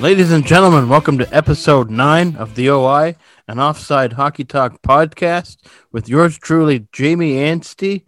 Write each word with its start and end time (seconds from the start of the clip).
Ladies 0.00 0.30
and 0.30 0.46
gentlemen, 0.46 0.88
welcome 0.88 1.18
to 1.18 1.36
episode 1.36 1.90
nine 1.90 2.36
of 2.36 2.54
the 2.54 2.70
OI, 2.70 3.16
an 3.48 3.58
offside 3.58 4.12
hockey 4.12 4.44
talk 4.44 4.80
podcast 4.80 5.56
with 5.90 6.08
yours 6.08 6.38
truly, 6.38 6.86
Jamie 6.92 7.36
Anstey. 7.36 8.06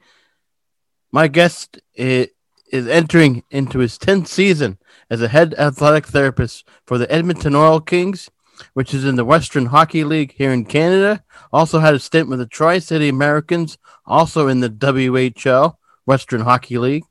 My 1.10 1.26
guest 1.26 1.80
is, 1.94 2.28
entering 2.72 3.42
into 3.50 3.80
his 3.80 3.98
10th 3.98 4.28
season 4.28 4.78
as 5.10 5.20
a 5.20 5.26
head 5.26 5.52
athletic 5.58 6.06
therapist 6.06 6.64
for 6.86 6.96
the 6.96 7.10
Edmonton 7.10 7.56
Oil 7.56 7.80
Kings, 7.80 8.30
which 8.72 8.94
is 8.94 9.04
in 9.04 9.16
the 9.16 9.24
Western 9.24 9.66
Hockey 9.66 10.04
League 10.04 10.34
here 10.36 10.52
in 10.52 10.66
Canada. 10.66 11.24
Also 11.52 11.80
had 11.80 11.94
a 11.96 11.98
stint 11.98 12.28
with 12.28 12.38
the 12.38 12.46
Tri 12.46 12.78
City 12.78 13.08
Americans, 13.08 13.78
also 14.06 14.46
in 14.46 14.60
the 14.60 14.70
WHL, 14.70 15.74
Western 16.06 16.42
Hockey 16.42 16.78
League 16.78 17.04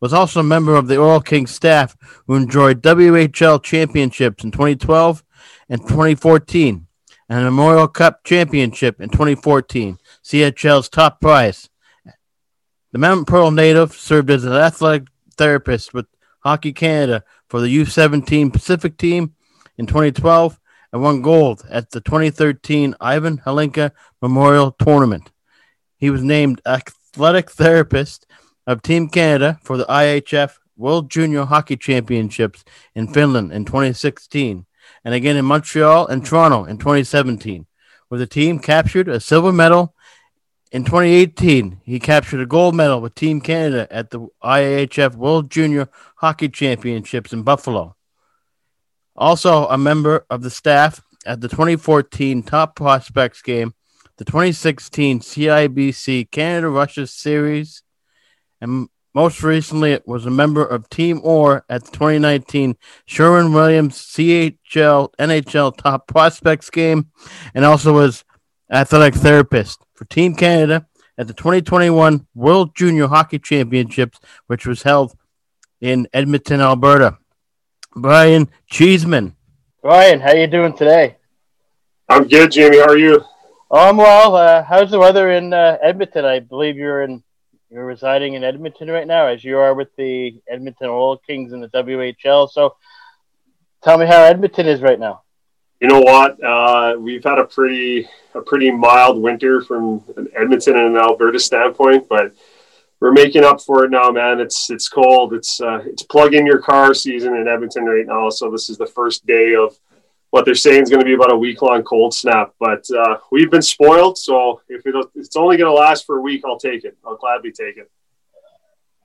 was 0.00 0.12
also 0.12 0.40
a 0.40 0.44
member 0.44 0.74
of 0.74 0.88
the 0.88 0.98
Oil 0.98 1.20
Kings 1.20 1.50
staff 1.50 1.96
who 2.26 2.34
enjoyed 2.34 2.82
WHL 2.82 3.62
championships 3.62 4.42
in 4.42 4.50
2012 4.50 5.22
and 5.68 5.80
2014 5.82 6.86
and 7.28 7.38
a 7.38 7.44
Memorial 7.44 7.86
Cup 7.86 8.24
championship 8.24 9.00
in 9.00 9.08
2014, 9.08 9.98
CHL's 10.24 10.88
top 10.88 11.20
prize. 11.20 11.68
The 12.92 12.98
Mount 12.98 13.28
Pearl 13.28 13.52
native 13.52 13.92
served 13.92 14.30
as 14.30 14.44
an 14.44 14.52
athletic 14.52 15.06
therapist 15.36 15.94
with 15.94 16.06
Hockey 16.40 16.72
Canada 16.72 17.22
for 17.48 17.60
the 17.60 17.68
U17 17.68 18.52
Pacific 18.52 18.96
team 18.96 19.34
in 19.78 19.86
2012 19.86 20.58
and 20.92 21.02
won 21.02 21.22
gold 21.22 21.64
at 21.70 21.90
the 21.90 22.00
2013 22.00 22.96
Ivan 23.00 23.38
Hlinka 23.38 23.92
Memorial 24.20 24.72
Tournament. 24.72 25.30
He 25.98 26.10
was 26.10 26.22
named 26.22 26.60
athletic 26.66 27.50
therapist 27.50 28.26
of 28.70 28.82
Team 28.82 29.08
Canada 29.08 29.58
for 29.64 29.76
the 29.76 29.84
IIHF 29.86 30.58
World 30.76 31.10
Junior 31.10 31.44
Hockey 31.44 31.76
Championships 31.76 32.64
in 32.94 33.12
Finland 33.12 33.52
in 33.52 33.64
2016, 33.64 34.64
and 35.04 35.12
again 35.14 35.36
in 35.36 35.44
Montreal 35.44 36.06
and 36.06 36.24
Toronto 36.24 36.64
in 36.64 36.78
2017, 36.78 37.66
where 38.06 38.20
the 38.20 38.28
team 38.28 38.60
captured 38.60 39.08
a 39.08 39.18
silver 39.18 39.52
medal. 39.52 39.96
In 40.70 40.84
2018, 40.84 41.80
he 41.82 41.98
captured 41.98 42.40
a 42.40 42.46
gold 42.46 42.76
medal 42.76 43.00
with 43.00 43.16
Team 43.16 43.40
Canada 43.40 43.88
at 43.90 44.10
the 44.10 44.28
IIHF 44.40 45.16
World 45.16 45.50
Junior 45.50 45.88
Hockey 46.18 46.48
Championships 46.48 47.32
in 47.32 47.42
Buffalo. 47.42 47.96
Also, 49.16 49.66
a 49.66 49.76
member 49.76 50.24
of 50.30 50.42
the 50.42 50.50
staff 50.50 51.02
at 51.26 51.40
the 51.40 51.48
2014 51.48 52.44
Top 52.44 52.76
Prospects 52.76 53.42
game, 53.42 53.74
the 54.18 54.24
2016 54.24 55.18
CIBC 55.18 56.30
Canada 56.30 56.68
Russia 56.68 57.08
Series, 57.08 57.82
and 58.60 58.88
most 59.14 59.42
recently 59.42 59.92
it 59.92 60.06
was 60.06 60.24
a 60.24 60.30
member 60.30 60.64
of 60.64 60.88
Team 60.88 61.20
Orr 61.24 61.64
at 61.68 61.84
the 61.84 61.90
2019 61.90 62.76
Sherwin 63.06 63.52
Williams 63.52 63.98
CHL 63.98 65.12
NHL 65.18 65.76
Top 65.76 66.06
Prospects 66.06 66.70
game, 66.70 67.10
and 67.54 67.64
also 67.64 67.92
was 67.92 68.24
athletic 68.70 69.14
therapist 69.14 69.80
for 69.94 70.04
Team 70.04 70.34
Canada 70.34 70.86
at 71.18 71.26
the 71.26 71.34
2021 71.34 72.26
World 72.34 72.74
Junior 72.76 73.08
Hockey 73.08 73.38
Championships, 73.38 74.20
which 74.46 74.66
was 74.66 74.84
held 74.84 75.14
in 75.80 76.06
Edmonton, 76.12 76.60
Alberta. 76.60 77.18
Brian 77.96 78.48
Cheeseman. 78.66 79.34
Brian, 79.82 80.20
how 80.20 80.30
are 80.30 80.36
you 80.36 80.46
doing 80.46 80.74
today? 80.74 81.16
I'm 82.08 82.28
good, 82.28 82.52
Jamie. 82.52 82.78
How 82.78 82.88
are 82.88 82.98
you? 82.98 83.24
Oh, 83.70 83.88
I'm 83.88 83.96
well. 83.96 84.36
Uh, 84.36 84.62
how's 84.62 84.90
the 84.90 84.98
weather 84.98 85.32
in 85.32 85.52
uh, 85.52 85.78
Edmonton? 85.82 86.24
I 86.24 86.38
believe 86.40 86.76
you're 86.76 87.02
in 87.02 87.22
you're 87.70 87.86
residing 87.86 88.34
in 88.34 88.42
Edmonton 88.42 88.90
right 88.90 89.06
now, 89.06 89.26
as 89.26 89.44
you 89.44 89.58
are 89.58 89.74
with 89.74 89.94
the 89.96 90.40
Edmonton 90.48 90.88
Oil 90.88 91.16
Kings 91.18 91.52
in 91.52 91.60
the 91.60 91.68
WHL. 91.68 92.50
So, 92.50 92.74
tell 93.82 93.96
me 93.96 94.06
how 94.06 94.22
Edmonton 94.24 94.66
is 94.66 94.80
right 94.80 94.98
now. 94.98 95.22
You 95.80 95.88
know 95.88 96.00
what? 96.00 96.42
Uh, 96.42 96.96
we've 96.98 97.24
had 97.24 97.38
a 97.38 97.44
pretty 97.44 98.08
a 98.34 98.40
pretty 98.40 98.70
mild 98.70 99.22
winter 99.22 99.62
from 99.62 100.04
an 100.16 100.28
Edmonton 100.36 100.76
and 100.76 100.88
an 100.88 100.96
Alberta 100.96 101.38
standpoint, 101.38 102.08
but 102.08 102.34
we're 103.00 103.12
making 103.12 103.44
up 103.44 103.62
for 103.62 103.84
it 103.84 103.90
now, 103.90 104.10
man. 104.10 104.40
It's 104.40 104.68
it's 104.68 104.88
cold. 104.88 105.32
It's 105.32 105.60
uh, 105.60 105.82
it's 105.86 106.02
plug 106.02 106.34
in 106.34 106.46
your 106.46 106.58
car 106.58 106.92
season 106.92 107.34
in 107.34 107.48
Edmonton 107.48 107.84
right 107.84 108.06
now. 108.06 108.28
So 108.30 108.50
this 108.50 108.68
is 108.68 108.76
the 108.76 108.86
first 108.86 109.26
day 109.26 109.54
of 109.54 109.78
what 110.30 110.44
they're 110.44 110.54
saying 110.54 110.84
is 110.84 110.90
going 110.90 111.00
to 111.00 111.06
be 111.06 111.14
about 111.14 111.32
a 111.32 111.36
week 111.36 111.60
long 111.60 111.82
cold 111.82 112.14
snap. 112.14 112.54
But 112.58 112.88
uh, 112.90 113.18
we've 113.30 113.50
been 113.50 113.62
spoiled, 113.62 114.16
so 114.16 114.62
if 114.68 114.86
it, 114.86 114.94
it's 115.14 115.36
only 115.36 115.56
going 115.56 115.68
to 115.68 115.74
last 115.74 116.06
for 116.06 116.18
a 116.18 116.20
week, 116.20 116.42
I'll 116.44 116.58
take 116.58 116.84
it. 116.84 116.96
I'll 117.04 117.16
gladly 117.16 117.52
take 117.52 117.76
it. 117.76 117.90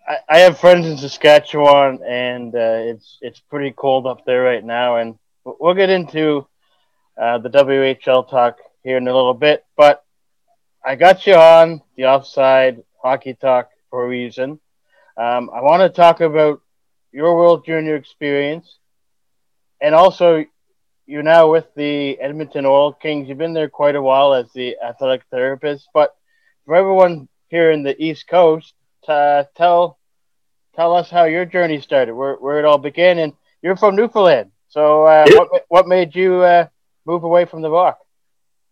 I, 0.08 0.18
I 0.30 0.38
have 0.40 0.59
friends 0.59 0.86
in 0.86 0.97
Saskatchewan, 0.97 2.00
and 2.08 2.53
uh, 2.53 2.80
it's 2.84 3.18
it's 3.22 3.40
pretty 3.40 3.72
cold 3.72 4.06
up 4.06 4.25
there 4.25 4.44
right 4.44 4.63
now. 4.63 4.97
And 4.97 5.18
we'll 5.44 5.74
get 5.74 5.90
into 5.90 6.47
uh, 7.19 7.40
the 7.40 7.50
WHL 7.50 8.30
talk 8.30 8.59
here 8.84 8.97
in 8.97 9.07
a 9.07 9.16
little 9.16 9.34
bit. 9.34 9.66
But 9.75 10.03
I 10.86 10.96
got 10.96 11.25
you 11.25 11.34
on 11.34 11.81
the 11.96 12.06
offside 12.06 12.84
hockey 13.02 13.34
talk 13.34 13.69
for 13.90 14.06
a 14.06 14.07
reason. 14.07 14.59
Um, 15.18 15.50
I 15.52 15.62
want 15.62 15.81
to 15.81 15.90
talk 15.90 16.22
about 16.22 16.62
your 17.12 17.36
World 17.36 17.66
Junior 17.66 17.96
experience 17.96 18.78
and 19.81 19.96
also 19.96 20.46
you're 21.06 21.24
now 21.24 21.52
with 21.52 21.66
the 21.76 22.20
Edmonton 22.20 22.66
Oil 22.66 22.94
Kings. 22.94 23.28
You've 23.30 23.38
been 23.38 23.54
there 23.54 23.70
quite 23.70 23.96
a 23.96 24.02
while 24.02 24.34
as 24.34 24.52
the 24.54 24.78
athletic 24.84 25.24
therapist, 25.30 25.88
but 25.94 26.16
for 26.66 26.76
everyone 26.76 27.28
here 27.50 27.72
in 27.72 27.84
the 27.84 28.02
East 28.04 28.28
Coast, 28.28 28.74
uh, 29.08 29.44
tell 29.56 30.00
tell 30.76 30.96
us 30.96 31.10
how 31.10 31.26
your 31.26 31.46
journey 31.46 31.80
started, 31.80 32.14
where 32.14 32.36
where 32.36 32.60
it 32.60 32.66
all 32.66 32.78
began, 32.78 33.20
and 33.20 33.34
you're 33.62 33.78
from 33.78 33.96
Newfoundland. 33.96 34.52
So, 34.70 35.06
uh, 35.06 35.26
what 35.30 35.66
what 35.70 35.88
made 35.88 36.16
you 36.16 36.42
uh, 36.42 36.68
move 37.06 37.24
away 37.24 37.46
from 37.46 37.62
the 37.62 37.70
Rock? 37.70 38.00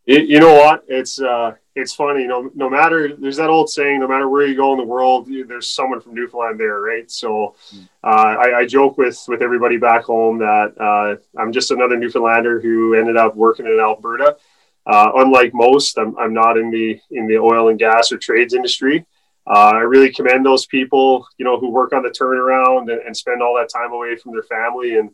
You, 0.05 0.19
you 0.19 0.39
know 0.39 0.53
what? 0.55 0.83
It's 0.87 1.21
uh, 1.21 1.53
it's 1.75 1.93
funny, 1.93 2.21
you 2.21 2.27
know, 2.27 2.51
no 2.53 2.69
matter 2.69 3.15
there's 3.15 3.37
that 3.37 3.49
old 3.49 3.69
saying, 3.69 3.99
no 3.99 4.07
matter 4.07 4.29
where 4.29 4.45
you 4.45 4.55
go 4.55 4.73
in 4.73 4.77
the 4.77 4.85
world, 4.85 5.27
there's 5.27 5.67
someone 5.67 5.99
from 6.01 6.13
Newfoundland 6.13 6.59
there, 6.59 6.81
right? 6.81 7.09
So 7.09 7.55
uh, 8.03 8.07
I, 8.07 8.59
I, 8.59 8.65
joke 8.65 8.97
with 8.97 9.19
with 9.27 9.41
everybody 9.41 9.77
back 9.77 10.03
home 10.03 10.37
that 10.37 10.79
uh, 10.79 11.15
I'm 11.39 11.51
just 11.51 11.71
another 11.71 11.97
Newfoundlander 11.97 12.61
who 12.61 12.93
ended 12.93 13.17
up 13.17 13.35
working 13.35 13.65
in 13.65 13.79
Alberta. 13.79 14.37
Uh, 14.85 15.11
unlike 15.15 15.53
most, 15.53 15.97
I'm, 15.97 16.15
I'm 16.19 16.33
not 16.33 16.57
in 16.57 16.69
the 16.69 16.99
in 17.09 17.27
the 17.27 17.37
oil 17.37 17.69
and 17.69 17.79
gas 17.79 18.11
or 18.11 18.17
trades 18.19 18.53
industry. 18.53 19.05
Uh, 19.47 19.71
I 19.73 19.79
really 19.79 20.11
commend 20.11 20.45
those 20.45 20.67
people, 20.67 21.27
you 21.37 21.45
know, 21.45 21.59
who 21.59 21.71
work 21.71 21.91
on 21.91 22.03
the 22.03 22.09
turnaround 22.09 22.91
and, 22.91 23.01
and 23.01 23.17
spend 23.17 23.41
all 23.41 23.55
that 23.57 23.69
time 23.69 23.91
away 23.91 24.15
from 24.15 24.31
their 24.31 24.43
family 24.43 24.97
and 24.97 25.09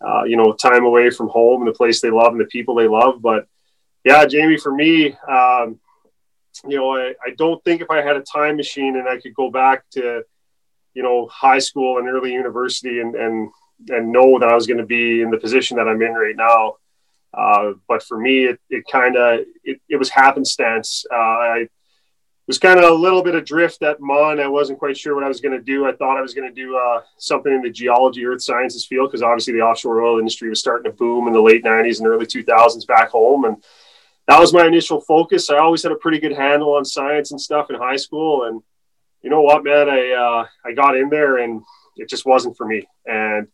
uh, 0.00 0.24
you 0.24 0.36
know 0.36 0.52
time 0.54 0.84
away 0.84 1.10
from 1.10 1.28
home 1.28 1.60
and 1.60 1.68
the 1.68 1.76
place 1.76 2.00
they 2.00 2.10
love 2.10 2.32
and 2.32 2.40
the 2.40 2.46
people 2.46 2.74
they 2.74 2.88
love. 2.88 3.22
But 3.22 3.46
yeah, 4.02 4.26
Jamie, 4.26 4.56
for 4.56 4.74
me. 4.74 5.12
Um, 5.28 5.78
you 6.68 6.76
know, 6.76 6.96
I, 6.96 7.14
I 7.24 7.30
don't 7.36 7.62
think 7.64 7.80
if 7.80 7.90
I 7.90 8.02
had 8.02 8.16
a 8.16 8.22
time 8.22 8.56
machine 8.56 8.96
and 8.96 9.08
I 9.08 9.18
could 9.18 9.34
go 9.34 9.50
back 9.50 9.84
to, 9.92 10.22
you 10.94 11.02
know, 11.02 11.28
high 11.28 11.58
school 11.58 11.98
and 11.98 12.08
early 12.08 12.32
university 12.32 13.00
and, 13.00 13.14
and, 13.14 13.50
and 13.88 14.12
know 14.12 14.38
that 14.38 14.48
I 14.48 14.54
was 14.54 14.66
going 14.66 14.78
to 14.78 14.86
be 14.86 15.22
in 15.22 15.30
the 15.30 15.38
position 15.38 15.76
that 15.76 15.88
I'm 15.88 16.02
in 16.02 16.12
right 16.12 16.36
now. 16.36 16.76
Uh, 17.32 17.72
but 17.88 18.02
for 18.02 18.18
me, 18.18 18.46
it, 18.46 18.60
it 18.68 18.84
kind 18.90 19.16
of, 19.16 19.40
it, 19.62 19.80
it 19.88 19.96
was 19.96 20.10
happenstance. 20.10 21.06
Uh, 21.10 21.16
I 21.16 21.68
was 22.50 22.58
kind 22.58 22.80
of 22.80 22.90
a 22.90 22.92
little 22.92 23.22
bit 23.22 23.36
adrift 23.36 23.80
at 23.84 24.00
MUN. 24.00 24.40
I 24.40 24.48
wasn't 24.48 24.80
quite 24.80 24.98
sure 24.98 25.14
what 25.14 25.22
I 25.22 25.28
was 25.28 25.40
going 25.40 25.56
to 25.56 25.64
do. 25.64 25.86
I 25.86 25.92
thought 25.92 26.18
I 26.18 26.20
was 26.20 26.34
going 26.34 26.52
to 26.52 26.54
do 26.54 26.76
uh, 26.76 27.02
something 27.16 27.52
in 27.52 27.62
the 27.62 27.70
geology, 27.70 28.26
earth 28.26 28.42
sciences 28.42 28.84
field, 28.84 29.08
because 29.08 29.22
obviously 29.22 29.52
the 29.52 29.60
offshore 29.60 30.02
oil 30.02 30.18
industry 30.18 30.48
was 30.48 30.58
starting 30.58 30.90
to 30.90 30.96
boom 30.96 31.28
in 31.28 31.32
the 31.32 31.40
late 31.40 31.62
90s 31.62 32.00
and 32.00 32.08
early 32.08 32.26
2000s 32.26 32.84
back 32.88 33.10
home. 33.10 33.44
And 33.44 33.62
that 34.30 34.38
was 34.38 34.54
my 34.54 34.64
initial 34.64 35.00
focus. 35.00 35.50
I 35.50 35.58
always 35.58 35.82
had 35.82 35.90
a 35.90 35.96
pretty 35.96 36.20
good 36.20 36.32
handle 36.32 36.74
on 36.74 36.84
science 36.84 37.32
and 37.32 37.40
stuff 37.40 37.68
in 37.68 37.74
high 37.74 37.96
school, 37.96 38.44
and 38.44 38.62
you 39.22 39.28
know 39.28 39.40
what, 39.40 39.64
man, 39.64 39.88
I 39.88 40.12
uh, 40.12 40.46
I 40.64 40.72
got 40.72 40.96
in 40.96 41.08
there 41.10 41.38
and 41.38 41.62
it 41.96 42.08
just 42.08 42.24
wasn't 42.24 42.56
for 42.56 42.64
me. 42.64 42.86
And 43.06 43.48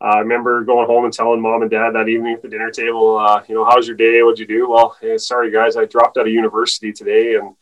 uh, 0.00 0.04
I 0.04 0.18
remember 0.20 0.62
going 0.62 0.86
home 0.86 1.04
and 1.04 1.12
telling 1.12 1.40
mom 1.40 1.62
and 1.62 1.70
dad 1.70 1.90
that 1.94 2.08
evening 2.08 2.34
at 2.34 2.42
the 2.42 2.48
dinner 2.48 2.70
table, 2.70 3.18
uh, 3.18 3.42
you 3.48 3.56
know, 3.56 3.64
how's 3.64 3.88
your 3.88 3.96
day? 3.96 4.22
What'd 4.22 4.38
you 4.38 4.46
do? 4.46 4.70
Well, 4.70 4.96
hey, 5.00 5.18
sorry 5.18 5.50
guys, 5.50 5.76
I 5.76 5.86
dropped 5.86 6.16
out 6.16 6.28
of 6.28 6.32
university 6.32 6.92
today, 6.92 7.34
and 7.34 7.56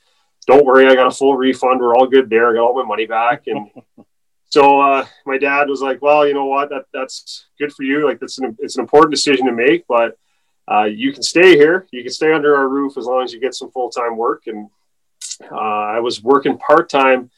don't 0.46 0.67
worry, 0.67 0.87
I 0.87 0.94
got 0.94 1.06
a 1.06 1.11
full 1.11 1.38
refund. 1.38 1.81
We're 1.81 1.96
all 1.96 2.06
good 2.06 2.29
there. 2.29 2.50
I 2.50 2.55
got 2.55 2.61
all 2.61 2.75
my 2.75 2.84
money 2.84 3.06
back, 3.06 3.46
and 3.46 3.70
so 4.50 4.82
uh, 4.82 5.06
my 5.25 5.38
dad 5.38 5.70
was 5.70 5.81
like, 5.81 6.02
well, 6.02 6.29
you 6.29 6.34
know 6.34 6.44
what, 6.44 6.69
that 6.69 6.84
that's 6.93 7.46
good 7.58 7.73
for 7.73 7.84
you. 7.84 8.06
Like 8.06 8.20
that's 8.20 8.38
an 8.38 8.55
it's 8.58 8.76
an 8.76 8.82
important 8.82 9.12
decision 9.12 9.46
to 9.46 9.52
make, 9.52 9.87
but 9.88 10.19
uh, 10.68 10.84
you 10.84 11.12
can 11.12 11.22
stay 11.22 11.56
here. 11.56 11.86
You 11.90 12.02
can 12.02 12.12
stay 12.12 12.32
under 12.32 12.56
our 12.56 12.68
roof 12.68 12.96
as 12.96 13.06
long 13.06 13.22
as 13.22 13.32
you 13.32 13.40
get 13.40 13.54
some 13.54 13.70
full 13.70 13.90
time 13.90 14.16
work. 14.16 14.42
And 14.46 14.70
uh, 15.50 15.56
I 15.56 16.00
was 16.00 16.22
working 16.22 16.58
part 16.58 16.88
time 16.88 17.30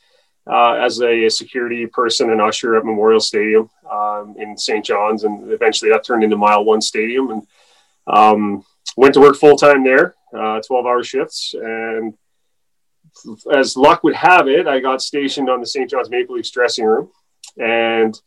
uh, 0.46 0.74
as 0.74 1.00
a, 1.00 1.28
security 1.28 1.86
person 1.86 2.30
and 2.30 2.40
usher 2.40 2.76
at 2.76 2.84
Memorial 2.84 3.20
Stadium 3.20 3.70
um, 3.90 4.34
in 4.38 4.56
St. 4.58 4.84
John's, 4.84 5.24
and 5.24 5.50
eventually 5.52 5.90
that 5.92 6.04
turned 6.04 6.24
into 6.24 6.36
Mile 6.36 6.64
One 6.64 6.80
Stadium. 6.80 7.30
And 7.30 7.46
um, 8.06 8.64
went 8.96 9.14
to 9.14 9.20
work 9.20 9.36
full 9.36 9.56
time 9.56 9.84
there, 9.84 10.14
uh, 10.36 10.60
twelve 10.66 10.86
hour 10.86 11.02
shifts. 11.02 11.54
And 11.54 12.14
as 13.52 13.76
luck 13.76 14.02
would 14.04 14.14
have 14.14 14.48
it, 14.48 14.66
I 14.66 14.80
got 14.80 15.02
stationed 15.02 15.48
on 15.48 15.60
the 15.60 15.66
St. 15.66 15.88
John's 15.88 16.10
Maple 16.10 16.34
Leafs 16.36 16.50
dressing 16.50 16.84
room, 16.84 17.10
and 17.58 18.20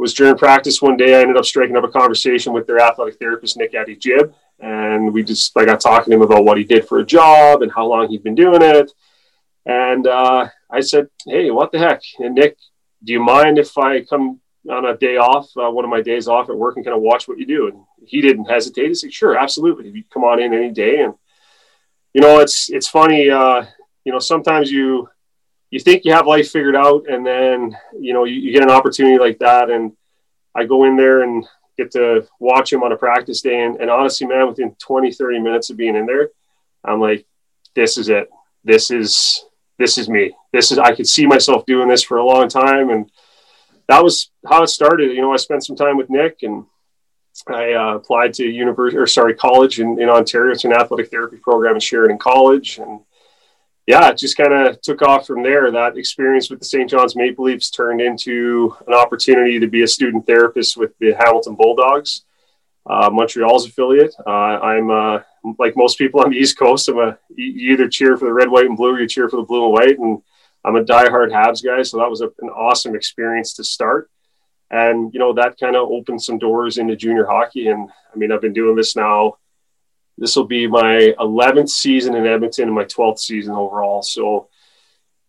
was 0.00 0.14
during 0.14 0.36
practice 0.36 0.80
one 0.80 0.96
day. 0.96 1.14
I 1.14 1.20
ended 1.20 1.36
up 1.36 1.44
striking 1.44 1.76
up 1.76 1.84
a 1.84 1.88
conversation 1.88 2.54
with 2.54 2.66
their 2.66 2.80
athletic 2.80 3.18
therapist, 3.18 3.58
Nick 3.58 3.74
Addy-Gibb. 3.74 4.32
And 4.58 5.12
we 5.12 5.22
just, 5.22 5.56
I 5.56 5.66
got 5.66 5.80
talking 5.80 6.10
to 6.10 6.16
him 6.16 6.22
about 6.22 6.44
what 6.44 6.56
he 6.56 6.64
did 6.64 6.88
for 6.88 6.98
a 6.98 7.04
job 7.04 7.60
and 7.60 7.70
how 7.70 7.86
long 7.86 8.08
he'd 8.08 8.24
been 8.24 8.34
doing 8.34 8.62
it. 8.62 8.90
And 9.66 10.06
uh, 10.06 10.48
I 10.70 10.80
said, 10.80 11.08
Hey, 11.26 11.50
what 11.50 11.70
the 11.70 11.78
heck? 11.78 12.02
And 12.18 12.34
Nick, 12.34 12.56
do 13.04 13.12
you 13.12 13.20
mind 13.20 13.58
if 13.58 13.76
I 13.76 14.02
come 14.02 14.40
on 14.70 14.86
a 14.86 14.96
day 14.96 15.16
off, 15.16 15.50
uh, 15.56 15.70
one 15.70 15.84
of 15.84 15.90
my 15.90 16.00
days 16.00 16.28
off 16.28 16.48
at 16.48 16.56
work 16.56 16.76
and 16.76 16.84
kind 16.84 16.96
of 16.96 17.02
watch 17.02 17.28
what 17.28 17.38
you 17.38 17.46
do? 17.46 17.68
And 17.68 17.84
he 18.06 18.22
didn't 18.22 18.46
hesitate. 18.46 18.88
He 18.88 18.94
said, 18.94 19.12
Sure, 19.12 19.38
absolutely. 19.38 19.90
You 19.90 20.02
come 20.12 20.24
on 20.24 20.40
in 20.40 20.54
any 20.54 20.70
day. 20.70 21.02
And, 21.02 21.14
you 22.14 22.22
know, 22.22 22.40
it's, 22.40 22.70
it's 22.70 22.88
funny, 22.88 23.30
uh, 23.30 23.64
you 24.04 24.12
know, 24.12 24.18
sometimes 24.18 24.70
you, 24.70 25.08
you 25.70 25.80
think 25.80 26.04
you 26.04 26.12
have 26.12 26.26
life 26.26 26.50
figured 26.50 26.76
out 26.76 27.08
and 27.08 27.24
then 27.24 27.76
you 27.98 28.12
know 28.12 28.24
you, 28.24 28.34
you, 28.34 28.52
get 28.52 28.62
an 28.62 28.70
opportunity 28.70 29.18
like 29.18 29.38
that 29.38 29.70
and 29.70 29.92
i 30.54 30.64
go 30.64 30.84
in 30.84 30.96
there 30.96 31.22
and 31.22 31.46
get 31.78 31.90
to 31.92 32.26
watch 32.40 32.72
him 32.72 32.82
on 32.82 32.92
a 32.92 32.96
practice 32.96 33.40
day 33.40 33.62
and, 33.62 33.76
and 33.80 33.90
honestly 33.90 34.26
man 34.26 34.48
within 34.48 34.74
20 34.78 35.12
30 35.12 35.38
minutes 35.38 35.70
of 35.70 35.76
being 35.76 35.96
in 35.96 36.06
there 36.06 36.30
i'm 36.84 37.00
like 37.00 37.26
this 37.74 37.98
is 37.98 38.08
it. 38.08 38.28
This 38.64 38.90
is 38.90 39.44
this 39.78 39.96
is 39.96 40.08
me. 40.08 40.34
This 40.52 40.72
is 40.72 40.78
i 40.78 40.94
could 40.94 41.08
see 41.08 41.26
myself 41.26 41.64
doing 41.66 41.88
this 41.88 42.02
for 42.02 42.18
a 42.18 42.24
long 42.24 42.48
time. 42.48 42.90
And 42.90 43.10
that 43.88 44.02
was 44.02 44.30
how 44.46 44.62
it 44.62 44.68
started. 44.68 45.12
You 45.12 45.22
know 45.22 45.32
i 45.32 45.36
spent 45.36 45.64
some 45.64 45.76
time 45.76 45.96
with 45.96 46.10
nick 46.10 46.38
and 46.42 46.64
I 47.48 47.72
uh, 47.72 47.94
applied 47.94 48.34
to 48.34 48.44
university 48.44 48.98
or 48.98 49.06
sorry 49.06 49.34
college 49.34 49.80
in, 49.80 50.00
in 50.00 50.10
Ontario. 50.10 50.52
It's 50.52 50.64
an 50.64 50.72
athletic 50.72 51.10
therapy 51.10 51.36
program 51.36 51.74
in 51.74 51.80
Sheridan 51.80 52.18
College, 52.18 52.78
and 52.78 53.00
yeah, 53.90 54.10
it 54.10 54.18
just 54.18 54.36
kind 54.36 54.52
of 54.52 54.80
took 54.82 55.02
off 55.02 55.26
from 55.26 55.42
there. 55.42 55.68
That 55.72 55.98
experience 55.98 56.48
with 56.48 56.60
the 56.60 56.64
St. 56.64 56.88
John's 56.88 57.16
Maple 57.16 57.46
Leafs 57.46 57.70
turned 57.70 58.00
into 58.00 58.76
an 58.86 58.94
opportunity 58.94 59.58
to 59.58 59.66
be 59.66 59.82
a 59.82 59.88
student 59.88 60.28
therapist 60.28 60.76
with 60.76 60.96
the 61.00 61.12
Hamilton 61.18 61.56
Bulldogs, 61.56 62.22
uh, 62.86 63.10
Montreal's 63.12 63.66
affiliate. 63.66 64.14
Uh, 64.24 64.30
I'm 64.30 64.90
uh, 64.92 65.18
like 65.58 65.76
most 65.76 65.98
people 65.98 66.20
on 66.20 66.30
the 66.30 66.36
East 66.36 66.56
Coast. 66.56 66.88
I'm 66.88 67.00
a 67.00 67.18
you 67.34 67.72
either 67.72 67.88
cheer 67.88 68.16
for 68.16 68.26
the 68.26 68.32
red, 68.32 68.48
white, 68.48 68.66
and 68.66 68.76
blue, 68.76 68.94
or 68.94 69.00
you 69.00 69.08
cheer 69.08 69.28
for 69.28 69.38
the 69.38 69.42
blue 69.42 69.64
and 69.64 69.72
white. 69.72 69.98
And 69.98 70.22
I'm 70.64 70.76
a 70.76 70.84
diehard 70.84 71.32
Habs 71.32 71.64
guy, 71.64 71.82
so 71.82 71.98
that 71.98 72.08
was 72.08 72.20
a, 72.20 72.26
an 72.42 72.48
awesome 72.48 72.94
experience 72.94 73.54
to 73.54 73.64
start. 73.64 74.08
And 74.70 75.12
you 75.12 75.18
know 75.18 75.32
that 75.32 75.58
kind 75.58 75.74
of 75.74 75.88
opened 75.88 76.22
some 76.22 76.38
doors 76.38 76.78
into 76.78 76.94
junior 76.94 77.26
hockey. 77.26 77.66
And 77.66 77.90
I 78.14 78.16
mean, 78.16 78.30
I've 78.30 78.40
been 78.40 78.52
doing 78.52 78.76
this 78.76 78.94
now 78.94 79.38
this 80.20 80.36
will 80.36 80.44
be 80.44 80.66
my 80.66 81.14
11th 81.18 81.70
season 81.70 82.14
in 82.14 82.26
Edmonton 82.26 82.64
and 82.64 82.74
my 82.74 82.84
12th 82.84 83.20
season 83.20 83.54
overall. 83.54 84.02
So, 84.02 84.48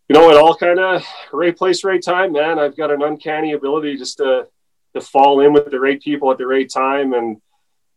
you 0.09 0.13
know, 0.13 0.29
it 0.29 0.35
all 0.35 0.53
kind 0.53 0.79
of 0.79 1.03
right 1.31 1.57
place, 1.57 1.85
right 1.85 2.03
time, 2.03 2.33
man. 2.33 2.59
I've 2.59 2.75
got 2.75 2.91
an 2.91 3.01
uncanny 3.01 3.53
ability 3.53 3.95
just 3.95 4.17
to 4.17 4.47
to 4.93 4.99
fall 4.99 5.39
in 5.39 5.53
with 5.53 5.71
the 5.71 5.79
right 5.79 6.01
people 6.01 6.29
at 6.31 6.37
the 6.37 6.45
right 6.45 6.69
time, 6.69 7.13
and 7.13 7.41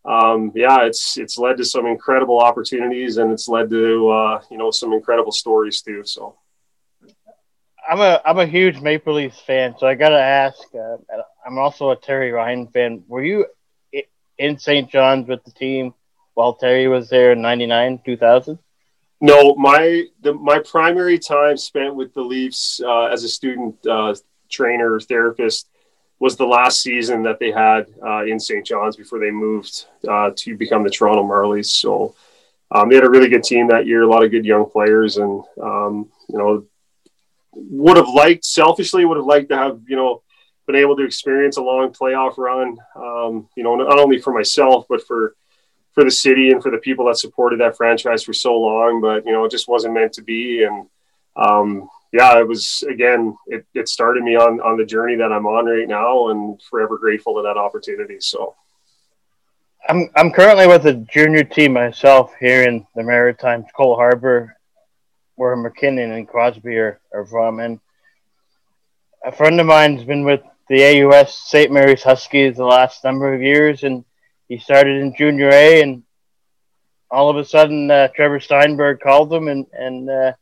um, 0.05 0.53
yeah, 0.55 0.85
it's 0.87 1.19
it's 1.19 1.37
led 1.37 1.57
to 1.57 1.65
some 1.65 1.87
incredible 1.87 2.39
opportunities, 2.39 3.17
and 3.17 3.33
it's 3.33 3.49
led 3.49 3.69
to 3.71 4.09
uh, 4.11 4.41
you 4.49 4.57
know 4.57 4.71
some 4.71 4.93
incredible 4.93 5.33
stories 5.33 5.83
too. 5.83 6.05
So. 6.05 6.37
I'm 7.87 8.01
a 8.01 8.23
I'm 8.25 8.39
a 8.39 8.47
huge 8.47 8.81
Maple 8.81 9.13
Leafs 9.15 9.41
fan, 9.41 9.75
so 9.79 9.87
I 9.87 9.95
gotta 9.95 10.19
ask. 10.19 10.57
Uh, 10.73 10.97
I'm 11.45 11.59
also 11.59 11.91
a 11.91 11.97
Terry 11.97 12.31
Ryan 12.33 12.69
fan. 12.69 13.03
Were 13.09 13.23
you 13.23 13.45
in 14.39 14.59
St. 14.59 14.89
John's 14.89 15.29
with 15.29 15.45
the 15.45 15.51
team 15.51 15.93
while 16.35 16.55
Terry 16.55 16.89
was 16.89 17.09
there 17.09 17.33
in 17.33 17.41
99, 17.41 18.01
2000? 18.05 18.59
No, 19.21 19.55
my 19.55 20.05
the, 20.21 20.35
my 20.35 20.59
primary 20.59 21.19
time 21.19 21.57
spent 21.57 21.95
with 21.95 22.13
the 22.13 22.21
Leafs 22.21 22.81
uh, 22.85 23.05
as 23.05 23.25
a 23.25 23.29
student 23.29 23.75
uh, 23.87 24.15
trainer 24.51 25.01
therapist 25.01 25.69
was 26.19 26.37
the 26.37 26.47
last 26.47 26.81
season 26.81 27.23
that 27.23 27.39
they 27.39 27.51
had 27.51 27.87
uh, 28.05 28.25
in 28.25 28.39
St. 28.39 28.67
John's 28.67 28.97
before 28.97 29.19
they 29.19 29.31
moved 29.31 29.87
uh, 30.09 30.31
to 30.37 30.57
become 30.57 30.83
the 30.83 30.91
Toronto 30.91 31.23
Marlies. 31.23 31.67
So 31.67 32.15
um, 32.71 32.89
they 32.89 32.97
had 32.97 33.05
a 33.05 33.11
really 33.11 33.29
good 33.29 33.45
team 33.45 33.69
that 33.69 33.87
year, 33.87 34.03
a 34.03 34.07
lot 34.07 34.25
of 34.25 34.31
good 34.31 34.45
young 34.45 34.69
players, 34.69 35.17
and 35.17 35.43
um, 35.63 36.11
you 36.29 36.39
know 36.39 36.67
would 37.57 37.97
have 37.97 38.09
liked 38.09 38.45
selfishly 38.45 39.05
would 39.05 39.17
have 39.17 39.27
liked 39.27 39.49
to 39.51 39.57
have 39.57 39.81
you 39.87 39.97
know 39.97 40.23
been 40.67 40.77
able 40.77 40.97
to 40.97 41.05
experience 41.05 41.57
a 41.57 41.63
long 41.63 41.93
playoff 41.93 42.37
run. 42.37 42.77
Um, 42.97 43.49
you 43.57 43.63
know, 43.63 43.77
not 43.77 43.99
only 43.99 44.19
for 44.19 44.33
myself 44.33 44.87
but 44.89 45.07
for 45.07 45.37
for 45.95 46.05
the 46.05 46.11
city 46.11 46.51
and 46.51 46.63
for 46.63 46.71
the 46.71 46.79
people 46.79 47.07
that 47.07 47.17
supported 47.17 47.61
that 47.61 47.77
franchise 47.77 48.25
for 48.25 48.33
so 48.33 48.59
long, 48.59 49.01
but 49.01 49.25
you 49.25 49.33
know, 49.33 49.45
it 49.45 49.51
just 49.51 49.69
wasn't 49.69 49.95
meant 49.95 50.13
to 50.15 50.23
be. 50.23 50.65
And 50.65 50.87
um, 51.37 51.89
yeah, 52.13 52.39
it 52.39 52.47
was 52.47 52.85
again, 52.91 53.37
it, 53.47 53.65
it 53.75 53.89
started 53.89 54.23
me 54.23 54.35
on 54.37 54.61
on 54.61 54.77
the 54.77 54.85
journey 54.85 55.17
that 55.17 55.33
I'm 55.33 55.47
on 55.47 55.67
right 55.67 55.89
now, 55.89 56.29
and 56.31 56.61
forever 56.69 56.99
grateful 56.99 57.37
to 57.37 57.43
that 57.43 57.57
opportunity. 57.57 58.17
So. 58.21 58.55
I'm 59.87 60.09
I'm 60.17 60.31
currently 60.33 60.67
with 60.67 60.87
a 60.87 60.95
junior 60.95 61.45
team 61.45 61.75
myself 61.75 62.33
here 62.41 62.63
in 62.63 62.87
the 62.95 63.03
Maritimes, 63.03 63.67
Cole 63.77 63.97
Harbour, 63.97 64.57
where 65.35 65.55
MacKinnon 65.57 66.13
and 66.13 66.27
Crosby 66.27 66.77
are, 66.79 67.01
are 67.13 67.27
from. 67.27 67.61
And 67.61 67.81
a 69.27 69.31
friend 69.31 69.61
of 69.61 69.67
mine's 69.67 70.03
been 70.05 70.25
with 70.25 70.41
the 70.71 71.03
AUS 71.03 71.35
St. 71.35 71.71
Mary's 71.71 72.03
Huskies 72.03 72.57
the 72.57 72.65
last 72.65 73.05
number 73.05 73.35
of 73.35 73.43
years, 73.43 73.85
and 73.85 74.07
he 74.49 74.59
started 74.59 75.01
in 75.01 75.15
junior 75.17 75.49
A, 75.51 75.83
and 75.83 76.03
all 77.11 77.31
of 77.31 77.37
a 77.37 77.45
sudden, 77.45 77.91
uh, 77.91 78.09
Trevor 78.09 78.41
Steinburg 78.41 79.01
called 79.01 79.33
him, 79.33 79.49
and 79.49 79.67
and 79.73 80.11
uh, 80.11 80.33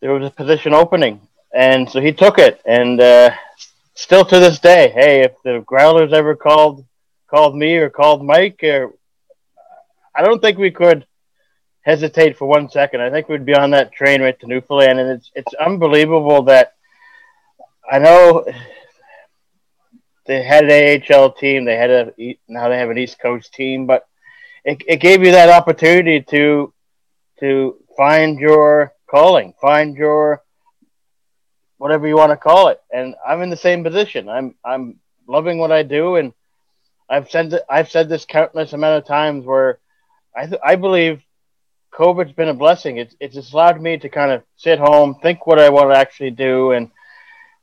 there 0.00 0.12
was 0.12 0.26
a 0.26 0.30
position 0.30 0.74
opening, 0.74 1.20
and 1.54 1.88
so 1.88 2.00
he 2.00 2.12
took 2.12 2.38
it. 2.38 2.60
And 2.64 3.00
uh, 3.00 3.30
still 3.94 4.24
to 4.24 4.38
this 4.38 4.58
day, 4.58 4.90
hey, 4.94 5.22
if 5.22 5.32
the 5.44 5.62
Growlers 5.66 6.12
ever 6.12 6.34
called 6.34 6.84
called 7.28 7.56
me 7.56 7.76
or 7.76 7.90
called 7.90 8.24
Mike, 8.24 8.60
or 8.62 8.94
I 10.14 10.22
don't 10.22 10.40
think 10.40 10.58
we 10.58 10.70
could 10.70 11.06
hesitate 11.84 12.36
for 12.38 12.46
one 12.46 12.70
second. 12.70 13.02
I 13.02 13.10
think 13.10 13.28
we'd 13.28 13.44
be 13.44 13.54
on 13.54 13.70
that 13.70 13.92
train 13.92 14.22
right 14.22 14.38
to 14.40 14.46
Newfoundland, 14.46 14.98
and 14.98 15.10
it's 15.10 15.30
it's 15.34 15.54
unbelievable 15.54 16.42
that 16.44 16.74
I 17.90 17.98
know 17.98 18.44
they 20.26 20.42
had 20.42 20.64
an 20.64 21.02
AHL 21.10 21.32
team. 21.32 21.64
They 21.64 21.76
had 21.76 21.90
a 21.90 22.12
now 22.48 22.68
they 22.68 22.78
have 22.78 22.90
an 22.90 22.98
East 22.98 23.18
Coast 23.20 23.52
team, 23.52 23.86
but 23.86 24.06
it, 24.64 24.82
it 24.86 25.00
gave 25.00 25.22
you 25.22 25.32
that 25.32 25.50
opportunity 25.50 26.22
to 26.30 26.72
to 27.40 27.76
find 27.96 28.38
your 28.38 28.92
calling, 29.10 29.54
find 29.60 29.96
your 29.96 30.42
whatever 31.78 32.06
you 32.06 32.16
want 32.16 32.30
to 32.30 32.36
call 32.36 32.68
it. 32.68 32.80
And 32.92 33.14
I'm 33.26 33.42
in 33.42 33.50
the 33.50 33.56
same 33.56 33.84
position. 33.84 34.28
I'm 34.28 34.54
I'm 34.64 34.98
loving 35.28 35.58
what 35.58 35.72
I 35.72 35.82
do, 35.82 36.16
and 36.16 36.32
I've 37.08 37.30
said 37.30 37.60
I've 37.68 37.90
said 37.90 38.08
this 38.08 38.24
countless 38.24 38.72
amount 38.72 39.02
of 39.02 39.06
times 39.06 39.44
where 39.44 39.78
I 40.34 40.46
th- 40.46 40.60
I 40.64 40.76
believe 40.76 41.22
COVID's 41.92 42.32
been 42.32 42.48
a 42.48 42.54
blessing. 42.54 42.96
It's 42.96 43.14
it's 43.20 43.52
allowed 43.52 43.80
me 43.80 43.98
to 43.98 44.08
kind 44.08 44.32
of 44.32 44.42
sit 44.56 44.78
home, 44.78 45.16
think 45.16 45.46
what 45.46 45.58
I 45.58 45.68
want 45.68 45.90
to 45.92 45.98
actually 45.98 46.30
do, 46.30 46.72
and 46.72 46.90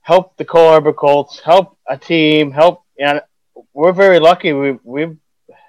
help 0.01 0.38
the 0.38 0.45
Cole 0.45 0.69
Harbour 0.69 0.93
Colts, 0.93 1.39
help 1.39 1.77
a 1.91 1.98
team, 1.98 2.51
help. 2.51 2.83
And 2.98 3.21
we're 3.74 3.91
very 3.91 4.19
lucky. 4.19 4.53
We 4.53 4.79
we 4.83 5.17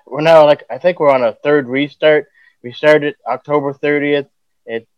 we're 0.07 0.21
now 0.21 0.47
like 0.47 0.65
I 0.71 0.79
think 0.79 1.01
we're 1.01 1.11
on 1.11 1.25
a 1.25 1.35
third 1.35 1.67
restart. 1.69 2.29
We 2.63 2.73
started 2.73 3.17
October 3.27 3.75
30th. 3.75 4.29
It 4.65 4.89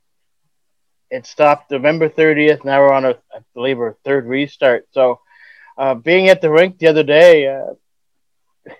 it 1.10 1.26
stopped 1.26 1.70
November 1.70 2.08
30th. 2.08 2.64
Now 2.64 2.80
we're 2.80 2.92
on 2.92 3.06
a 3.06 3.14
I 3.34 3.38
believe 3.54 3.78
our 3.78 3.96
third 4.04 4.26
restart. 4.26 4.86
So 4.92 5.20
uh, 5.78 5.94
being 5.94 6.28
at 6.28 6.40
the 6.42 6.50
rink 6.50 6.78
the 6.78 6.88
other 6.88 7.02
day, 7.02 7.48
uh, 7.48 7.74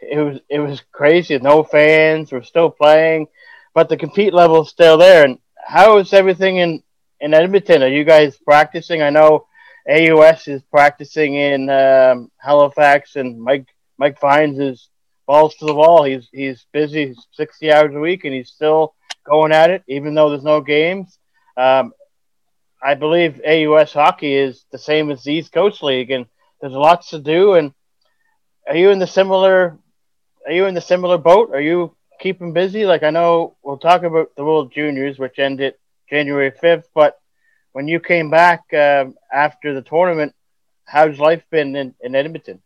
it 0.03 0.19
was 0.19 0.41
it 0.51 0.59
was 0.59 0.83
crazy. 0.93 1.39
No 1.39 1.63
fans. 1.65 2.31
We're 2.31 2.43
still 2.43 2.71
playing, 2.71 3.29
but 3.73 3.89
the 3.89 3.97
compete 3.97 4.35
level 4.35 4.63
is 4.63 4.69
still 4.69 4.99
there. 4.99 5.25
And 5.25 5.39
how 5.57 5.97
is 5.97 6.13
everything 6.13 6.59
in 6.59 6.83
in 7.21 7.33
Edmonton? 7.33 7.83
Are 7.83 7.89
you 7.89 8.05
guys 8.05 8.37
practicing? 8.37 9.01
I 9.01 9.09
know 9.09 9.47
AUS 9.88 10.49
is 10.49 10.62
practicing 10.71 11.35
in 11.35 11.69
um, 11.69 12.31
Halifax, 12.38 13.17
and 13.17 13.41
Mike 13.41 13.67
Mike 13.99 14.19
Fines 14.19 14.59
is 14.59 14.88
balls 15.26 15.55
to 15.57 15.67
the 15.67 15.75
wall. 15.75 16.05
He's 16.05 16.29
he's 16.33 16.67
busy 16.73 17.14
sixty 17.33 17.71
hours 17.71 17.95
a 17.95 18.00
week, 18.00 18.25
and 18.25 18.35
he's 18.35 18.50
still 18.50 18.95
going 19.25 19.53
at 19.53 19.71
it, 19.71 19.83
even 19.88 20.14
though 20.14 20.31
there's 20.31 20.43
no 20.43 20.61
games. 20.61 21.19
Um, 21.57 21.93
I 22.83 22.95
believe 22.95 23.41
AUS 23.47 23.93
hockey 23.93 24.35
is 24.35 24.64
the 24.71 24.79
same 24.79 25.11
as 25.11 25.23
the 25.23 25.33
East 25.33 25.53
Coast 25.53 25.83
League, 25.83 26.11
and 26.11 26.26
there's 26.61 26.73
lots 26.73 27.11
to 27.11 27.19
do. 27.19 27.55
And 27.55 27.73
are 28.67 28.76
you 28.76 28.91
in 28.91 28.99
the 28.99 29.07
similar? 29.07 29.79
Are 30.47 30.53
you 30.53 30.67
in 30.67 30.75
the 30.75 30.81
similar 30.81 31.19
boat? 31.19 31.50
Are 31.53 31.61
you 31.61 31.95
keeping 32.21 32.53
busy? 32.53 32.87
Like 32.87 33.03
I 33.03 33.11
know 33.11 33.57
we'll 33.62 33.79
talk 33.79 34.03
about 34.03 34.35
the 34.37 34.45
World 34.45 34.73
Juniors, 34.73 35.19
which 35.19 35.38
ended 35.38 35.75
January 36.09 36.50
fifth, 36.50 36.88
but 36.95 37.19
when 37.75 37.88
you 37.88 37.99
came 37.99 38.31
back 38.31 38.73
uh, 38.73 39.07
after 39.33 39.75
the 39.75 39.83
tournament, 39.83 40.33
how's 40.85 41.19
life 41.19 41.43
been 41.50 41.75
in, 41.75 41.95
in 42.00 42.14
Edmonton? 42.14 42.62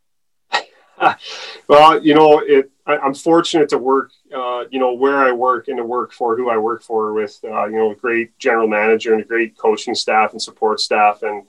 well, 1.68 2.04
you 2.04 2.14
know, 2.14 2.40
it, 2.40 2.70
I, 2.86 3.06
am 3.06 3.14
fortunate 3.14 3.70
to 3.70 3.78
work, 3.78 4.10
uh, 4.34 4.64
you 4.70 4.78
know, 4.78 4.92
where 4.92 5.16
I 5.16 5.32
work 5.32 5.68
and 5.68 5.78
to 5.78 5.84
work 5.84 6.12
for 6.12 6.36
who 6.36 6.50
I 6.50 6.58
work 6.58 6.82
for 6.82 7.14
with, 7.14 7.38
uh, 7.42 7.66
you 7.66 7.76
know, 7.78 7.92
a 7.92 7.94
great 7.94 8.38
general 8.38 8.68
manager 8.68 9.14
and 9.14 9.22
a 9.22 9.24
great 9.24 9.56
coaching 9.56 9.94
staff 9.94 10.32
and 10.32 10.42
support 10.42 10.78
staff. 10.78 11.22
And 11.22 11.46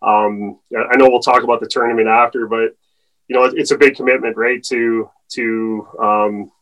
um, 0.00 0.58
I 0.74 0.96
know 0.96 1.10
we'll 1.10 1.20
talk 1.20 1.42
about 1.42 1.60
the 1.60 1.68
tournament 1.68 2.08
after, 2.08 2.46
but 2.46 2.74
you 3.28 3.36
know, 3.36 3.44
it's 3.44 3.72
a 3.72 3.78
big 3.78 3.94
commitment, 3.94 4.38
right? 4.38 4.62
To 4.64 5.10
to 5.32 5.88
um, 5.98 6.52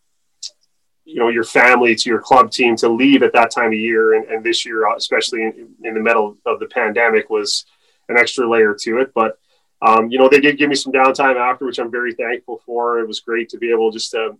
you 1.10 1.18
know 1.18 1.28
your 1.28 1.44
family 1.44 1.94
to 1.94 2.08
your 2.08 2.20
club 2.20 2.50
team 2.50 2.76
to 2.76 2.88
leave 2.88 3.22
at 3.22 3.32
that 3.32 3.50
time 3.50 3.68
of 3.68 3.74
year, 3.74 4.14
and, 4.14 4.26
and 4.26 4.44
this 4.44 4.64
year, 4.64 4.86
especially 4.96 5.42
in, 5.42 5.74
in 5.82 5.94
the 5.94 6.00
middle 6.00 6.36
of 6.46 6.60
the 6.60 6.66
pandemic, 6.66 7.28
was 7.28 7.66
an 8.08 8.16
extra 8.16 8.48
layer 8.48 8.74
to 8.82 8.98
it. 8.98 9.12
But 9.14 9.38
um, 9.82 10.10
you 10.10 10.18
know, 10.18 10.28
they 10.28 10.40
did 10.40 10.58
give 10.58 10.68
me 10.68 10.76
some 10.76 10.92
downtime 10.92 11.36
after, 11.36 11.66
which 11.66 11.78
I'm 11.78 11.90
very 11.90 12.14
thankful 12.14 12.60
for. 12.64 13.00
It 13.00 13.08
was 13.08 13.20
great 13.20 13.48
to 13.50 13.58
be 13.58 13.70
able 13.70 13.90
just 13.90 14.12
to 14.12 14.36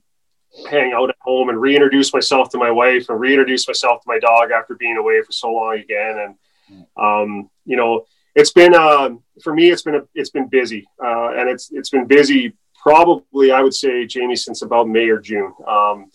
hang 0.69 0.93
out 0.93 1.11
at 1.11 1.17
home 1.21 1.49
and 1.49 1.61
reintroduce 1.61 2.13
myself 2.13 2.51
to 2.51 2.59
my 2.59 2.71
wife 2.71 3.09
and 3.09 3.21
reintroduce 3.21 3.67
myself 3.67 4.03
to 4.03 4.09
my 4.09 4.19
dog 4.19 4.51
after 4.51 4.75
being 4.75 4.97
away 4.97 5.23
for 5.23 5.33
so 5.33 5.53
long 5.53 5.79
again. 5.79 6.19
And 6.19 6.87
um, 6.97 7.51
you 7.65 7.77
know, 7.77 8.07
it's 8.37 8.53
been 8.53 8.75
uh, 8.75 9.11
for 9.43 9.55
me, 9.55 9.71
it's 9.71 9.83
been 9.83 9.97
a, 9.97 10.03
it's 10.15 10.31
been 10.31 10.49
busy, 10.49 10.87
uh, 11.03 11.31
and 11.31 11.49
it's 11.49 11.71
it's 11.73 11.91
been 11.91 12.07
busy 12.07 12.55
probably 12.81 13.53
I 13.53 13.61
would 13.61 13.75
say 13.75 14.07
Jamie 14.07 14.37
since 14.37 14.63
about 14.63 14.89
May 14.89 15.09
or 15.09 15.19
June. 15.19 15.53
Um, 15.67 16.11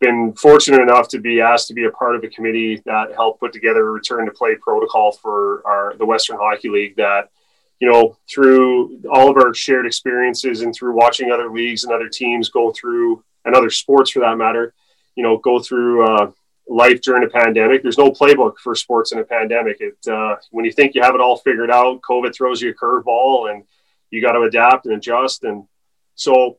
been 0.00 0.32
fortunate 0.34 0.80
enough 0.80 1.08
to 1.08 1.20
be 1.20 1.40
asked 1.40 1.68
to 1.68 1.74
be 1.74 1.84
a 1.84 1.90
part 1.90 2.16
of 2.16 2.24
a 2.24 2.28
committee 2.28 2.82
that 2.86 3.12
helped 3.14 3.40
put 3.40 3.52
together 3.52 3.86
a 3.86 3.90
return 3.90 4.24
to 4.24 4.32
play 4.32 4.54
protocol 4.56 5.12
for 5.12 5.62
our 5.66 5.94
the 5.96 6.06
Western 6.06 6.36
Hockey 6.38 6.68
League 6.68 6.96
that 6.96 7.30
you 7.80 7.90
know, 7.90 8.16
through 8.28 9.00
all 9.10 9.30
of 9.30 9.36
our 9.38 9.54
shared 9.54 9.86
experiences 9.86 10.60
and 10.60 10.74
through 10.74 10.94
watching 10.94 11.32
other 11.32 11.50
leagues 11.50 11.84
and 11.84 11.92
other 11.92 12.08
teams 12.08 12.50
go 12.50 12.72
through 12.72 13.24
and 13.46 13.54
other 13.54 13.70
sports 13.70 14.10
for 14.10 14.20
that 14.20 14.36
matter, 14.36 14.74
you 15.16 15.22
know, 15.22 15.38
go 15.38 15.58
through 15.58 16.06
uh, 16.06 16.30
life 16.68 17.00
during 17.00 17.24
a 17.24 17.28
pandemic. 17.28 17.82
There's 17.82 17.96
no 17.96 18.10
playbook 18.10 18.58
for 18.58 18.74
sports 18.74 19.12
in 19.12 19.18
a 19.18 19.24
pandemic. 19.24 19.78
It 19.80 19.96
uh, 20.06 20.36
when 20.50 20.66
you 20.66 20.72
think 20.72 20.94
you 20.94 21.02
have 21.02 21.14
it 21.14 21.22
all 21.22 21.38
figured 21.38 21.70
out, 21.70 22.02
COVID 22.02 22.34
throws 22.34 22.60
you 22.60 22.70
a 22.70 22.74
curveball, 22.74 23.50
and 23.50 23.64
you 24.10 24.20
got 24.20 24.32
to 24.32 24.42
adapt 24.42 24.84
and 24.84 24.94
adjust. 24.94 25.44
And 25.44 25.64
so 26.14 26.58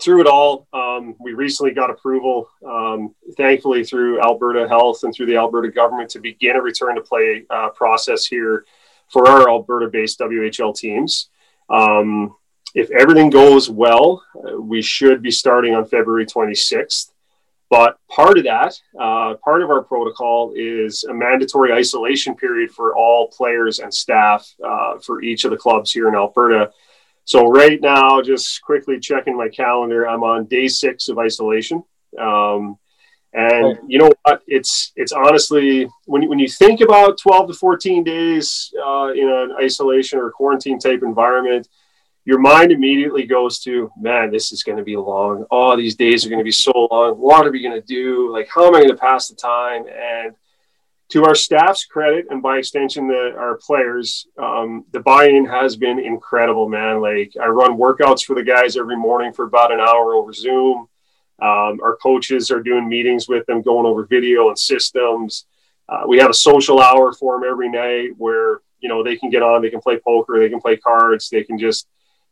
through 0.00 0.20
it 0.20 0.26
all, 0.26 0.66
um, 0.72 1.16
we 1.18 1.32
recently 1.32 1.72
got 1.72 1.90
approval, 1.90 2.48
um, 2.66 3.14
thankfully 3.36 3.84
through 3.84 4.20
Alberta 4.20 4.68
Health 4.68 5.02
and 5.04 5.14
through 5.14 5.26
the 5.26 5.36
Alberta 5.36 5.70
government, 5.70 6.10
to 6.10 6.20
begin 6.20 6.56
a 6.56 6.62
return 6.62 6.94
to 6.96 7.00
play 7.00 7.44
uh, 7.50 7.70
process 7.70 8.26
here 8.26 8.64
for 9.08 9.28
our 9.28 9.48
Alberta-based 9.48 10.18
WHL 10.18 10.76
teams. 10.76 11.30
Um, 11.70 12.36
if 12.74 12.90
everything 12.90 13.30
goes 13.30 13.70
well, 13.70 14.22
uh, 14.36 14.60
we 14.60 14.82
should 14.82 15.22
be 15.22 15.30
starting 15.30 15.74
on 15.74 15.86
February 15.86 16.26
26th. 16.26 17.10
But 17.70 17.98
part 18.08 18.38
of 18.38 18.44
that, 18.44 18.80
uh, 18.98 19.34
part 19.44 19.62
of 19.62 19.70
our 19.70 19.82
protocol 19.82 20.52
is 20.56 21.04
a 21.04 21.12
mandatory 21.12 21.72
isolation 21.72 22.34
period 22.34 22.70
for 22.70 22.96
all 22.96 23.28
players 23.28 23.78
and 23.78 23.92
staff 23.92 24.50
uh, 24.64 24.98
for 24.98 25.22
each 25.22 25.44
of 25.44 25.50
the 25.50 25.56
clubs 25.56 25.92
here 25.92 26.08
in 26.08 26.14
Alberta. 26.14 26.70
So 27.28 27.46
right 27.46 27.78
now, 27.78 28.22
just 28.22 28.62
quickly 28.62 28.98
checking 28.98 29.36
my 29.36 29.50
calendar, 29.50 30.08
I'm 30.08 30.22
on 30.22 30.46
day 30.46 30.66
six 30.66 31.10
of 31.10 31.18
isolation. 31.18 31.84
Um, 32.18 32.78
and 33.34 33.76
you 33.86 33.98
know 33.98 34.10
what? 34.22 34.40
It's 34.46 34.92
it's 34.96 35.12
honestly 35.12 35.86
when 36.06 36.22
you, 36.22 36.30
when 36.30 36.38
you 36.38 36.48
think 36.48 36.80
about 36.80 37.18
12 37.18 37.48
to 37.48 37.52
14 37.52 38.02
days 38.02 38.72
uh, 38.82 39.12
in 39.14 39.28
an 39.28 39.54
isolation 39.62 40.18
or 40.18 40.30
quarantine 40.30 40.78
type 40.78 41.02
environment, 41.02 41.68
your 42.24 42.38
mind 42.38 42.72
immediately 42.72 43.26
goes 43.26 43.58
to, 43.58 43.92
man, 44.00 44.30
this 44.30 44.50
is 44.50 44.62
going 44.62 44.78
to 44.78 44.84
be 44.84 44.96
long. 44.96 45.44
Oh, 45.50 45.76
these 45.76 45.96
days 45.96 46.24
are 46.24 46.30
going 46.30 46.40
to 46.40 46.44
be 46.44 46.50
so 46.50 46.88
long. 46.90 47.16
What 47.16 47.46
are 47.46 47.52
we 47.52 47.60
going 47.60 47.78
to 47.78 47.86
do? 47.86 48.32
Like, 48.32 48.48
how 48.48 48.66
am 48.66 48.74
I 48.74 48.78
going 48.78 48.88
to 48.88 48.96
pass 48.96 49.28
the 49.28 49.36
time? 49.36 49.84
And 49.86 50.34
to 51.10 51.24
our 51.24 51.34
staff's 51.34 51.86
credit, 51.86 52.26
and 52.30 52.42
by 52.42 52.58
extension, 52.58 53.08
the, 53.08 53.34
our 53.38 53.56
players, 53.56 54.26
um, 54.36 54.84
the 54.92 55.00
buy-in 55.00 55.46
has 55.46 55.74
been 55.76 55.98
incredible, 55.98 56.68
man. 56.68 57.00
Like, 57.00 57.32
I 57.40 57.46
run 57.46 57.78
workouts 57.78 58.24
for 58.24 58.34
the 58.34 58.42
guys 58.42 58.76
every 58.76 58.96
morning 58.96 59.32
for 59.32 59.46
about 59.46 59.72
an 59.72 59.80
hour 59.80 60.14
over 60.14 60.32
Zoom. 60.32 60.88
Um, 61.40 61.80
our 61.82 61.96
coaches 62.02 62.50
are 62.50 62.62
doing 62.62 62.88
meetings 62.88 63.28
with 63.28 63.46
them, 63.46 63.62
going 63.62 63.86
over 63.86 64.04
video 64.04 64.48
and 64.48 64.58
systems. 64.58 65.46
Uh, 65.88 66.02
we 66.06 66.18
have 66.18 66.30
a 66.30 66.34
social 66.34 66.80
hour 66.80 67.12
for 67.12 67.36
them 67.40 67.48
every 67.48 67.70
night 67.70 68.10
where 68.18 68.60
you 68.80 68.88
know 68.88 69.02
they 69.02 69.16
can 69.16 69.30
get 69.30 69.42
on, 69.42 69.62
they 69.62 69.70
can 69.70 69.80
play 69.80 69.98
poker, 69.98 70.38
they 70.38 70.50
can 70.50 70.60
play 70.60 70.76
cards, 70.76 71.30
they 71.30 71.44
can 71.44 71.58
just 71.58 71.86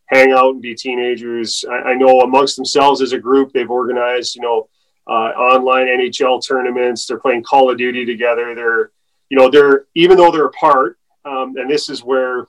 hang 0.06 0.33
out 0.33 0.52
and 0.52 0.62
be 0.62 0.75
teenagers. 0.75 1.64
I, 1.71 1.90
I 1.90 1.95
know 1.95 2.21
amongst 2.21 2.56
themselves 2.56 3.00
as 3.00 3.12
a 3.12 3.18
group, 3.18 3.52
they've 3.52 3.71
organized 3.71 4.37
you 4.37 4.42
know 4.42 4.68
online 5.12 5.86
NHL 5.86 6.46
tournaments. 6.46 7.06
They're 7.06 7.18
playing 7.18 7.44
Call 7.44 7.70
of 7.70 7.78
Duty 7.78 8.04
together. 8.04 8.54
They're 8.54 8.90
you 9.28 9.36
know 9.38 9.50
they're 9.50 9.86
even 9.94 10.16
though 10.16 10.30
they're 10.30 10.46
apart, 10.46 10.98
um, 11.25 11.56
and 11.56 11.70
this 11.70 11.88
is 11.88 12.02
where 12.02 12.46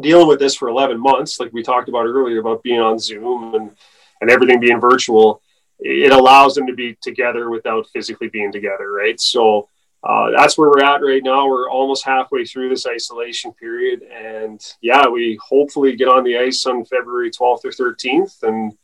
dealing 0.00 0.28
with 0.28 0.38
this 0.38 0.54
for 0.54 0.68
11 0.68 1.00
months, 1.00 1.40
like 1.40 1.52
we 1.54 1.62
talked 1.62 1.88
about 1.88 2.04
earlier 2.04 2.40
about 2.40 2.62
being 2.62 2.80
on 2.80 2.98
Zoom 2.98 3.54
and 3.54 3.70
and 4.20 4.30
everything 4.30 4.60
being 4.60 4.80
virtual 4.80 5.42
it 5.78 6.12
allows 6.12 6.54
them 6.54 6.66
to 6.66 6.74
be 6.74 6.96
together 7.00 7.50
without 7.50 7.86
physically 7.92 8.28
being 8.28 8.52
together, 8.52 8.90
right? 8.90 9.20
So 9.20 9.68
uh, 10.02 10.30
that's 10.36 10.56
where 10.56 10.70
we're 10.70 10.84
at 10.84 11.02
right 11.02 11.22
now. 11.22 11.48
We're 11.48 11.70
almost 11.70 12.04
halfway 12.04 12.44
through 12.44 12.70
this 12.70 12.86
isolation 12.86 13.52
period, 13.52 14.02
and 14.02 14.60
yeah, 14.80 15.08
we 15.08 15.38
hopefully 15.42 15.96
get 15.96 16.08
on 16.08 16.24
the 16.24 16.38
ice 16.38 16.64
on 16.66 16.84
February 16.84 17.30
12th 17.30 17.64
or 17.64 17.70
13th, 17.70 18.42
and 18.42 18.76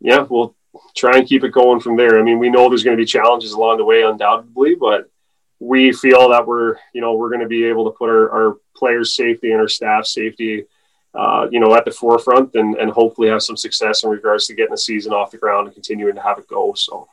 yeah, 0.00 0.26
we'll 0.28 0.56
try 0.96 1.18
and 1.18 1.28
keep 1.28 1.44
it 1.44 1.52
going 1.52 1.80
from 1.80 1.96
there. 1.96 2.18
I 2.18 2.22
mean, 2.22 2.38
we 2.38 2.50
know 2.50 2.68
there's 2.68 2.84
going 2.84 2.96
to 2.96 3.00
be 3.00 3.06
challenges 3.06 3.52
along 3.52 3.78
the 3.78 3.84
way, 3.84 4.02
undoubtedly, 4.02 4.74
but 4.74 5.10
we 5.58 5.92
feel 5.92 6.30
that 6.30 6.46
we're 6.46 6.76
you 6.92 7.00
know 7.00 7.14
we're 7.14 7.30
going 7.30 7.40
to 7.40 7.46
be 7.46 7.64
able 7.64 7.84
to 7.84 7.96
put 7.96 8.08
our, 8.08 8.30
our 8.30 8.56
players' 8.74 9.14
safety 9.14 9.52
and 9.52 9.60
our 9.60 9.68
staff 9.68 10.06
safety 10.06 10.66
uh, 11.14 11.46
you 11.50 11.60
know, 11.60 11.74
at 11.74 11.84
the 11.84 11.90
forefront 11.90 12.54
and, 12.54 12.74
and 12.76 12.90
hopefully 12.90 13.28
have 13.28 13.42
some 13.42 13.56
success 13.56 14.02
in 14.02 14.10
regards 14.10 14.46
to 14.46 14.54
getting 14.54 14.70
the 14.70 14.78
season 14.78 15.12
off 15.12 15.30
the 15.30 15.36
ground 15.36 15.66
and 15.66 15.74
continuing 15.74 16.14
to 16.14 16.22
have 16.22 16.38
it 16.38 16.48
go. 16.48 16.72
So, 16.74 17.06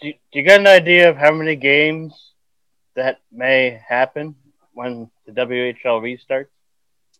do 0.00 0.12
you, 0.32 0.42
get 0.42 0.60
an 0.60 0.66
idea 0.66 1.10
of 1.10 1.16
how 1.16 1.32
many 1.32 1.56
games 1.56 2.32
that 2.94 3.20
may 3.32 3.82
happen 3.88 4.36
when 4.72 5.10
the 5.26 5.32
WHL 5.32 6.00
restarts? 6.00 6.46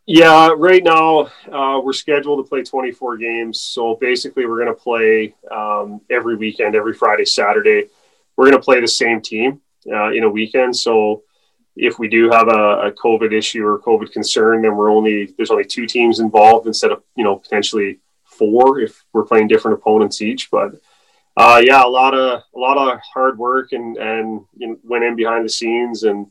Yeah, 0.06 0.50
right 0.58 0.84
now 0.84 1.30
uh, 1.50 1.80
we're 1.82 1.94
scheduled 1.94 2.44
to 2.44 2.48
play 2.48 2.62
24 2.62 3.16
games. 3.16 3.60
So 3.60 3.96
basically, 3.98 4.44
we're 4.44 4.62
going 4.62 4.74
to 4.74 4.80
play 4.80 5.34
um, 5.50 6.02
every 6.10 6.36
weekend, 6.36 6.74
every 6.74 6.92
Friday, 6.92 7.24
Saturday. 7.24 7.88
We're 8.36 8.44
going 8.44 8.60
to 8.60 8.62
play 8.62 8.80
the 8.80 8.88
same 8.88 9.22
team 9.22 9.62
uh, 9.90 10.10
in 10.10 10.24
a 10.24 10.28
weekend. 10.28 10.76
So 10.76 11.22
if 11.74 11.98
we 11.98 12.08
do 12.08 12.30
have 12.30 12.48
a, 12.48 12.88
a, 12.88 12.92
COVID 12.92 13.32
issue 13.32 13.66
or 13.66 13.80
COVID 13.80 14.12
concern, 14.12 14.62
then 14.62 14.76
we're 14.76 14.90
only 14.90 15.32
there's 15.36 15.50
only 15.50 15.64
two 15.64 15.86
teams 15.86 16.20
involved 16.20 16.66
instead 16.66 16.92
of 16.92 17.02
you 17.16 17.24
know 17.24 17.36
potentially 17.36 17.98
four 18.24 18.80
if 18.80 19.04
we're 19.12 19.24
playing 19.24 19.48
different 19.48 19.78
opponents 19.78 20.20
each. 20.20 20.50
But 20.50 20.72
uh, 21.36 21.62
yeah, 21.64 21.82
a 21.82 21.88
lot 21.88 22.14
of 22.14 22.42
a 22.54 22.58
lot 22.58 22.76
of 22.76 23.00
hard 23.00 23.38
work 23.38 23.72
and 23.72 23.96
and 23.96 24.44
you 24.56 24.68
know, 24.68 24.76
went 24.84 25.04
in 25.04 25.16
behind 25.16 25.46
the 25.46 25.50
scenes, 25.50 26.02
and 26.02 26.26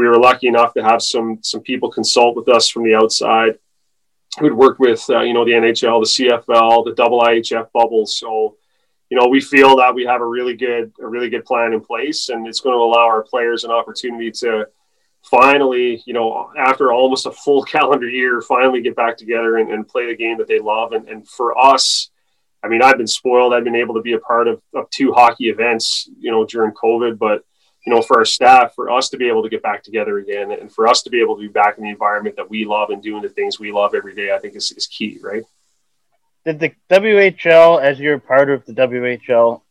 we 0.00 0.08
were 0.08 0.18
lucky 0.18 0.48
enough 0.48 0.72
to 0.72 0.82
have 0.82 1.02
some 1.02 1.38
some 1.42 1.60
people 1.60 1.90
consult 1.90 2.34
with 2.34 2.48
us 2.48 2.70
from 2.70 2.84
the 2.84 2.94
outside 2.94 3.58
who'd 4.38 4.54
worked 4.54 4.80
with 4.80 5.04
uh, 5.10 5.20
you 5.20 5.34
know 5.34 5.44
the 5.44 5.52
NHL, 5.52 6.02
the 6.02 6.24
CFL, 6.24 6.86
the 6.86 6.94
double 6.94 7.20
IHF 7.20 7.70
bubbles. 7.74 8.16
So 8.16 8.56
you 9.10 9.18
know 9.18 9.28
we 9.28 9.42
feel 9.42 9.76
that 9.76 9.94
we 9.94 10.06
have 10.06 10.22
a 10.22 10.26
really 10.26 10.56
good 10.56 10.90
a 11.02 11.06
really 11.06 11.28
good 11.28 11.44
plan 11.44 11.74
in 11.74 11.82
place, 11.82 12.30
and 12.30 12.46
it's 12.48 12.60
going 12.60 12.74
to 12.74 12.82
allow 12.82 13.06
our 13.06 13.22
players 13.22 13.64
an 13.64 13.70
opportunity 13.70 14.30
to 14.42 14.66
finally, 15.22 16.02
you 16.06 16.14
know, 16.14 16.50
after 16.56 16.92
almost 16.92 17.26
a 17.26 17.30
full 17.30 17.62
calendar 17.74 18.08
year, 18.08 18.40
finally 18.40 18.80
get 18.80 18.96
back 18.96 19.18
together 19.18 19.58
and, 19.58 19.70
and 19.70 19.86
play 19.86 20.06
the 20.06 20.16
game 20.16 20.38
that 20.38 20.48
they 20.48 20.58
love. 20.58 20.92
And, 20.92 21.06
and, 21.10 21.28
for 21.28 21.58
us, 21.58 22.08
I 22.62 22.68
mean, 22.68 22.80
I've 22.82 22.96
been 22.96 23.06
spoiled. 23.06 23.52
I've 23.52 23.64
been 23.64 23.76
able 23.76 23.96
to 23.96 24.00
be 24.00 24.14
a 24.14 24.18
part 24.18 24.48
of, 24.48 24.62
of 24.74 24.88
two 24.88 25.12
hockey 25.12 25.50
events, 25.50 26.08
you 26.18 26.30
know, 26.30 26.46
during 26.46 26.72
COVID. 26.72 27.18
But, 27.18 27.44
you 27.86 27.94
know, 27.94 28.02
for 28.02 28.18
our 28.18 28.24
staff, 28.24 28.74
for 28.74 28.90
us 28.90 29.08
to 29.08 29.16
be 29.16 29.28
able 29.28 29.42
to 29.42 29.48
get 29.48 29.62
back 29.62 29.82
together 29.82 30.18
again 30.18 30.52
and 30.52 30.70
for 30.70 30.86
us 30.86 31.02
to 31.02 31.10
be 31.10 31.20
able 31.20 31.36
to 31.36 31.42
be 31.42 31.48
back 31.48 31.78
in 31.78 31.84
the 31.84 31.90
environment 31.90 32.36
that 32.36 32.50
we 32.50 32.64
love 32.64 32.90
and 32.90 33.02
doing 33.02 33.22
the 33.22 33.28
things 33.28 33.58
we 33.58 33.72
love 33.72 33.94
every 33.94 34.14
day, 34.14 34.32
I 34.32 34.38
think 34.38 34.54
is, 34.54 34.70
is 34.72 34.86
key, 34.86 35.18
right? 35.22 35.42
Did 36.44 36.60
the 36.60 36.72
WHL, 36.90 37.82
as 37.82 37.98
you're 37.98 38.18
part 38.18 38.50
of 38.50 38.64
the 38.66 38.72
WHL, 38.72 39.62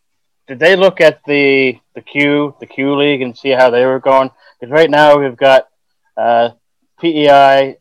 did 0.48 0.60
they 0.60 0.76
look 0.76 1.00
at 1.00 1.24
the 1.26 1.78
the 1.94 2.02
Q 2.02 2.56
the 2.60 2.66
Q 2.66 2.96
League 2.96 3.22
and 3.22 3.38
see 3.38 3.50
how 3.50 3.70
they 3.70 3.86
were 3.86 4.00
going? 4.00 4.32
Because 4.60 4.72
right 4.74 4.90
now 4.90 5.20
we've 5.20 5.38
got 5.38 5.68
uh, 6.18 6.50
PEI, 7.00 7.78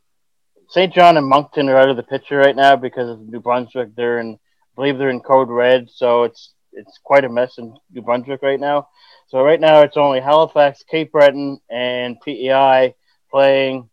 Saint 0.68 0.92
John 0.92 1.16
and 1.16 1.26
Moncton 1.26 1.68
are 1.70 1.78
out 1.78 1.88
of 1.88 1.96
the 1.96 2.02
picture 2.02 2.36
right 2.36 2.54
now 2.54 2.76
because 2.76 3.08
of 3.08 3.20
New 3.20 3.40
Brunswick. 3.40 3.94
They're 3.94 4.18
in, 4.18 4.34
I 4.34 4.74
believe 4.76 4.98
they're 4.98 5.08
in 5.08 5.20
code 5.20 5.48
red, 5.48 5.88
so 5.90 6.24
it's 6.24 6.52
it's 6.78 6.98
quite 7.02 7.24
a 7.24 7.28
mess 7.28 7.58
in 7.58 7.76
New 7.92 8.02
Brunswick 8.02 8.42
right 8.42 8.60
now. 8.60 8.88
So 9.28 9.42
right 9.42 9.60
now 9.60 9.82
it's 9.82 9.96
only 9.96 10.20
Halifax, 10.20 10.84
Cape 10.88 11.12
Breton, 11.12 11.60
and 11.68 12.20
PEI 12.20 12.94
playing 13.30 13.90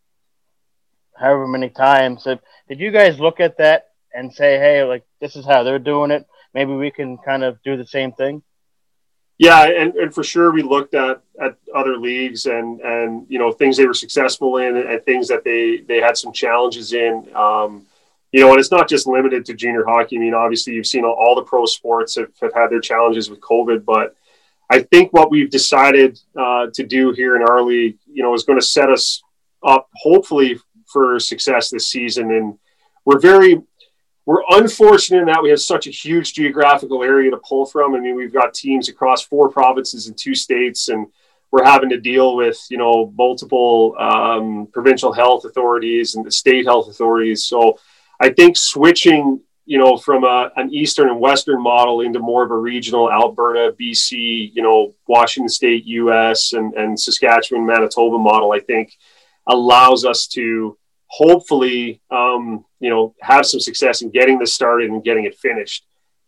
however 1.14 1.46
many 1.46 1.68
times. 1.68 2.24
So 2.24 2.38
did 2.68 2.80
you 2.80 2.90
guys 2.90 3.20
look 3.20 3.40
at 3.40 3.58
that 3.58 3.88
and 4.14 4.32
say, 4.32 4.58
hey, 4.58 4.84
like 4.84 5.04
this 5.20 5.36
is 5.36 5.44
how 5.44 5.62
they're 5.62 5.78
doing 5.78 6.10
it? 6.10 6.26
Maybe 6.54 6.72
we 6.72 6.90
can 6.90 7.18
kind 7.18 7.44
of 7.44 7.62
do 7.62 7.76
the 7.76 7.86
same 7.86 8.12
thing. 8.12 8.42
Yeah, 9.38 9.64
and, 9.64 9.94
and 9.96 10.14
for 10.14 10.24
sure 10.24 10.50
we 10.50 10.62
looked 10.62 10.94
at, 10.94 11.20
at 11.42 11.58
other 11.74 11.98
leagues 11.98 12.46
and 12.46 12.80
and 12.80 13.26
you 13.28 13.38
know 13.38 13.52
things 13.52 13.76
they 13.76 13.86
were 13.86 13.92
successful 13.92 14.56
in 14.56 14.76
and 14.76 15.04
things 15.04 15.28
that 15.28 15.44
they 15.44 15.82
they 15.86 16.00
had 16.00 16.16
some 16.16 16.32
challenges 16.32 16.94
in. 16.94 17.28
Um, 17.34 17.84
you 18.36 18.42
know, 18.42 18.50
and 18.50 18.60
it's 18.60 18.70
not 18.70 18.86
just 18.86 19.06
limited 19.06 19.46
to 19.46 19.54
junior 19.54 19.82
hockey. 19.86 20.16
I 20.16 20.20
mean, 20.20 20.34
obviously, 20.34 20.74
you've 20.74 20.86
seen 20.86 21.06
all, 21.06 21.16
all 21.18 21.34
the 21.34 21.40
pro 21.40 21.64
sports 21.64 22.16
have, 22.16 22.28
have, 22.42 22.52
had 22.52 22.68
their 22.68 22.82
challenges 22.82 23.30
with 23.30 23.40
COVID, 23.40 23.82
but 23.86 24.14
I 24.68 24.80
think 24.80 25.10
what 25.14 25.30
we've 25.30 25.48
decided 25.48 26.20
uh, 26.38 26.66
to 26.74 26.84
do 26.84 27.12
here 27.12 27.36
in 27.36 27.42
our 27.48 27.62
league, 27.62 27.96
you 28.12 28.22
know, 28.22 28.34
is 28.34 28.42
going 28.42 28.60
to 28.60 28.66
set 28.66 28.90
us 28.90 29.22
up 29.66 29.88
hopefully 29.94 30.60
for 30.86 31.18
success 31.18 31.70
this 31.70 31.88
season. 31.88 32.30
And 32.30 32.58
we're 33.06 33.20
very, 33.20 33.62
we're 34.26 34.42
unfortunate 34.50 35.20
in 35.20 35.26
that 35.28 35.42
we 35.42 35.48
have 35.48 35.60
such 35.62 35.86
a 35.86 35.90
huge 35.90 36.34
geographical 36.34 37.02
area 37.02 37.30
to 37.30 37.38
pull 37.38 37.64
from. 37.64 37.94
I 37.94 38.00
mean, 38.00 38.16
we've 38.16 38.34
got 38.34 38.52
teams 38.52 38.90
across 38.90 39.22
four 39.22 39.48
provinces 39.48 40.08
and 40.08 40.18
two 40.18 40.34
states, 40.34 40.90
and 40.90 41.06
we're 41.50 41.64
having 41.64 41.88
to 41.88 41.98
deal 41.98 42.36
with 42.36 42.62
you 42.68 42.76
know 42.76 43.14
multiple 43.16 43.96
um, 43.98 44.68
provincial 44.74 45.14
health 45.14 45.46
authorities 45.46 46.16
and 46.16 46.26
the 46.26 46.30
state 46.30 46.66
health 46.66 46.90
authorities. 46.90 47.46
So 47.46 47.78
I 48.20 48.30
think 48.30 48.56
switching, 48.56 49.40
you 49.64 49.78
know, 49.78 49.96
from 49.96 50.24
a, 50.24 50.50
an 50.56 50.72
Eastern 50.72 51.08
and 51.08 51.20
Western 51.20 51.62
model 51.62 52.00
into 52.00 52.18
more 52.18 52.44
of 52.44 52.50
a 52.50 52.56
regional 52.56 53.10
Alberta, 53.10 53.74
BC, 53.78 54.52
you 54.54 54.62
know, 54.62 54.94
Washington 55.06 55.48
State, 55.48 55.84
US, 55.84 56.52
and, 56.52 56.74
and 56.74 56.98
Saskatchewan, 56.98 57.66
Manitoba 57.66 58.18
model, 58.18 58.52
I 58.52 58.60
think 58.60 58.96
allows 59.48 60.04
us 60.04 60.26
to 60.28 60.76
hopefully, 61.08 62.00
um, 62.10 62.64
you 62.80 62.90
know, 62.90 63.14
have 63.20 63.46
some 63.46 63.60
success 63.60 64.02
in 64.02 64.10
getting 64.10 64.38
this 64.38 64.54
started 64.54 64.90
and 64.90 65.04
getting 65.04 65.24
it 65.24 65.36
finished. 65.36 65.84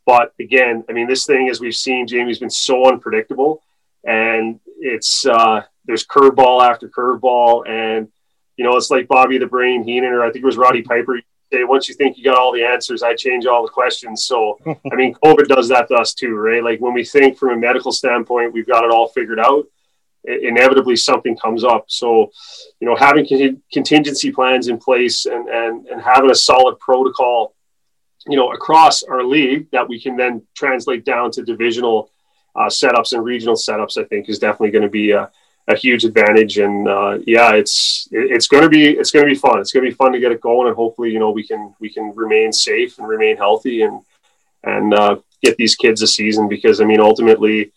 But 0.06 0.32
again, 0.40 0.84
I 0.88 0.92
mean, 0.92 1.06
this 1.06 1.26
thing, 1.26 1.48
as 1.50 1.60
we've 1.60 1.74
seen, 1.74 2.06
Jamie's 2.06 2.38
been 2.38 2.48
so 2.48 2.88
unpredictable, 2.88 3.62
and 4.04 4.58
it's 4.80 5.26
uh, 5.26 5.62
there's 5.84 6.06
curveball 6.06 6.66
after 6.66 6.88
curveball, 6.88 7.68
and 7.68 8.08
you 8.56 8.64
know, 8.64 8.76
it's 8.76 8.90
like 8.90 9.06
Bobby 9.06 9.36
the 9.36 9.46
Brain 9.46 9.84
Heenan, 9.84 10.12
or 10.12 10.22
I 10.22 10.30
think 10.30 10.42
it 10.42 10.46
was 10.46 10.56
Roddy 10.56 10.82
Piper 10.82 11.20
say 11.52 11.64
once 11.64 11.88
you 11.88 11.94
think 11.94 12.16
you 12.16 12.24
got 12.24 12.38
all 12.38 12.52
the 12.52 12.64
answers, 12.64 13.02
I 13.02 13.14
change 13.14 13.46
all 13.46 13.62
the 13.62 13.70
questions. 13.70 14.24
So, 14.24 14.58
I 14.66 14.94
mean, 14.94 15.14
COVID 15.24 15.48
does 15.48 15.68
that 15.68 15.88
to 15.88 15.94
us 15.94 16.14
too, 16.14 16.34
right? 16.34 16.62
Like 16.62 16.80
when 16.80 16.94
we 16.94 17.04
think 17.04 17.38
from 17.38 17.50
a 17.50 17.56
medical 17.56 17.92
standpoint, 17.92 18.52
we've 18.52 18.66
got 18.66 18.84
it 18.84 18.90
all 18.90 19.08
figured 19.08 19.40
out. 19.40 19.66
Inevitably, 20.24 20.96
something 20.96 21.36
comes 21.36 21.64
up. 21.64 21.84
So, 21.88 22.30
you 22.80 22.88
know, 22.88 22.96
having 22.96 23.26
contingency 23.72 24.30
plans 24.32 24.68
in 24.68 24.76
place 24.78 25.26
and 25.26 25.48
and 25.48 25.86
and 25.86 26.02
having 26.02 26.30
a 26.30 26.34
solid 26.34 26.78
protocol, 26.80 27.54
you 28.26 28.36
know, 28.36 28.52
across 28.52 29.02
our 29.04 29.22
league 29.22 29.70
that 29.70 29.88
we 29.88 30.00
can 30.00 30.16
then 30.16 30.42
translate 30.54 31.04
down 31.04 31.30
to 31.30 31.42
divisional 31.42 32.10
uh, 32.56 32.66
setups 32.66 33.12
and 33.12 33.24
regional 33.24 33.54
setups, 33.54 33.96
I 33.96 34.04
think, 34.04 34.28
is 34.28 34.38
definitely 34.38 34.72
going 34.72 34.82
to 34.82 34.90
be 34.90 35.12
a 35.12 35.30
a 35.68 35.76
huge 35.76 36.04
advantage. 36.04 36.58
And 36.58 36.88
uh, 36.88 37.18
yeah, 37.26 37.52
it's 37.52 38.08
it's 38.10 38.48
going 38.48 38.64
to 38.64 38.68
be 38.68 38.88
it's 38.88 39.10
going 39.10 39.26
to 39.26 39.32
be 39.32 39.38
fun. 39.38 39.60
It's 39.60 39.72
going 39.72 39.84
to 39.84 39.90
be 39.90 39.94
fun 39.94 40.12
to 40.12 40.20
get 40.20 40.32
it 40.32 40.40
going, 40.40 40.66
and 40.66 40.76
hopefully, 40.76 41.10
you 41.10 41.18
know, 41.18 41.30
we 41.30 41.46
can 41.46 41.74
we 41.78 41.90
can 41.90 42.12
remain 42.14 42.52
safe 42.52 42.98
and 42.98 43.06
remain 43.06 43.36
healthy 43.36 43.82
and 43.82 44.00
and 44.64 44.94
uh, 44.94 45.16
get 45.42 45.56
these 45.56 45.76
kids 45.76 46.02
a 46.02 46.06
season 46.06 46.48
because 46.48 46.80
I 46.80 46.84
mean, 46.84 47.00
ultimately. 47.00 47.72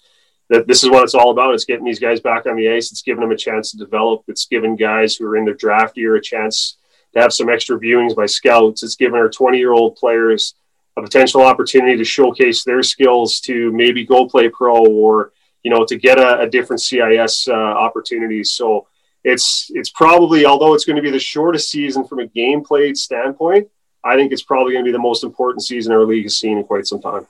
That 0.49 0.67
this 0.67 0.83
is 0.83 0.89
what 0.89 1.05
it's 1.05 1.15
all 1.15 1.31
about. 1.31 1.53
It's 1.53 1.63
getting 1.63 1.85
these 1.85 1.97
guys 1.97 2.19
back 2.19 2.45
on 2.45 2.57
the 2.57 2.69
ice. 2.69 2.91
It's 2.91 3.03
giving 3.03 3.21
them 3.21 3.31
a 3.31 3.37
chance 3.37 3.71
to 3.71 3.77
develop. 3.77 4.23
It's 4.27 4.47
giving 4.47 4.75
guys 4.75 5.15
who 5.15 5.25
are 5.25 5.37
in 5.37 5.45
their 5.45 5.53
draft 5.53 5.95
year 5.95 6.17
a 6.17 6.21
chance 6.21 6.75
to 7.13 7.21
have 7.21 7.31
some 7.31 7.47
extra 7.47 7.79
viewings 7.79 8.13
by 8.13 8.25
scouts. 8.25 8.83
It's 8.83 8.97
giving 8.97 9.17
our 9.17 9.29
20 9.29 9.57
year 9.57 9.71
old 9.71 9.95
players 9.95 10.55
a 10.97 11.01
potential 11.01 11.41
opportunity 11.41 11.97
to 11.97 12.03
showcase 12.03 12.65
their 12.65 12.83
skills 12.83 13.39
to 13.41 13.71
maybe 13.71 14.05
go 14.05 14.27
play 14.27 14.49
pro 14.49 14.85
or 14.85 15.31
you 15.63 15.71
know, 15.71 15.85
to 15.85 15.97
get 15.97 16.19
a, 16.19 16.41
a 16.41 16.49
different 16.49 16.81
CIS 16.81 17.47
uh, 17.47 17.53
opportunities. 17.53 18.51
So 18.51 18.87
it's 19.23 19.69
it's 19.73 19.89
probably 19.89 20.45
although 20.45 20.73
it's 20.73 20.85
going 20.85 20.95
to 20.95 21.01
be 21.01 21.11
the 21.11 21.19
shortest 21.19 21.69
season 21.69 22.05
from 22.05 22.19
a 22.19 22.27
game 22.27 22.63
played 22.63 22.97
standpoint, 22.97 23.69
I 24.03 24.15
think 24.15 24.31
it's 24.31 24.41
probably 24.41 24.73
going 24.73 24.85
to 24.85 24.89
be 24.89 24.93
the 24.93 24.99
most 24.99 25.23
important 25.23 25.63
season 25.63 25.93
our 25.93 26.05
league 26.05 26.23
has 26.23 26.37
seen 26.37 26.57
in 26.57 26.63
quite 26.63 26.87
some 26.87 27.01
time. 27.01 27.27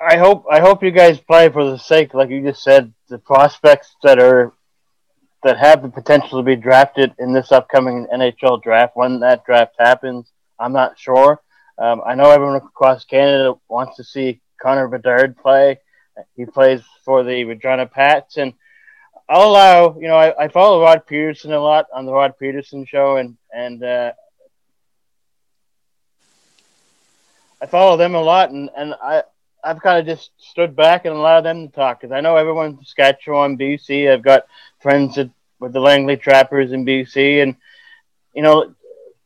I 0.00 0.16
hope 0.16 0.46
I 0.50 0.60
hope 0.60 0.82
you 0.82 0.90
guys 0.90 1.20
play 1.20 1.48
for 1.48 1.64
the 1.70 1.78
sake, 1.78 2.14
like 2.14 2.30
you 2.30 2.42
just 2.42 2.62
said, 2.62 2.92
the 3.08 3.18
prospects 3.18 3.94
that 4.02 4.18
are 4.18 4.52
that 5.44 5.58
have 5.58 5.82
the 5.82 5.88
potential 5.88 6.38
to 6.38 6.44
be 6.44 6.56
drafted 6.56 7.14
in 7.18 7.32
this 7.32 7.52
upcoming 7.52 8.06
NHL 8.12 8.62
draft. 8.62 8.96
When 8.96 9.20
that 9.20 9.44
draft 9.44 9.74
happens, 9.78 10.32
I'm 10.58 10.72
not 10.72 10.98
sure. 10.98 11.40
Um, 11.78 12.02
I 12.06 12.14
know 12.14 12.30
everyone 12.30 12.56
across 12.56 13.04
Canada 13.04 13.54
wants 13.68 13.96
to 13.96 14.04
see 14.04 14.40
Connor 14.60 14.88
Bedard 14.88 15.36
play. 15.36 15.78
He 16.36 16.44
plays 16.44 16.82
for 17.04 17.22
the 17.22 17.44
Regina 17.44 17.86
Pats, 17.86 18.36
and 18.36 18.54
allow 19.28 19.96
you 19.98 20.08
know 20.08 20.16
I, 20.16 20.44
I 20.44 20.48
follow 20.48 20.82
Rod 20.82 21.06
Pedersen 21.06 21.52
a 21.52 21.60
lot 21.60 21.86
on 21.94 22.06
the 22.06 22.12
Rod 22.12 22.34
Pedersen 22.38 22.84
show, 22.86 23.16
and 23.16 23.36
and 23.52 23.82
uh, 23.82 24.12
I 27.60 27.66
follow 27.66 27.96
them 27.96 28.14
a 28.14 28.20
lot, 28.20 28.50
and 28.50 28.70
and 28.76 28.94
I 29.02 29.22
I've 29.64 29.80
kind 29.80 30.00
of 30.00 30.06
just 30.06 30.30
stood 30.38 30.74
back 30.74 31.04
and 31.04 31.14
allowed 31.14 31.42
them 31.42 31.68
to 31.68 31.74
talk 31.74 32.00
because 32.00 32.12
I 32.12 32.20
know 32.20 32.36
everyone 32.36 32.66
in 32.66 32.84
Saskatchewan, 32.84 33.56
BC. 33.56 34.12
I've 34.12 34.22
got 34.22 34.46
friends 34.80 35.14
that, 35.14 35.30
with 35.60 35.72
the 35.72 35.80
Langley 35.80 36.16
Trappers 36.16 36.72
in 36.72 36.84
BC, 36.84 37.42
and 37.42 37.56
you 38.34 38.42
know 38.42 38.74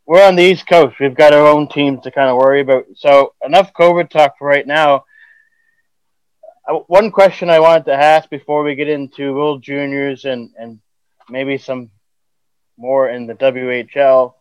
we're 0.05 0.27
on 0.27 0.37
the 0.37 0.43
East 0.43 0.67
Coast. 0.69 0.97
We've 1.01 1.15
got 1.15 1.33
our 1.33 1.47
own 1.47 1.69
teams 1.69 2.03
to 2.03 2.11
kind 2.11 2.29
of 2.29 2.37
worry 2.37 2.61
about. 2.61 2.85
So 2.95 3.35
enough 3.45 3.73
COVID 3.73 4.11
talk 4.11 4.39
for 4.39 4.47
right 4.47 4.67
now 4.67 5.06
one 6.75 7.11
question 7.11 7.49
I 7.49 7.61
wanted 7.61 7.85
to 7.87 7.95
ask 7.95 8.29
before 8.29 8.63
we 8.63 8.75
get 8.75 8.89
into 8.89 9.35
World 9.35 9.63
Juniors 9.63 10.25
and, 10.25 10.51
and 10.59 10.81
maybe 11.29 11.59
some 11.59 11.91
more 12.77 13.09
in 13.09 13.27
the 13.27 13.35
WHL. 13.35 14.35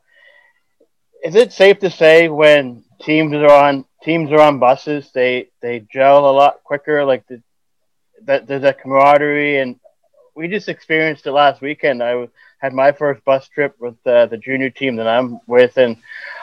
Is 1.24 1.36
it 1.36 1.54
safe 1.54 1.80
to 1.80 1.90
say 1.90 2.28
when 2.28 2.84
teams 3.02 3.34
are 3.36 3.52
on 3.52 3.86
teams 4.04 4.32
are 4.32 4.42
on 4.42 4.60
buses, 4.60 5.12
they 5.14 5.50
they 5.62 5.80
gel 5.92 6.30
a 6.30 6.32
lot 6.32 6.64
quicker? 6.64 7.06
Like 7.06 7.28
the, 7.28 7.42
that 8.24 8.48
there's 8.48 8.64
a 8.64 8.74
camaraderie, 8.74 9.60
and 9.60 9.80
we 10.36 10.48
just 10.48 10.70
experienced 10.70 11.26
it 11.26 11.32
last 11.32 11.62
weekend. 11.62 12.04
I 12.04 12.28
had 12.58 12.74
my 12.74 12.92
first 12.92 13.24
bus 13.24 13.48
trip 13.48 13.76
with 13.80 13.96
the 14.04 14.40
junior 14.44 14.70
team 14.70 14.96
that 14.98 15.08
I'm 15.08 15.40
with, 15.48 15.78
and 15.78 15.98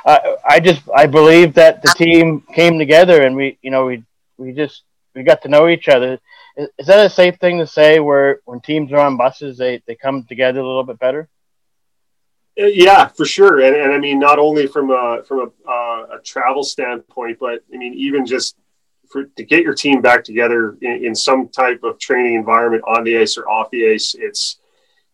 uh, 0.04 0.36
I 0.48 0.60
just 0.60 0.82
I 0.94 1.06
believe 1.06 1.54
that 1.54 1.82
the 1.82 1.94
team 1.96 2.42
came 2.54 2.78
together, 2.78 3.22
and 3.22 3.36
we 3.36 3.58
you 3.62 3.70
know 3.70 3.86
we 3.86 4.04
we 4.38 4.52
just 4.52 4.82
we 5.14 5.22
got 5.22 5.42
to 5.42 5.48
know 5.48 5.68
each 5.68 5.88
other. 5.88 6.18
Is, 6.56 6.68
is, 6.78 6.86
that 6.86 7.06
a 7.06 7.10
safe 7.10 7.36
thing 7.36 7.58
to 7.58 7.66
say? 7.66 8.00
Where 8.00 8.40
when 8.44 8.60
teams 8.60 8.92
are 8.92 9.00
on 9.00 9.16
buses, 9.16 9.58
they 9.58 9.82
they 9.86 9.94
come 9.94 10.24
together 10.24 10.60
a 10.60 10.66
little 10.66 10.84
bit 10.84 10.98
better. 10.98 11.28
Uh, 12.60 12.66
yeah, 12.66 13.06
for 13.06 13.24
sure, 13.24 13.60
and, 13.60 13.74
and 13.74 13.92
I 13.92 13.98
mean 13.98 14.18
not 14.18 14.38
only 14.38 14.66
from 14.66 14.90
a 14.90 15.22
from 15.26 15.40
a, 15.40 15.70
uh, 15.70 16.18
a 16.18 16.22
travel 16.24 16.62
standpoint, 16.62 17.38
but 17.40 17.62
I 17.72 17.76
mean 17.76 17.94
even 17.94 18.26
just 18.26 18.56
for, 19.08 19.24
to 19.24 19.44
get 19.44 19.62
your 19.62 19.74
team 19.74 20.00
back 20.00 20.24
together 20.24 20.76
in, 20.80 21.04
in, 21.04 21.14
some 21.14 21.48
type 21.48 21.82
of 21.84 21.98
training 21.98 22.34
environment 22.34 22.82
on 22.86 23.04
the 23.04 23.18
ice 23.18 23.36
or 23.36 23.48
off 23.48 23.70
the 23.70 23.92
ice, 23.92 24.14
it's 24.18 24.58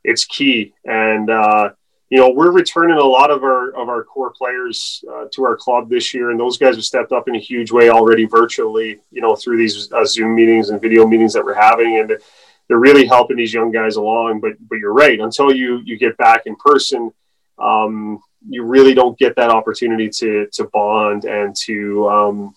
it's 0.04 0.24
key. 0.24 0.74
And 0.84 1.30
uh, 1.30 1.70
you 2.10 2.18
know, 2.18 2.30
we're 2.30 2.50
returning 2.50 2.96
a 2.96 3.04
lot 3.04 3.30
of 3.30 3.42
our 3.42 3.70
of 3.76 3.88
our 3.88 4.02
core 4.02 4.32
players 4.32 5.04
uh, 5.12 5.26
to 5.32 5.44
our 5.44 5.56
club 5.56 5.90
this 5.90 6.14
year, 6.14 6.30
and 6.30 6.40
those 6.40 6.56
guys 6.56 6.76
have 6.76 6.84
stepped 6.84 7.12
up 7.12 7.28
in 7.28 7.36
a 7.36 7.40
huge 7.40 7.70
way 7.70 7.90
already 7.90 8.24
virtually. 8.24 8.98
You 9.10 9.20
know, 9.20 9.36
through 9.36 9.58
these 9.58 9.92
uh, 9.92 10.06
Zoom 10.06 10.34
meetings 10.34 10.70
and 10.70 10.80
video 10.80 11.06
meetings 11.06 11.34
that 11.34 11.44
we're 11.44 11.54
having, 11.54 11.98
and 11.98 12.18
they're 12.66 12.78
really 12.78 13.06
helping 13.06 13.36
these 13.36 13.52
young 13.52 13.70
guys 13.70 13.96
along. 13.96 14.40
But 14.40 14.52
but 14.68 14.76
you're 14.76 14.94
right. 14.94 15.20
Until 15.20 15.54
you 15.54 15.82
you 15.84 15.98
get 15.98 16.16
back 16.16 16.42
in 16.46 16.56
person, 16.56 17.12
um, 17.58 18.22
you 18.48 18.62
really 18.62 18.94
don't 18.94 19.18
get 19.18 19.36
that 19.36 19.50
opportunity 19.50 20.08
to 20.08 20.46
to 20.52 20.64
bond 20.64 21.26
and 21.26 21.54
to 21.64 22.08
um, 22.08 22.54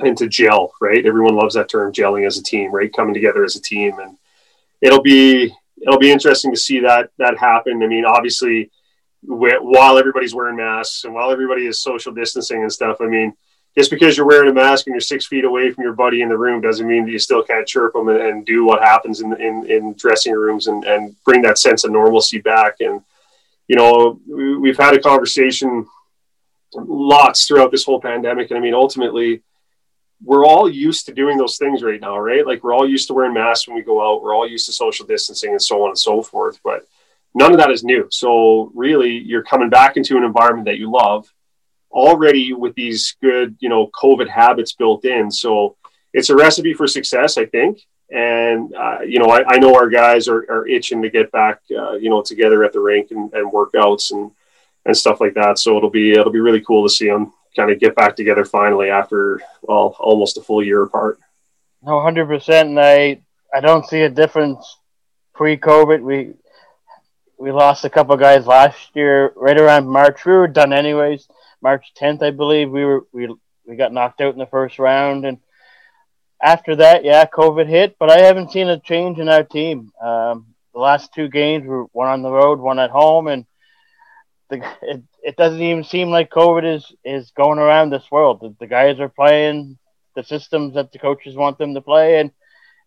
and 0.00 0.18
to 0.18 0.28
gel. 0.28 0.74
Right? 0.82 1.06
Everyone 1.06 1.34
loves 1.34 1.54
that 1.54 1.70
term, 1.70 1.94
gelling 1.94 2.26
as 2.26 2.36
a 2.36 2.42
team. 2.42 2.70
Right? 2.70 2.92
Coming 2.92 3.14
together 3.14 3.42
as 3.42 3.56
a 3.56 3.62
team, 3.62 3.98
and 4.00 4.18
it'll 4.82 5.02
be 5.02 5.50
it'll 5.80 5.98
be 5.98 6.12
interesting 6.12 6.52
to 6.52 6.60
see 6.60 6.80
that 6.80 7.08
that 7.16 7.38
happen. 7.38 7.82
I 7.82 7.86
mean, 7.86 8.04
obviously 8.04 8.70
while 9.24 9.98
everybody's 9.98 10.34
wearing 10.34 10.56
masks 10.56 11.04
and 11.04 11.14
while 11.14 11.30
everybody 11.30 11.66
is 11.66 11.80
social 11.80 12.12
distancing 12.12 12.62
and 12.62 12.72
stuff. 12.72 12.98
I 13.00 13.06
mean, 13.06 13.34
just 13.76 13.90
because 13.90 14.16
you're 14.16 14.26
wearing 14.26 14.50
a 14.50 14.52
mask 14.52 14.86
and 14.86 14.94
you're 14.94 15.00
six 15.00 15.26
feet 15.26 15.44
away 15.44 15.70
from 15.70 15.84
your 15.84 15.94
buddy 15.94 16.22
in 16.22 16.28
the 16.28 16.36
room 16.36 16.60
doesn't 16.60 16.86
mean 16.86 17.04
that 17.04 17.12
you 17.12 17.18
still 17.18 17.42
can't 17.42 17.66
chirp 17.66 17.94
them 17.94 18.08
and, 18.08 18.20
and 18.20 18.46
do 18.46 18.64
what 18.64 18.82
happens 18.82 19.20
in, 19.20 19.32
in, 19.40 19.70
in 19.70 19.94
dressing 19.94 20.34
rooms 20.34 20.66
and, 20.66 20.84
and 20.84 21.16
bring 21.24 21.40
that 21.42 21.58
sense 21.58 21.84
of 21.84 21.92
normalcy 21.92 22.38
back. 22.38 22.76
And, 22.80 23.00
you 23.68 23.76
know, 23.76 24.20
we've 24.26 24.76
had 24.76 24.94
a 24.94 25.00
conversation 25.00 25.86
lots 26.74 27.46
throughout 27.46 27.70
this 27.70 27.84
whole 27.84 28.00
pandemic. 28.00 28.50
And 28.50 28.58
I 28.58 28.60
mean, 28.60 28.74
ultimately, 28.74 29.42
we're 30.24 30.44
all 30.44 30.68
used 30.68 31.06
to 31.06 31.14
doing 31.14 31.38
those 31.38 31.56
things 31.56 31.82
right 31.82 32.00
now, 32.00 32.18
right? 32.18 32.46
Like 32.46 32.62
we're 32.62 32.74
all 32.74 32.88
used 32.88 33.08
to 33.08 33.14
wearing 33.14 33.34
masks 33.34 33.66
when 33.66 33.76
we 33.76 33.82
go 33.82 34.02
out. 34.02 34.22
We're 34.22 34.34
all 34.34 34.48
used 34.48 34.66
to 34.66 34.72
social 34.72 35.06
distancing 35.06 35.50
and 35.50 35.62
so 35.62 35.82
on 35.82 35.90
and 35.90 35.98
so 35.98 36.22
forth. 36.22 36.60
But 36.62 36.86
none 37.34 37.52
of 37.52 37.58
that 37.58 37.70
is 37.70 37.84
new. 37.84 38.08
So 38.10 38.70
really, 38.74 39.10
you're 39.10 39.42
coming 39.42 39.70
back 39.70 39.96
into 39.96 40.16
an 40.16 40.24
environment 40.24 40.66
that 40.66 40.78
you 40.78 40.90
love 40.90 41.32
already 41.90 42.52
with 42.52 42.74
these 42.74 43.16
good, 43.22 43.56
you 43.60 43.68
know, 43.68 43.90
COVID 44.00 44.28
habits 44.28 44.72
built 44.72 45.04
in. 45.04 45.30
So 45.30 45.76
it's 46.12 46.30
a 46.30 46.36
recipe 46.36 46.74
for 46.74 46.86
success, 46.86 47.36
I 47.38 47.46
think. 47.46 47.80
And 48.10 48.74
uh, 48.74 49.00
you 49.06 49.18
know, 49.18 49.30
I, 49.30 49.44
I, 49.46 49.58
know 49.58 49.74
our 49.74 49.88
guys 49.88 50.28
are, 50.28 50.44
are 50.50 50.68
itching 50.68 51.00
to 51.00 51.08
get 51.08 51.32
back, 51.32 51.60
uh, 51.74 51.92
you 51.92 52.10
know, 52.10 52.20
together 52.20 52.62
at 52.62 52.74
the 52.74 52.80
rink 52.80 53.10
and, 53.10 53.32
and 53.32 53.50
workouts. 53.50 54.12
And 54.12 54.30
and 54.84 54.96
stuff 54.96 55.20
like 55.20 55.34
that. 55.34 55.58
So 55.58 55.76
it'll 55.76 55.90
be 55.90 56.12
it'll 56.12 56.32
be 56.32 56.40
really 56.40 56.60
cool 56.60 56.86
to 56.86 56.92
see 56.92 57.08
them 57.08 57.32
kind 57.54 57.70
of 57.70 57.78
get 57.78 57.94
back 57.94 58.16
together 58.16 58.44
finally 58.44 58.88
after 58.88 59.40
well 59.62 59.96
almost 59.98 60.38
a 60.38 60.42
full 60.42 60.62
year 60.62 60.82
apart. 60.82 61.18
No, 61.82 62.00
hundred 62.00 62.26
percent, 62.26 62.70
and 62.70 62.80
I 62.80 63.20
I 63.54 63.60
don't 63.60 63.86
see 63.86 64.02
a 64.02 64.10
difference 64.10 64.78
pre-COVID. 65.34 66.02
We 66.02 66.34
we 67.42 67.50
lost 67.50 67.84
a 67.84 67.90
couple 67.90 68.16
guys 68.16 68.46
last 68.46 68.90
year, 68.94 69.32
right 69.34 69.58
around 69.58 69.88
March. 69.88 70.24
We 70.24 70.32
were 70.32 70.46
done 70.46 70.72
anyways. 70.72 71.26
March 71.60 71.92
10th, 72.00 72.22
I 72.22 72.30
believe. 72.30 72.70
We 72.70 72.84
were 72.84 73.04
we 73.12 73.34
we 73.66 73.74
got 73.74 73.92
knocked 73.92 74.20
out 74.20 74.32
in 74.32 74.38
the 74.38 74.46
first 74.46 74.78
round, 74.78 75.26
and 75.26 75.38
after 76.40 76.76
that, 76.76 77.04
yeah, 77.04 77.24
COVID 77.26 77.66
hit. 77.66 77.96
But 77.98 78.10
I 78.10 78.20
haven't 78.20 78.52
seen 78.52 78.68
a 78.68 78.78
change 78.78 79.18
in 79.18 79.28
our 79.28 79.42
team. 79.42 79.90
Um, 80.00 80.54
the 80.72 80.78
last 80.78 81.12
two 81.12 81.28
games 81.28 81.66
were 81.66 81.84
one 81.86 82.06
on 82.06 82.22
the 82.22 82.30
road, 82.30 82.60
one 82.60 82.78
at 82.78 82.90
home, 82.90 83.26
and 83.26 83.44
the, 84.48 84.64
it 84.82 85.02
it 85.24 85.36
doesn't 85.36 85.60
even 85.60 85.82
seem 85.82 86.10
like 86.10 86.30
COVID 86.30 86.76
is 86.76 86.94
is 87.04 87.32
going 87.32 87.58
around 87.58 87.90
this 87.90 88.08
world. 88.08 88.38
The, 88.40 88.54
the 88.60 88.68
guys 88.68 89.00
are 89.00 89.08
playing 89.08 89.78
the 90.14 90.22
systems 90.22 90.74
that 90.74 90.92
the 90.92 91.00
coaches 91.00 91.34
want 91.34 91.58
them 91.58 91.74
to 91.74 91.80
play, 91.80 92.20
and 92.20 92.30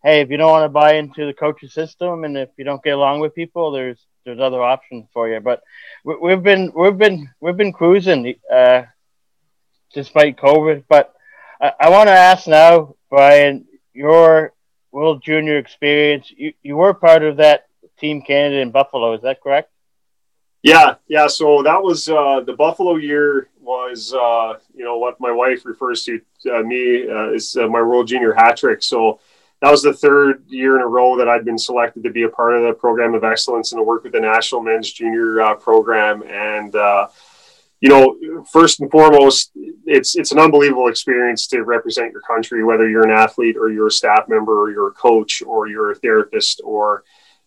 hey, 0.02 0.22
if 0.22 0.30
you 0.30 0.38
don't 0.38 0.50
want 0.50 0.64
to 0.64 0.70
buy 0.70 0.94
into 0.94 1.26
the 1.26 1.34
coach's 1.34 1.74
system, 1.74 2.24
and 2.24 2.38
if 2.38 2.48
you 2.56 2.64
don't 2.64 2.82
get 2.82 2.94
along 2.94 3.20
with 3.20 3.34
people, 3.34 3.70
there's 3.70 4.00
there's 4.26 4.40
other 4.40 4.62
options 4.62 5.06
for 5.14 5.28
you. 5.28 5.40
But 5.40 5.62
we, 6.04 6.30
have 6.32 6.42
been 6.42 6.72
we've 6.74 6.98
been 6.98 7.30
we've 7.40 7.56
been 7.56 7.72
cruising 7.72 8.34
uh, 8.52 8.82
despite 9.94 10.36
COVID. 10.36 10.84
But 10.88 11.14
I, 11.60 11.72
I 11.80 11.88
want 11.88 12.08
to 12.08 12.12
ask 12.12 12.46
now, 12.46 12.96
Brian, 13.08 13.64
your 13.94 14.52
World 14.90 15.22
Junior 15.22 15.56
experience. 15.56 16.30
You 16.36 16.52
you 16.62 16.76
were 16.76 16.92
part 16.92 17.22
of 17.22 17.38
that 17.38 17.68
Team 17.98 18.20
Canada 18.20 18.60
in 18.60 18.72
Buffalo. 18.72 19.14
Is 19.14 19.22
that 19.22 19.40
correct? 19.40 19.70
Yeah, 20.62 20.96
yeah. 21.06 21.28
So 21.28 21.62
that 21.62 21.80
was 21.80 22.08
uh, 22.08 22.40
the 22.40 22.52
Buffalo 22.52 22.96
year. 22.96 23.48
Was 23.62 24.12
uh, 24.12 24.58
you 24.74 24.84
know 24.84 24.98
what 24.98 25.20
my 25.20 25.30
wife 25.30 25.64
refers 25.64 26.04
to 26.04 26.20
uh, 26.52 26.62
me 26.62 27.08
uh, 27.08 27.30
is 27.30 27.56
uh, 27.56 27.68
my 27.68 27.80
World 27.80 28.08
Junior 28.08 28.32
hat 28.32 28.56
trick. 28.56 28.82
So 28.82 29.20
that 29.66 29.72
was 29.72 29.82
the 29.82 29.92
third 29.92 30.44
year 30.46 30.76
in 30.76 30.82
a 30.82 30.86
row 30.86 31.16
that 31.18 31.28
I'd 31.28 31.44
been 31.44 31.58
selected 31.58 32.04
to 32.04 32.10
be 32.10 32.22
a 32.22 32.28
part 32.28 32.54
of 32.54 32.62
the 32.62 32.72
program 32.72 33.14
of 33.14 33.24
excellence 33.24 33.72
and 33.72 33.80
to 33.80 33.82
work 33.82 34.04
with 34.04 34.12
the 34.12 34.20
national 34.20 34.62
men's 34.62 34.92
junior 34.92 35.40
uh, 35.40 35.56
program. 35.56 36.22
And 36.22 36.72
uh, 36.76 37.08
you 37.80 37.88
know, 37.88 38.44
first 38.44 38.78
and 38.78 38.88
foremost, 38.88 39.50
it's 39.84 40.14
it's 40.14 40.30
an 40.30 40.38
unbelievable 40.38 40.86
experience 40.86 41.48
to 41.48 41.64
represent 41.64 42.12
your 42.12 42.20
country, 42.20 42.62
whether 42.62 42.88
you're 42.88 43.04
an 43.04 43.10
athlete 43.10 43.56
or 43.56 43.68
you're 43.68 43.88
a 43.88 43.90
staff 43.90 44.28
member 44.28 44.56
or 44.56 44.70
you're 44.70 44.86
a 44.86 44.92
coach 44.92 45.42
or 45.44 45.66
you're 45.66 45.90
a 45.90 45.96
therapist 45.96 46.60
or 46.62 47.02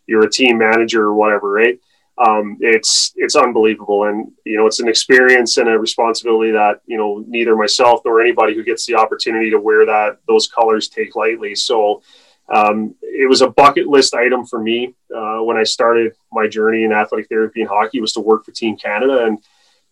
you're 0.06 0.26
a 0.26 0.30
team 0.30 0.58
manager 0.58 1.04
or 1.04 1.14
whatever, 1.14 1.50
right? 1.50 1.80
Um, 2.20 2.58
it's 2.60 3.12
it's 3.16 3.34
unbelievable, 3.34 4.04
and 4.04 4.30
you 4.44 4.58
know 4.58 4.66
it's 4.66 4.80
an 4.80 4.88
experience 4.88 5.56
and 5.56 5.68
a 5.68 5.78
responsibility 5.78 6.52
that 6.52 6.82
you 6.86 6.98
know 6.98 7.24
neither 7.26 7.56
myself 7.56 8.02
nor 8.04 8.20
anybody 8.20 8.54
who 8.54 8.62
gets 8.62 8.84
the 8.84 8.94
opportunity 8.94 9.50
to 9.50 9.58
wear 9.58 9.86
that 9.86 10.18
those 10.28 10.46
colors 10.46 10.88
take 10.88 11.16
lightly. 11.16 11.54
So 11.54 12.02
um, 12.50 12.94
it 13.00 13.28
was 13.28 13.40
a 13.40 13.48
bucket 13.48 13.86
list 13.86 14.14
item 14.14 14.44
for 14.44 14.60
me 14.60 14.94
uh, 15.14 15.38
when 15.38 15.56
I 15.56 15.62
started 15.62 16.12
my 16.30 16.46
journey 16.46 16.84
in 16.84 16.92
athletic 16.92 17.28
therapy 17.28 17.62
and 17.62 17.70
hockey 17.70 18.00
was 18.00 18.12
to 18.14 18.20
work 18.20 18.44
for 18.44 18.52
Team 18.52 18.76
Canada, 18.76 19.24
and 19.24 19.38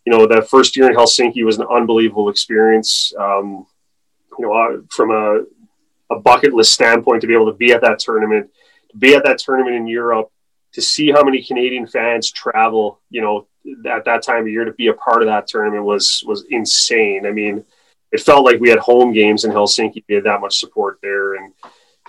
you 0.05 0.13
know 0.13 0.27
the 0.27 0.43
first 0.43 0.77
year 0.77 0.91
in 0.91 0.97
Helsinki 0.97 1.45
was 1.47 1.59
an 1.59 1.67
unbelievable 1.71 2.29
experience. 2.29 3.13
Um, 3.19 3.67
you 4.39 4.47
know, 4.47 4.53
uh, 4.53 4.83
from 4.91 5.13
a 5.13 5.45
a 6.15 6.21
bucket 6.21 6.53
list 6.53 6.75
standpoint, 6.75 7.23
to 7.23 7.27
be 7.27 7.35
able 7.35 7.51
to 7.51 7.57
be 7.57 7.73
at 7.73 7.81
that 7.81 7.99
tournament, 7.99 8.51
to 8.91 8.97
be 8.99 9.15
at 9.15 9.25
that 9.25 9.39
tournament 9.39 9.77
in 9.77 9.87
Europe 9.87 10.31
to 10.73 10.83
see 10.83 11.11
how 11.11 11.23
many 11.23 11.43
Canadian 11.43 11.87
fans 11.87 12.31
travel, 12.31 13.01
you 13.11 13.21
know, 13.21 13.47
at 13.87 14.05
that 14.05 14.23
time 14.23 14.43
of 14.43 14.49
year 14.49 14.65
to 14.65 14.73
be 14.73 14.89
a 14.89 14.95
part 14.95 15.23
of 15.23 15.29
that 15.29 15.47
tournament 15.47 15.85
was 15.85 16.23
was 16.27 16.45
insane. 16.51 17.27
I 17.27 17.33
mean, 17.33 17.65
it 18.13 18.21
felt 18.21 18.45
like 18.45 18.61
we 18.61 18.71
had 18.71 18.79
home 18.79 19.13
games 19.13 19.45
in 19.45 19.51
Helsinki. 19.51 20.05
We 20.09 20.15
had 20.15 20.25
that 20.25 20.41
much 20.41 20.59
support 20.59 20.99
there, 21.03 21.35
and 21.35 21.53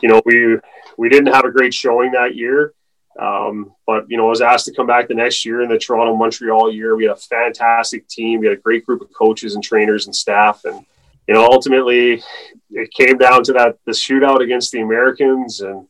you 0.01 0.09
know, 0.09 0.21
we 0.25 0.57
we 0.97 1.09
didn't 1.09 1.33
have 1.33 1.45
a 1.45 1.51
great 1.51 1.73
showing 1.73 2.11
that 2.11 2.35
year. 2.35 2.73
Um, 3.19 3.73
but 3.85 4.05
you 4.09 4.17
know, 4.17 4.27
I 4.27 4.29
was 4.29 4.41
asked 4.41 4.65
to 4.65 4.73
come 4.73 4.87
back 4.87 5.07
the 5.07 5.13
next 5.13 5.45
year 5.45 5.61
in 5.61 5.69
the 5.69 5.77
Toronto 5.77 6.15
Montreal 6.15 6.71
year. 6.71 6.95
We 6.95 7.05
had 7.05 7.17
a 7.17 7.19
fantastic 7.19 8.07
team. 8.07 8.39
We 8.39 8.47
had 8.47 8.57
a 8.57 8.61
great 8.61 8.85
group 8.85 9.01
of 9.01 9.11
coaches 9.13 9.55
and 9.55 9.63
trainers 9.63 10.05
and 10.05 10.15
staff, 10.15 10.63
and 10.65 10.85
you 11.27 11.33
know, 11.33 11.45
ultimately, 11.45 12.23
it 12.71 12.91
came 12.91 13.17
down 13.17 13.43
to 13.43 13.53
that 13.53 13.77
the 13.85 13.91
shootout 13.91 14.41
against 14.41 14.71
the 14.71 14.81
Americans 14.81 15.61
and 15.61 15.87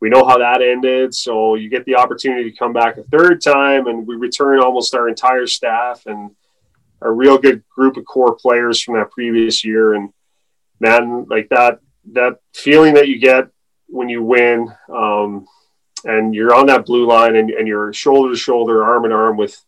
we 0.00 0.08
know 0.08 0.26
how 0.26 0.38
that 0.38 0.62
ended. 0.62 1.14
So 1.14 1.54
you 1.54 1.68
get 1.68 1.84
the 1.84 1.96
opportunity 1.96 2.50
to 2.50 2.56
come 2.56 2.72
back 2.72 2.96
a 2.96 3.02
third 3.04 3.42
time, 3.42 3.86
and 3.86 4.06
we 4.06 4.16
return 4.16 4.60
almost 4.60 4.94
our 4.94 5.08
entire 5.08 5.46
staff 5.46 6.06
and 6.06 6.30
a 7.02 7.10
real 7.10 7.38
good 7.38 7.62
group 7.68 7.96
of 7.96 8.04
core 8.04 8.34
players 8.34 8.80
from 8.80 8.94
that 8.94 9.10
previous 9.10 9.64
year. 9.64 9.94
And 9.94 10.12
man, 10.80 11.26
like 11.28 11.48
that 11.50 11.80
that 12.12 12.38
feeling 12.54 12.94
that 12.94 13.08
you 13.08 13.18
get 13.18 13.48
when 13.86 14.08
you 14.08 14.22
win, 14.22 14.72
um, 14.88 15.46
and 16.04 16.34
you're 16.34 16.54
on 16.54 16.66
that 16.66 16.86
blue 16.86 17.06
line, 17.06 17.36
and, 17.36 17.50
and 17.50 17.68
you're 17.68 17.92
shoulder 17.92 18.32
to 18.32 18.38
shoulder, 18.38 18.84
arm 18.84 19.04
in 19.04 19.12
arm 19.12 19.36
with 19.36 19.62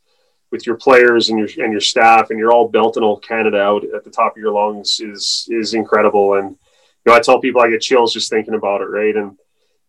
with 0.50 0.66
your 0.66 0.76
players 0.76 1.28
and 1.28 1.38
your 1.38 1.48
and 1.62 1.72
your 1.72 1.80
staff, 1.80 2.30
and 2.30 2.38
you're 2.38 2.52
all 2.52 2.68
belting 2.68 3.02
O 3.02 3.16
Canada 3.16 3.60
out 3.60 3.84
at 3.84 4.04
the 4.04 4.10
top 4.10 4.36
of 4.36 4.40
your 4.40 4.52
lungs 4.52 4.98
is 5.00 5.46
is 5.50 5.74
incredible. 5.74 6.34
And 6.34 6.50
you 6.50 7.12
know, 7.12 7.14
I 7.14 7.20
tell 7.20 7.40
people 7.40 7.60
I 7.60 7.68
get 7.68 7.82
chills 7.82 8.14
just 8.14 8.30
thinking 8.30 8.54
about 8.54 8.80
it, 8.80 8.86
right? 8.86 9.14
And 9.14 9.36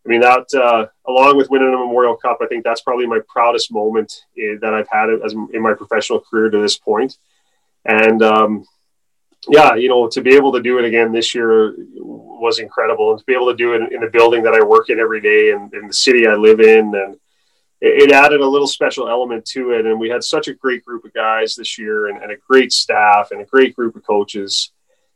I 0.04 0.08
mean, 0.08 0.20
that 0.20 0.46
uh, 0.54 0.86
along 1.08 1.36
with 1.36 1.48
winning 1.50 1.68
a 1.68 1.78
Memorial 1.78 2.16
Cup, 2.16 2.38
I 2.42 2.46
think 2.46 2.62
that's 2.62 2.82
probably 2.82 3.06
my 3.06 3.20
proudest 3.26 3.72
moment 3.72 4.24
in, 4.36 4.58
that 4.60 4.74
I've 4.74 4.88
had 4.88 5.08
as 5.24 5.32
in 5.32 5.62
my 5.62 5.72
professional 5.72 6.20
career 6.20 6.50
to 6.50 6.58
this 6.58 6.76
point. 6.76 7.16
And 7.86 8.22
um, 8.22 8.66
yeah, 9.48 9.74
you 9.74 9.88
know, 9.88 10.08
to 10.08 10.20
be 10.20 10.34
able 10.34 10.52
to 10.52 10.62
do 10.62 10.78
it 10.78 10.84
again 10.84 11.12
this 11.12 11.34
year 11.34 11.74
was 11.96 12.58
incredible, 12.58 13.10
and 13.10 13.18
to 13.18 13.24
be 13.24 13.34
able 13.34 13.50
to 13.50 13.56
do 13.56 13.74
it 13.74 13.82
in, 13.82 13.94
in 13.94 14.00
the 14.00 14.10
building 14.10 14.42
that 14.42 14.54
I 14.54 14.64
work 14.64 14.90
in 14.90 15.00
every 15.00 15.20
day 15.20 15.52
and 15.52 15.72
in 15.72 15.86
the 15.86 15.92
city 15.92 16.26
I 16.26 16.34
live 16.34 16.60
in, 16.60 16.94
and 16.94 17.14
it, 17.80 18.10
it, 18.10 18.12
added 18.12 18.40
a 18.40 18.46
little 18.46 18.66
special 18.66 19.08
element 19.08 19.44
to 19.46 19.72
it. 19.72 19.86
And 19.86 19.98
we 19.98 20.08
had 20.08 20.22
such 20.22 20.48
a 20.48 20.54
great 20.54 20.84
group 20.84 21.04
of 21.04 21.12
guys 21.14 21.54
this 21.54 21.78
year, 21.78 22.08
and, 22.08 22.22
and 22.22 22.30
a 22.30 22.36
great 22.36 22.72
staff, 22.72 23.30
and 23.30 23.40
a 23.40 23.46
great 23.46 23.74
group 23.74 23.96
of 23.96 24.06
coaches. 24.06 24.70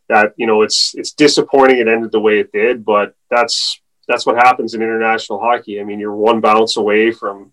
That 0.08 0.32
you 0.36 0.46
know, 0.46 0.62
it's 0.62 0.94
it's 0.94 1.12
disappointing 1.12 1.78
it 1.78 1.88
ended 1.88 2.12
the 2.12 2.20
way 2.20 2.38
it 2.38 2.52
did, 2.52 2.84
but 2.84 3.14
that's 3.30 3.80
that's 4.08 4.26
what 4.26 4.36
happens 4.36 4.74
in 4.74 4.82
international 4.82 5.38
hockey. 5.38 5.80
I 5.80 5.84
mean, 5.84 6.00
you're 6.00 6.16
one 6.16 6.40
bounce 6.40 6.76
away 6.76 7.12
from 7.12 7.52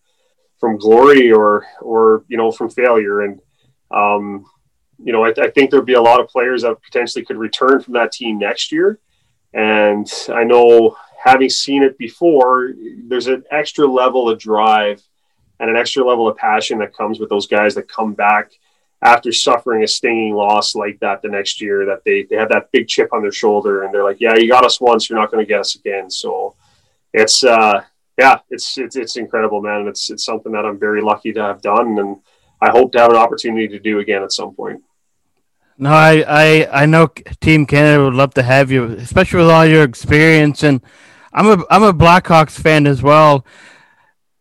from 0.59 0.77
glory 0.77 1.31
or 1.31 1.65
or 1.81 2.23
you 2.27 2.37
know 2.37 2.51
from 2.51 2.69
failure, 2.69 3.21
and 3.21 3.41
um, 3.91 4.45
you 5.03 5.11
know 5.11 5.25
I, 5.25 5.33
I 5.37 5.51
think 5.51 5.69
there'd 5.69 5.85
be 5.85 5.93
a 5.93 6.01
lot 6.01 6.21
of 6.21 6.29
players 6.29 6.63
that 6.63 6.81
potentially 6.81 7.25
could 7.25 7.37
return 7.37 7.81
from 7.81 7.93
that 7.93 8.13
team 8.13 8.39
next 8.39 8.71
year. 8.71 8.99
And 9.53 10.11
I 10.29 10.43
know 10.43 10.97
having 11.23 11.49
seen 11.49 11.83
it 11.83 11.97
before, 11.97 12.73
there's 13.07 13.27
an 13.27 13.43
extra 13.51 13.85
level 13.85 14.29
of 14.29 14.39
drive 14.39 15.01
and 15.59 15.69
an 15.69 15.75
extra 15.75 16.07
level 16.07 16.27
of 16.27 16.37
passion 16.37 16.79
that 16.79 16.95
comes 16.95 17.19
with 17.19 17.29
those 17.29 17.47
guys 17.47 17.75
that 17.75 17.89
come 17.89 18.13
back 18.13 18.51
after 19.05 19.31
suffering 19.31 19.83
a 19.83 19.87
stinging 19.87 20.33
loss 20.33 20.75
like 20.75 20.99
that 20.99 21.21
the 21.21 21.29
next 21.29 21.61
year 21.61 21.85
that 21.85 22.03
they, 22.03 22.23
they 22.23 22.35
have 22.35 22.49
that 22.49 22.71
big 22.71 22.87
chip 22.87 23.13
on 23.13 23.21
their 23.21 23.31
shoulder 23.31 23.83
and 23.83 23.93
they're 23.93 24.03
like 24.03 24.19
yeah 24.19 24.35
you 24.35 24.49
got 24.49 24.65
us 24.65 24.81
once 24.81 25.09
you're 25.09 25.19
not 25.19 25.31
going 25.31 25.45
to 25.45 25.47
get 25.47 25.59
us 25.59 25.75
again. 25.75 26.09
So 26.09 26.55
it's 27.13 27.43
uh 27.43 27.81
yeah 28.17 28.39
it's, 28.49 28.77
it's 28.77 28.95
it's 28.95 29.15
incredible 29.15 29.61
man 29.61 29.87
it's 29.87 30.09
it's 30.09 30.25
something 30.25 30.51
that 30.51 30.65
i'm 30.65 30.79
very 30.79 31.01
lucky 31.01 31.31
to 31.31 31.41
have 31.41 31.61
done 31.61 31.97
and 31.97 32.17
i 32.61 32.69
hope 32.69 32.91
to 32.91 32.99
have 32.99 33.09
an 33.09 33.17
opportunity 33.17 33.67
to 33.67 33.79
do 33.79 33.99
again 33.99 34.21
at 34.21 34.31
some 34.31 34.53
point. 34.53 34.83
No 35.77 35.91
i 35.91 36.23
i 36.27 36.83
i 36.83 36.85
know 36.85 37.07
team 37.39 37.65
canada 37.65 38.03
would 38.03 38.13
love 38.13 38.33
to 38.33 38.43
have 38.43 38.71
you 38.71 38.83
especially 38.85 39.39
with 39.39 39.49
all 39.49 39.65
your 39.65 39.83
experience 39.83 40.63
and 40.63 40.81
i'm 41.33 41.47
a 41.47 41.63
i'm 41.69 41.83
a 41.83 41.93
blackhawks 41.93 42.59
fan 42.59 42.85
as 42.85 43.01
well 43.01 43.45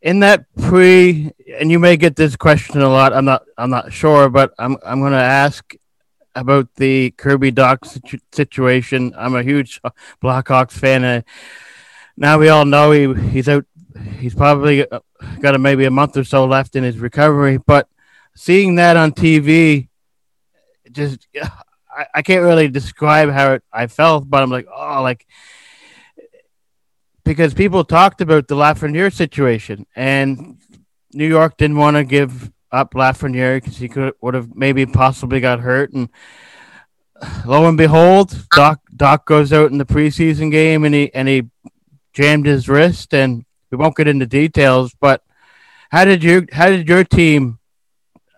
in 0.05 0.21
that 0.21 0.45
pre 0.61 1.33
and 1.59 1.73
you 1.73 1.81
may 1.81 1.97
get 1.97 2.15
this 2.15 2.37
question 2.37 2.81
a 2.81 2.89
lot 2.89 3.13
i'm 3.13 3.25
not 3.25 3.43
i'm 3.59 3.71
not 3.71 3.93
sure 3.93 4.29
but 4.29 4.55
i'm 4.59 4.77
i'm 4.85 5.01
going 5.01 5.13
to 5.13 5.19
ask 5.19 5.75
about 6.35 6.69
the 6.77 7.11
kirby 7.13 7.53
dach 7.53 7.85
situ- 7.87 8.19
situation. 8.33 9.15
I'm 9.17 9.35
a 9.35 9.43
huge 9.43 9.81
blackhawks 10.23 10.73
fan 10.73 11.05
and 11.05 11.25
now 12.17 12.39
we 12.39 12.49
all 12.49 12.65
know 12.65 12.91
he 12.91 13.13
he's 13.31 13.49
out 13.49 13.65
he's 14.19 14.35
probably 14.35 14.89
uh, 14.89 15.01
got 15.41 15.55
a, 15.55 15.59
maybe 15.59 15.85
a 15.85 15.91
month 15.91 16.17
or 16.17 16.25
so 16.25 16.45
left 16.45 16.77
in 16.77 16.85
his 16.85 16.99
recovery 16.99 17.59
but 17.59 17.89
seeing 18.35 18.75
that 18.77 18.97
on 18.97 19.13
tv 19.13 19.89
just 20.91 21.29
I, 21.97 22.07
I 22.17 22.23
can't 22.23 22.43
really 22.43 22.69
describe 22.69 23.31
how 23.31 23.53
it, 23.55 23.63
i 23.73 23.87
felt 23.87 24.29
but 24.29 24.43
i'm 24.43 24.51
like 24.51 24.67
oh 24.73 25.03
like 25.03 25.27
because 27.25 27.55
people 27.55 27.85
talked 27.85 28.21
about 28.21 28.49
the 28.49 28.55
Lafreniere 28.55 29.13
situation, 29.13 29.87
and 29.97 30.59
New 31.13 31.27
York 31.27 31.57
didn't 31.57 31.79
want 31.79 31.97
to 31.97 32.05
give 32.05 32.53
up 32.71 32.95
Lafreniere 32.95 33.57
because 33.57 33.77
he 33.77 33.89
could 33.89 34.15
would 34.21 34.35
have 34.35 34.55
maybe 34.55 34.87
possibly 34.87 35.41
got 35.41 35.61
hurt, 35.61 35.93
and 35.93 36.09
lo 37.47 37.67
and 37.67 37.79
behold, 37.79 38.47
Doc 38.55 38.81
Dach 38.95 39.25
goes 39.25 39.53
out 39.53 39.71
in 39.71 39.79
the 39.79 39.87
preseason 39.87 40.51
game 40.51 40.85
and 40.85 40.95
he 40.95 41.13
and 41.15 41.29
he 41.29 41.51
jammed 42.13 42.47
his 42.47 42.69
wrist, 42.69 43.15
and 43.15 43.45
we 43.71 43.79
won't 43.79 43.97
get 43.97 44.09
into 44.09 44.27
details, 44.27 44.95
but 45.01 45.23
how 45.91 46.05
did 46.05 46.23
you 46.23 46.47
how 46.53 46.69
did 46.69 46.89
your 46.89 47.05
team 47.05 47.59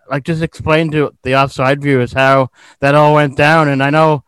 like 0.09 0.23
just 0.23 0.41
explain 0.41 0.91
to 0.91 1.13
the 1.23 1.35
offside 1.35 1.81
viewers 1.81 2.13
how 2.13 2.49
that 2.79 2.95
all 2.95 3.13
went 3.13 3.37
down. 3.37 3.67
And 3.67 3.83
I 3.83 3.89
know 3.89 4.23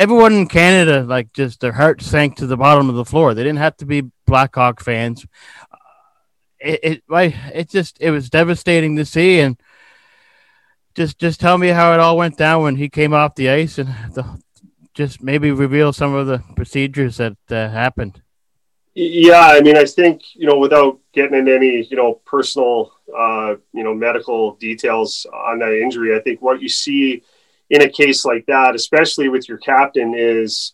everyone 0.00 0.32
in 0.32 0.48
Canada, 0.48 1.02
like 1.02 1.30
just 1.34 1.60
their 1.60 1.72
heart 1.72 2.00
sank 2.00 2.36
to 2.36 2.46
the 2.46 2.56
bottom 2.56 2.88
of 2.88 2.94
the 2.94 3.04
floor. 3.04 3.34
They 3.34 3.42
didn't 3.42 3.58
have 3.58 3.76
to 3.76 3.86
be 3.86 4.10
Blackhawk 4.26 4.80
fans. 4.80 5.26
It, 6.58 6.80
it, 6.82 7.02
it 7.54 7.68
just, 7.68 7.98
it 8.00 8.10
was 8.10 8.30
devastating 8.30 8.96
to 8.96 9.04
see. 9.04 9.40
And 9.40 9.60
just, 10.94 11.18
just 11.18 11.38
tell 11.38 11.58
me 11.58 11.68
how 11.68 11.92
it 11.92 12.00
all 12.00 12.16
went 12.16 12.38
down 12.38 12.62
when 12.62 12.76
he 12.76 12.88
came 12.88 13.12
off 13.12 13.34
the 13.34 13.50
ice 13.50 13.76
and 13.76 13.88
the, 14.14 14.40
just 14.94 15.22
maybe 15.22 15.50
reveal 15.50 15.92
some 15.92 16.14
of 16.14 16.26
the 16.26 16.42
procedures 16.56 17.18
that 17.18 17.36
uh, 17.50 17.68
happened. 17.68 18.22
Yeah, 18.94 19.40
I 19.40 19.60
mean, 19.60 19.76
I 19.76 19.84
think 19.84 20.22
you 20.34 20.48
know, 20.48 20.58
without 20.58 20.98
getting 21.12 21.38
into 21.38 21.54
any 21.54 21.86
you 21.88 21.96
know 21.96 22.14
personal 22.26 22.92
uh, 23.16 23.54
you 23.72 23.84
know 23.84 23.94
medical 23.94 24.56
details 24.56 25.26
on 25.32 25.60
that 25.60 25.72
injury, 25.72 26.16
I 26.16 26.20
think 26.20 26.42
what 26.42 26.60
you 26.60 26.68
see 26.68 27.22
in 27.70 27.82
a 27.82 27.88
case 27.88 28.24
like 28.24 28.44
that, 28.46 28.74
especially 28.74 29.28
with 29.28 29.48
your 29.48 29.58
captain, 29.58 30.14
is 30.16 30.72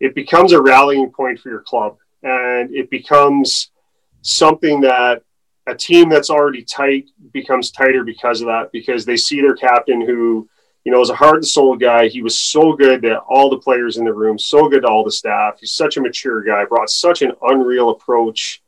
it 0.00 0.14
becomes 0.14 0.52
a 0.52 0.60
rallying 0.60 1.10
point 1.12 1.38
for 1.40 1.50
your 1.50 1.62
club, 1.62 1.98
and 2.22 2.74
it 2.74 2.90
becomes 2.90 3.70
something 4.22 4.80
that 4.80 5.22
a 5.66 5.74
team 5.74 6.08
that's 6.08 6.30
already 6.30 6.64
tight 6.64 7.10
becomes 7.32 7.70
tighter 7.70 8.04
because 8.04 8.40
of 8.40 8.46
that, 8.46 8.70
because 8.72 9.04
they 9.04 9.16
see 9.16 9.40
their 9.40 9.54
captain 9.54 10.00
who 10.00 10.48
you 10.88 10.94
know, 10.94 11.02
is 11.02 11.10
a 11.10 11.14
heart 11.14 11.36
and 11.36 11.46
soul 11.46 11.76
guy. 11.76 12.08
He 12.08 12.22
was 12.22 12.38
so 12.38 12.72
good 12.72 13.02
to 13.02 13.18
all 13.18 13.50
the 13.50 13.58
players 13.58 13.98
in 13.98 14.06
the 14.06 14.14
room, 14.14 14.38
so 14.38 14.70
good 14.70 14.84
to 14.84 14.88
all 14.88 15.04
the 15.04 15.12
staff. 15.12 15.58
He's 15.60 15.74
such 15.74 15.98
a 15.98 16.00
mature 16.00 16.42
guy, 16.42 16.64
brought 16.64 16.88
such 16.88 17.20
an 17.20 17.32
unreal 17.42 17.90
approach, 17.90 18.62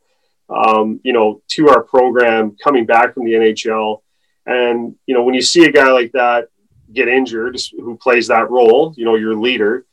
um, 0.50 1.00
you 1.02 1.14
know, 1.14 1.40
to 1.52 1.70
our 1.70 1.82
program 1.82 2.58
coming 2.62 2.84
back 2.84 3.14
from 3.14 3.24
the 3.24 3.32
NHL. 3.32 4.02
And, 4.44 4.96
you 5.06 5.14
know, 5.14 5.22
when 5.22 5.34
you 5.34 5.40
see 5.40 5.64
a 5.64 5.72
guy 5.72 5.90
like 5.90 6.12
that 6.12 6.48
get 6.92 7.08
injured, 7.08 7.58
who 7.78 7.96
plays 7.96 8.28
that 8.28 8.50
role, 8.50 8.94
you 8.96 9.04
know, 9.04 9.14
your 9.14 9.34
leader, 9.34 9.86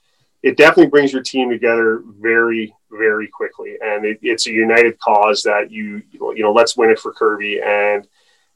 it 0.43 0.57
definitely 0.57 0.89
brings 0.89 1.12
your 1.12 1.23
team 1.23 1.49
together 1.49 2.03
very, 2.19 2.73
very 2.91 3.27
quickly. 3.27 3.77
And 3.83 4.05
it, 4.05 4.19
it's 4.21 4.47
a 4.47 4.51
united 4.51 4.99
cause 4.99 5.43
that 5.43 5.71
you, 5.71 6.01
you 6.12 6.43
know, 6.43 6.53
let's 6.53 6.77
win 6.77 6.89
it 6.89 6.99
for 6.99 7.12
Kirby. 7.13 7.60
And, 7.62 8.07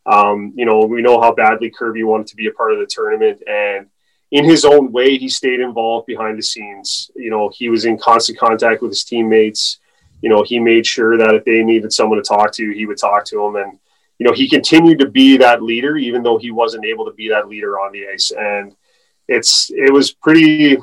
um, 0.05 0.53
you 0.55 0.65
know, 0.65 0.85
we 0.85 1.01
know 1.01 1.19
how 1.19 1.33
badly 1.33 1.69
Kirby 1.69 2.03
wanted 2.03 2.27
to 2.27 2.35
be 2.35 2.47
a 2.47 2.51
part 2.51 2.73
of 2.73 2.79
the 2.79 2.87
tournament, 2.87 3.41
and 3.47 3.87
in 4.31 4.45
his 4.45 4.63
own 4.63 4.91
way, 4.91 5.17
he 5.17 5.27
stayed 5.27 5.59
involved 5.59 6.07
behind 6.07 6.37
the 6.39 6.43
scenes. 6.43 7.11
You 7.15 7.29
know, 7.29 7.51
he 7.53 7.69
was 7.69 7.83
in 7.83 7.97
constant 7.97 8.39
contact 8.39 8.81
with 8.81 8.91
his 8.91 9.03
teammates. 9.03 9.79
You 10.21 10.29
know, 10.29 10.41
he 10.43 10.57
made 10.57 10.87
sure 10.87 11.17
that 11.17 11.35
if 11.35 11.43
they 11.43 11.63
needed 11.63 11.91
someone 11.91 12.17
to 12.17 12.23
talk 12.23 12.53
to, 12.53 12.71
he 12.71 12.85
would 12.85 12.97
talk 12.97 13.25
to 13.25 13.37
them, 13.37 13.55
and 13.57 13.77
you 14.21 14.27
know, 14.27 14.33
he 14.33 14.47
continued 14.47 14.99
to 14.99 15.09
be 15.09 15.35
that 15.37 15.63
leader, 15.63 15.97
even 15.97 16.21
though 16.21 16.37
he 16.37 16.51
wasn't 16.51 16.85
able 16.85 17.05
to 17.05 17.11
be 17.13 17.29
that 17.29 17.47
leader 17.47 17.79
on 17.79 17.91
the 17.91 18.05
ice. 18.07 18.29
And 18.29 18.75
it's 19.27 19.71
it 19.71 19.91
was 19.91 20.11
pretty, 20.11 20.77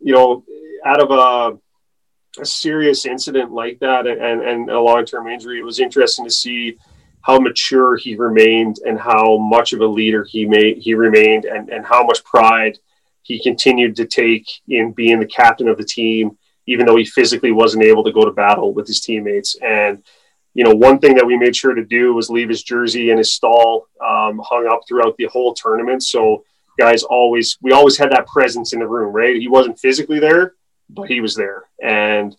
you 0.00 0.12
know, 0.14 0.42
out 0.82 1.02
of 1.02 1.10
a, 1.10 2.40
a 2.40 2.46
serious 2.46 3.04
incident 3.04 3.52
like 3.52 3.78
that 3.80 4.06
and 4.06 4.40
and 4.40 4.70
a 4.70 4.80
long 4.80 5.04
term 5.04 5.26
injury, 5.26 5.58
it 5.58 5.64
was 5.64 5.80
interesting 5.80 6.24
to 6.24 6.30
see 6.30 6.78
how 7.20 7.38
mature 7.38 7.98
he 7.98 8.16
remained 8.16 8.78
and 8.86 8.98
how 8.98 9.36
much 9.36 9.74
of 9.74 9.82
a 9.82 9.86
leader 9.86 10.24
he 10.24 10.46
made 10.46 10.78
he 10.78 10.94
remained 10.94 11.44
and, 11.44 11.68
and 11.68 11.84
how 11.84 12.02
much 12.02 12.24
pride 12.24 12.78
he 13.20 13.38
continued 13.42 13.96
to 13.96 14.06
take 14.06 14.48
in 14.66 14.92
being 14.92 15.20
the 15.20 15.26
captain 15.26 15.68
of 15.68 15.76
the 15.76 15.84
team 15.84 16.38
even 16.66 16.86
though 16.86 16.96
he 16.96 17.04
physically 17.04 17.52
wasn't 17.52 17.82
able 17.82 18.02
to 18.02 18.12
go 18.12 18.24
to 18.24 18.32
battle 18.32 18.72
with 18.72 18.86
his 18.86 19.02
teammates 19.02 19.56
and 19.62 20.02
you 20.54 20.64
know 20.64 20.74
one 20.74 20.98
thing 20.98 21.14
that 21.14 21.26
we 21.26 21.36
made 21.36 21.56
sure 21.56 21.74
to 21.74 21.84
do 21.84 22.14
was 22.14 22.30
leave 22.30 22.48
his 22.48 22.62
jersey 22.62 23.10
and 23.10 23.18
his 23.18 23.32
stall 23.32 23.86
um, 24.04 24.40
hung 24.44 24.66
up 24.66 24.80
throughout 24.86 25.16
the 25.16 25.26
whole 25.26 25.54
tournament. 25.54 26.02
So 26.02 26.44
guys 26.78 27.02
always 27.02 27.58
we 27.60 27.72
always 27.72 27.96
had 27.96 28.10
that 28.12 28.26
presence 28.26 28.72
in 28.72 28.78
the 28.78 28.86
room 28.86 29.12
right? 29.12 29.36
He 29.36 29.48
wasn't 29.48 29.78
physically 29.78 30.18
there 30.18 30.54
but 30.94 31.08
he 31.08 31.20
was 31.20 31.34
there. 31.34 31.64
And 31.82 32.36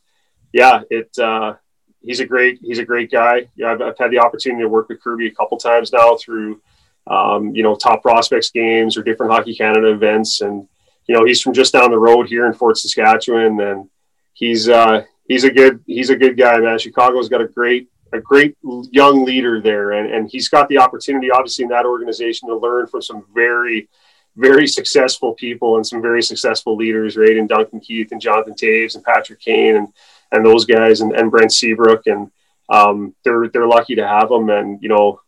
yeah 0.51 0.81
it 0.89 1.17
uh, 1.17 1.55
he's 2.01 2.19
a 2.19 2.25
great 2.25 2.59
he's 2.61 2.79
a 2.79 2.85
great 2.85 3.11
guy. 3.11 3.49
Yeah, 3.55 3.71
I've, 3.71 3.81
I've, 3.81 3.97
had 3.97 4.11
the 4.11 4.19
opportunity 4.19 4.63
to 4.63 4.69
work 4.69 4.89
with 4.89 5.01
Kirby 5.01 5.27
a 5.27 5.31
couple 5.31 5.57
times 5.57 5.91
now 5.91 6.15
through 6.15 6.61
um, 7.07 7.55
you 7.55 7.63
know 7.63 7.75
top 7.75 8.01
prospects 8.01 8.51
games 8.51 8.97
or 8.97 9.03
different 9.03 9.31
Hockey 9.31 9.55
Canada 9.55 9.91
events, 9.91 10.41
and 10.41 10.67
you 11.07 11.15
know 11.15 11.25
he's 11.25 11.41
from 11.41 11.53
just 11.53 11.73
down 11.73 11.91
the 11.91 11.97
road 11.97 12.27
here 12.27 12.45
in 12.45 12.53
Fort 12.53 12.77
Saskatchewan, 12.77 13.59
and 13.59 13.89
he's 14.33 14.69
uh, 14.69 15.03
he's 15.27 15.43
a 15.43 15.51
good 15.51 15.83
he's 15.87 16.09
a 16.09 16.15
good 16.15 16.37
guy, 16.37 16.59
man. 16.59 16.77
Chicago's 16.77 17.29
got 17.29 17.41
a 17.41 17.47
great 17.47 17.89
a 18.13 18.21
great 18.21 18.55
young 18.61 19.25
leader 19.25 19.61
there, 19.61 19.91
and 19.91 20.11
and 20.11 20.29
he's 20.29 20.49
got 20.49 20.69
the 20.69 20.77
opportunity, 20.77 21.31
obviously, 21.31 21.63
in 21.63 21.69
that 21.69 21.85
organization 21.85 22.49
to 22.49 22.55
learn 22.55 22.87
from 22.87 23.01
some 23.01 23.25
very 23.33 23.89
very 24.35 24.67
successful 24.67 25.33
people 25.33 25.75
and 25.75 25.85
some 25.85 26.01
very 26.01 26.21
successful 26.21 26.75
leaders, 26.75 27.15
right? 27.15 27.37
And 27.37 27.47
Duncan 27.47 27.79
Keith 27.79 28.11
and 28.11 28.21
Jonathan 28.21 28.55
Toews 28.55 28.95
and 28.95 29.03
Patrick 29.03 29.39
Kane 29.39 29.75
and 29.75 29.87
and 30.31 30.45
those 30.45 30.65
guys 30.65 31.01
and, 31.01 31.13
and 31.13 31.29
Brent 31.29 31.53
Seabrook 31.53 32.07
and 32.07 32.31
um, 32.69 33.13
they're 33.23 33.49
they're 33.49 33.67
lucky 33.67 33.95
to 33.95 34.07
have 34.07 34.29
them. 34.29 34.49
And 34.49 34.81
you 34.81 34.89
know, 34.89 35.21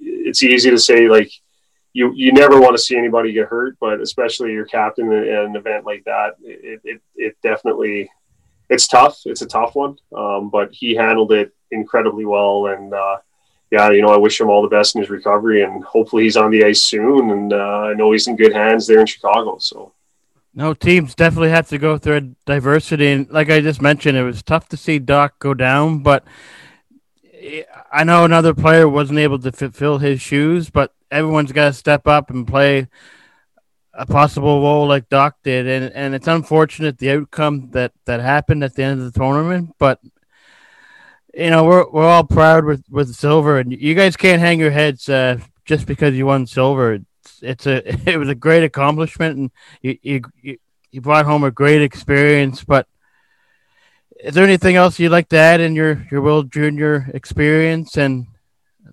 it's 0.00 0.42
easy 0.42 0.70
to 0.70 0.78
say 0.78 1.08
like 1.08 1.30
you 1.92 2.12
you 2.14 2.32
never 2.32 2.60
want 2.60 2.76
to 2.76 2.82
see 2.82 2.96
anybody 2.96 3.32
get 3.32 3.48
hurt, 3.48 3.76
but 3.80 4.00
especially 4.00 4.52
your 4.52 4.66
captain 4.66 5.10
in 5.10 5.34
an 5.34 5.56
event 5.56 5.86
like 5.86 6.04
that, 6.04 6.36
it 6.42 6.80
it, 6.84 7.00
it 7.14 7.36
definitely 7.42 8.10
it's 8.68 8.88
tough. 8.88 9.20
It's 9.24 9.42
a 9.42 9.46
tough 9.46 9.74
one, 9.74 9.96
um, 10.14 10.50
but 10.50 10.72
he 10.72 10.94
handled 10.94 11.32
it 11.32 11.54
incredibly 11.70 12.24
well. 12.24 12.66
And 12.66 12.92
uh, 12.92 13.18
yeah, 13.70 13.90
you 13.90 14.02
know, 14.02 14.08
I 14.08 14.16
wish 14.16 14.40
him 14.40 14.48
all 14.48 14.62
the 14.62 14.68
best 14.68 14.94
in 14.94 15.00
his 15.00 15.10
recovery, 15.10 15.62
and 15.62 15.82
hopefully 15.84 16.24
he's 16.24 16.36
on 16.36 16.50
the 16.50 16.64
ice 16.64 16.82
soon. 16.84 17.30
And 17.30 17.52
uh, 17.52 17.90
I 17.90 17.94
know 17.94 18.12
he's 18.12 18.26
in 18.26 18.36
good 18.36 18.52
hands 18.52 18.86
there 18.86 19.00
in 19.00 19.06
Chicago. 19.06 19.58
So 19.58 19.92
no, 20.54 20.72
teams 20.72 21.14
definitely 21.14 21.50
have 21.50 21.68
to 21.68 21.78
go 21.78 21.98
through 21.98 22.16
a 22.16 22.20
diversity, 22.46 23.08
and 23.08 23.30
like 23.30 23.50
I 23.50 23.60
just 23.60 23.82
mentioned, 23.82 24.16
it 24.16 24.22
was 24.22 24.42
tough 24.42 24.68
to 24.70 24.76
see 24.76 24.98
Dach 24.98 25.32
go 25.38 25.52
down. 25.52 25.98
But 25.98 26.24
I 27.92 28.04
know 28.04 28.24
another 28.24 28.54
player 28.54 28.88
wasn't 28.88 29.18
able 29.18 29.38
to 29.40 29.52
fill 29.52 29.98
his 29.98 30.20
shoes, 30.22 30.70
but 30.70 30.94
everyone's 31.10 31.52
got 31.52 31.66
to 31.66 31.72
step 31.72 32.06
up 32.06 32.30
and 32.30 32.46
play 32.46 32.88
a 33.92 34.06
possible 34.06 34.60
role 34.62 34.86
like 34.86 35.08
Dach 35.08 35.32
did, 35.42 35.66
and 35.66 35.92
and 35.92 36.14
it's 36.14 36.28
unfortunate 36.28 36.98
the 36.98 37.10
outcome 37.10 37.70
that 37.72 37.92
that 38.04 38.20
happened 38.20 38.64
at 38.64 38.74
the 38.74 38.82
end 38.82 39.00
of 39.00 39.12
the 39.12 39.18
tournament, 39.18 39.74
but 39.78 40.00
you 41.36 41.50
know 41.50 41.64
we're 41.64 41.88
we're 41.90 42.08
all 42.08 42.24
proud 42.24 42.64
with 42.64 42.84
with 42.90 43.14
silver, 43.14 43.58
and 43.58 43.72
you 43.72 43.94
guys 43.94 44.16
can't 44.16 44.40
hang 44.40 44.58
your 44.58 44.70
heads 44.70 45.08
uh, 45.08 45.38
just 45.64 45.86
because 45.86 46.14
you 46.14 46.26
won 46.26 46.46
silver 46.46 46.98
it's 47.42 47.66
a 47.66 47.82
it 48.10 48.18
was 48.18 48.28
a 48.28 48.34
great 48.34 48.64
accomplishment, 48.64 49.36
and 49.36 49.50
you 49.82 49.98
you 50.42 50.58
you 50.90 51.00
brought 51.00 51.26
home 51.26 51.44
a 51.44 51.50
great 51.50 51.82
experience. 51.82 52.64
But 52.64 52.86
is 54.20 54.34
there 54.34 54.44
anything 54.44 54.76
else 54.76 54.98
you'd 54.98 55.12
like 55.12 55.28
to 55.30 55.38
add 55.38 55.60
in 55.60 55.74
your 55.74 56.06
your 56.10 56.22
World 56.22 56.50
Junior 56.50 57.10
experience 57.14 57.96
and 57.96 58.26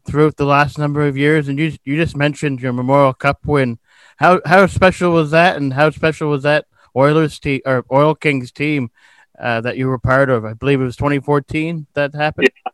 throughout 0.05 0.37
the 0.37 0.45
last 0.45 0.77
number 0.77 1.05
of 1.07 1.17
years? 1.17 1.47
And 1.47 1.57
you 1.59 1.73
you 1.83 1.97
just 1.97 2.15
mentioned 2.15 2.61
your 2.61 2.73
Memorial 2.73 3.13
Cup 3.13 3.45
win. 3.45 3.79
How 4.17 4.41
how 4.45 4.67
special 4.67 5.11
was 5.11 5.31
that, 5.31 5.57
and 5.57 5.73
how 5.73 5.89
special 5.89 6.29
was 6.29 6.43
that 6.43 6.65
Oilers 6.95 7.39
team 7.39 7.61
or 7.65 7.85
Oil 7.91 8.15
Kings 8.15 8.51
team 8.51 8.91
uh, 9.39 9.61
that 9.61 9.77
you 9.77 9.87
were 9.87 9.99
part 9.99 10.29
of? 10.29 10.45
I 10.45 10.53
believe 10.53 10.81
it 10.81 10.85
was 10.85 10.95
2014 10.95 11.87
that 11.93 12.13
happened. 12.13 12.49
Yeah. 12.65 12.71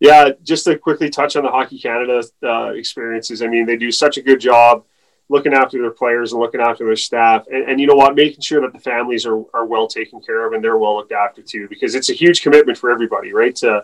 Yeah, 0.00 0.30
just 0.44 0.64
to 0.66 0.78
quickly 0.78 1.10
touch 1.10 1.34
on 1.34 1.42
the 1.42 1.50
Hockey 1.50 1.78
Canada 1.78 2.22
uh, 2.44 2.70
experiences. 2.70 3.42
I 3.42 3.48
mean, 3.48 3.66
they 3.66 3.76
do 3.76 3.90
such 3.90 4.16
a 4.16 4.22
good 4.22 4.40
job 4.40 4.84
looking 5.28 5.52
after 5.52 5.80
their 5.80 5.90
players 5.90 6.32
and 6.32 6.40
looking 6.40 6.60
after 6.60 6.86
their 6.86 6.96
staff. 6.96 7.46
And, 7.50 7.68
and, 7.68 7.80
you 7.80 7.86
know 7.86 7.96
what? 7.96 8.14
Making 8.14 8.40
sure 8.40 8.60
that 8.62 8.72
the 8.72 8.78
families 8.78 9.26
are, 9.26 9.42
are 9.52 9.66
well 9.66 9.86
taken 9.88 10.20
care 10.20 10.46
of 10.46 10.52
and 10.52 10.62
they're 10.62 10.78
well 10.78 10.96
looked 10.96 11.12
after 11.12 11.42
too, 11.42 11.66
because 11.68 11.94
it's 11.94 12.10
a 12.10 12.14
huge 12.14 12.42
commitment 12.42 12.78
for 12.78 12.90
everybody, 12.90 13.32
right? 13.32 13.60
Uh, 13.62 13.82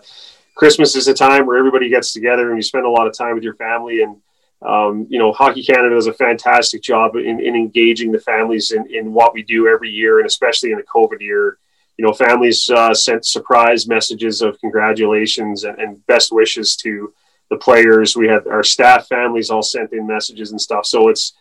Christmas 0.55 0.94
is 0.94 1.09
a 1.09 1.14
time 1.14 1.47
where 1.47 1.59
everybody 1.59 1.88
gets 1.88 2.12
together 2.12 2.49
and 2.49 2.59
you 2.59 2.62
spend 2.62 2.87
a 2.87 2.90
lot 2.90 3.07
of 3.07 3.16
time 3.16 3.35
with 3.35 3.42
your 3.42 3.57
family. 3.57 4.03
And, 4.03 4.16
um, 4.62 5.07
you 5.11 5.18
know, 5.18 5.33
Hockey 5.33 5.64
Canada 5.64 5.97
does 5.97 6.07
a 6.07 6.14
fantastic 6.14 6.81
job 6.81 7.16
in, 7.16 7.40
in 7.40 7.57
engaging 7.57 8.12
the 8.12 8.20
families 8.20 8.70
in, 8.70 8.87
in 8.94 9.12
what 9.12 9.35
we 9.35 9.42
do 9.42 9.66
every 9.66 9.90
year, 9.90 10.20
and 10.20 10.27
especially 10.27 10.70
in 10.70 10.79
the 10.79 10.85
COVID 10.85 11.20
year 11.20 11.59
you 11.96 12.04
know, 12.04 12.12
families 12.12 12.68
uh, 12.70 12.92
sent 12.92 13.24
surprise 13.24 13.87
messages 13.87 14.42
of 14.42 14.59
congratulations 14.61 15.64
and, 15.64 15.78
and, 15.78 16.07
best 16.07 16.33
wishes 16.33 16.76
to 16.76 17.12
the 17.50 17.57
players. 17.57 18.16
We 18.16 18.26
had 18.26 18.46
our 18.48 18.64
staff 18.64 19.07
families 19.07 19.50
all 19.50 19.62
sent 19.62 19.92
in 19.92 20.07
messages 20.07 20.50
and 20.50 20.61
stuff. 20.61 20.87
So 20.87 21.09
it's, 21.09 21.35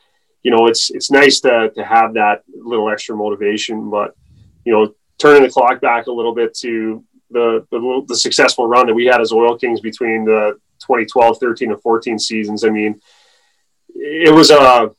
you 0.43 0.51
know, 0.51 0.67
it's 0.67 0.91
it's 0.91 1.09
nice 1.09 1.39
to 1.41 1.71
to 1.73 1.83
have 1.83 2.13
that 2.13 2.43
little 2.53 2.89
extra 2.89 3.15
motivation. 3.15 3.89
But 3.89 4.15
you 4.65 4.73
know, 4.73 4.93
turning 5.17 5.43
the 5.43 5.49
clock 5.49 5.81
back 5.81 6.07
a 6.07 6.11
little 6.11 6.35
bit 6.35 6.55
to 6.57 7.03
the 7.31 7.65
the, 7.71 8.05
the 8.07 8.15
successful 8.15 8.67
run 8.67 8.85
that 8.87 8.93
we 8.93 9.05
had 9.05 9.21
as 9.21 9.31
Oil 9.31 9.57
Kings 9.57 9.79
between 9.79 10.25
the 10.25 10.59
2012, 10.81 11.39
13, 11.39 11.71
and 11.71 11.81
14 11.81 12.19
seasons. 12.19 12.63
I 12.63 12.69
mean, 12.69 13.01
it 13.95 14.33
was 14.33 14.51
a 14.51 14.91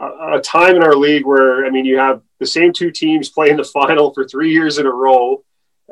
a 0.00 0.40
time 0.40 0.76
in 0.76 0.82
our 0.82 0.94
league 0.94 1.26
where 1.26 1.66
I 1.66 1.70
mean, 1.70 1.84
you 1.84 1.98
have 1.98 2.22
the 2.38 2.46
same 2.46 2.72
two 2.72 2.90
teams 2.90 3.28
play 3.28 3.50
in 3.50 3.56
the 3.56 3.64
final 3.64 4.12
for 4.12 4.26
three 4.26 4.52
years 4.52 4.78
in 4.78 4.86
a 4.86 4.92
row, 4.92 5.42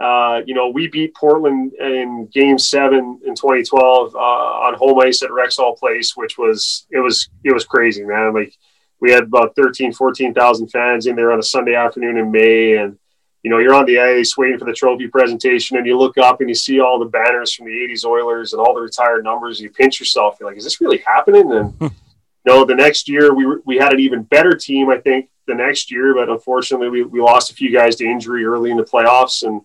uh, 0.01 0.43
you 0.45 0.55
know, 0.55 0.69
we 0.69 0.89
beat 0.89 1.15
Portland 1.15 1.73
in 1.75 2.27
Game 2.27 2.59
Seven 2.59 3.21
in 3.25 3.35
2012 3.35 4.15
uh, 4.15 4.19
on 4.19 4.75
home 4.75 5.01
ice 5.01 5.23
at 5.23 5.31
Rexall 5.31 5.79
Place, 5.79 6.17
which 6.17 6.37
was 6.37 6.87
it 6.91 6.99
was 6.99 7.31
it 7.45 7.53
was 7.53 7.65
crazy, 7.65 8.05
man. 8.05 8.35
Like 8.35 8.55
we 9.01 9.11
had 9.11 9.25
about 9.25 9.55
13, 9.57 9.93
14,000 9.93 10.69
fans 10.69 11.07
in 11.07 11.17
there 11.17 11.33
on 11.33 11.39
a 11.39 11.43
Sunday 11.43 11.75
afternoon 11.75 12.19
in 12.19 12.31
May, 12.31 12.77
and 12.77 12.99
you 13.43 13.51
know, 13.51 13.59
you're 13.59 13.75
on 13.75 13.87
the 13.87 13.99
ice 13.99 14.37
waiting 14.37 14.59
for 14.59 14.67
the 14.67 14.73
trophy 14.75 15.09
presentation, 15.09 15.79
and 15.79 15.87
you 15.87 15.97
look 15.97 16.19
up 16.19 16.41
and 16.41 16.49
you 16.49 16.55
see 16.55 16.81
all 16.81 16.99
the 16.99 17.07
banners 17.07 17.55
from 17.55 17.65
the 17.67 17.73
'80s 17.73 18.05
Oilers 18.05 18.53
and 18.53 18.61
all 18.61 18.75
the 18.75 18.83
retired 18.83 19.25
numbers. 19.25 19.61
You 19.61 19.71
pinch 19.71 19.99
yourself. 19.99 20.37
You're 20.39 20.51
like, 20.51 20.59
"Is 20.59 20.65
this 20.65 20.79
really 20.79 20.99
happening?" 20.99 21.51
And 21.53 21.75
know, 22.47 22.65
the 22.65 22.75
next 22.75 23.09
year 23.09 23.35
we 23.35 23.47
we 23.65 23.77
had 23.77 23.93
an 23.93 24.01
even 24.01 24.23
better 24.23 24.53
team, 24.57 24.89
I 24.89 24.99
think, 24.99 25.29
the 25.47 25.55
next 25.55 25.91
year, 25.91 26.15
but 26.15 26.29
unfortunately 26.29 26.89
we, 26.89 27.03
we 27.03 27.21
lost 27.21 27.51
a 27.51 27.55
few 27.55 27.73
guys 27.73 27.97
to 27.97 28.07
injury 28.07 28.45
early 28.45 28.71
in 28.71 28.77
the 28.77 28.85
playoffs 28.85 29.43
and 29.43 29.61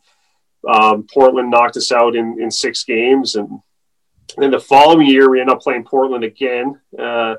um, 0.67 1.07
Portland 1.11 1.49
knocked 1.49 1.77
us 1.77 1.91
out 1.91 2.15
in, 2.15 2.39
in 2.41 2.51
six 2.51 2.83
games. 2.83 3.35
And 3.35 3.61
then 4.37 4.51
the 4.51 4.59
following 4.59 5.07
year, 5.07 5.29
we 5.29 5.41
ended 5.41 5.55
up 5.55 5.61
playing 5.61 5.85
Portland 5.85 6.23
again. 6.23 6.79
Uh, 6.97 7.35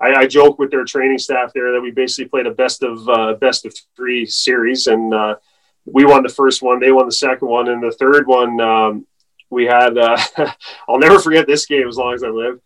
I, 0.00 0.14
I, 0.14 0.26
joke 0.26 0.58
with 0.58 0.70
their 0.70 0.84
training 0.84 1.18
staff 1.18 1.52
there 1.52 1.72
that 1.72 1.80
we 1.80 1.90
basically 1.90 2.28
played 2.28 2.46
a 2.46 2.52
best 2.52 2.82
of 2.82 3.06
uh, 3.08 3.34
best 3.34 3.66
of 3.66 3.74
three 3.96 4.24
series, 4.24 4.86
and 4.86 5.12
uh, 5.12 5.36
we 5.84 6.04
won 6.04 6.22
the 6.22 6.30
first 6.30 6.62
one, 6.62 6.80
they 6.80 6.92
won 6.92 7.06
the 7.06 7.12
second 7.12 7.48
one, 7.48 7.68
and 7.68 7.82
the 7.82 7.92
third 7.92 8.26
one 8.26 8.60
um, 8.60 9.06
we 9.50 9.66
had. 9.66 9.98
Uh, 9.98 10.16
I'll 10.88 10.98
never 10.98 11.18
forget 11.18 11.46
this 11.46 11.66
game 11.66 11.86
as 11.86 11.96
long 11.96 12.14
as 12.14 12.22
I 12.22 12.28
live. 12.28 12.60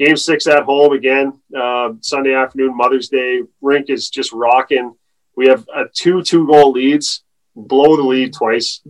Game 0.00 0.16
six 0.16 0.46
at 0.46 0.62
home 0.62 0.92
again, 0.92 1.38
uh, 1.54 1.92
Sunday 2.00 2.34
afternoon, 2.34 2.76
Mother's 2.76 3.10
Day. 3.10 3.42
Rink 3.60 3.90
is 3.90 4.08
just 4.08 4.32
rocking. 4.32 4.94
We 5.36 5.46
have 5.48 5.66
a 5.74 5.84
two 5.92 6.22
two 6.22 6.46
goal 6.46 6.72
leads 6.72 7.22
blow 7.54 7.96
the 7.96 8.02
lead 8.02 8.32
twice, 8.32 8.80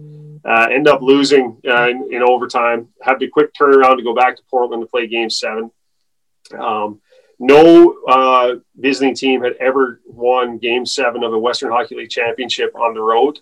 uh, 0.44 0.68
end 0.70 0.88
up 0.88 1.03
losing 1.03 1.59
uh, 1.66 1.88
in, 1.88 2.09
in, 2.12 2.23
overtime, 2.23 2.88
have 3.03 3.18
the 3.18 3.29
quick 3.29 3.53
turnaround 3.55 3.96
to 3.96 4.03
go 4.03 4.14
back 4.14 4.37
to 4.37 4.42
Portland 4.51 4.83
to 4.83 4.87
play 4.87 5.07
game 5.07 5.31
seven. 5.31 5.70
Um, 6.59 7.01
no 7.38 7.96
uh, 8.07 8.57
visiting 8.77 9.14
team 9.14 9.42
had 9.42 9.55
ever 9.61 10.01
won 10.07 10.59
game 10.59 10.85
seven 10.85 11.23
of 11.23 11.31
the 11.31 11.38
Western 11.38 11.70
Hockey 11.70 11.96
League 11.96 12.11
championship 12.11 12.75
on 12.75 12.94
the 12.94 13.01
road. 13.01 13.40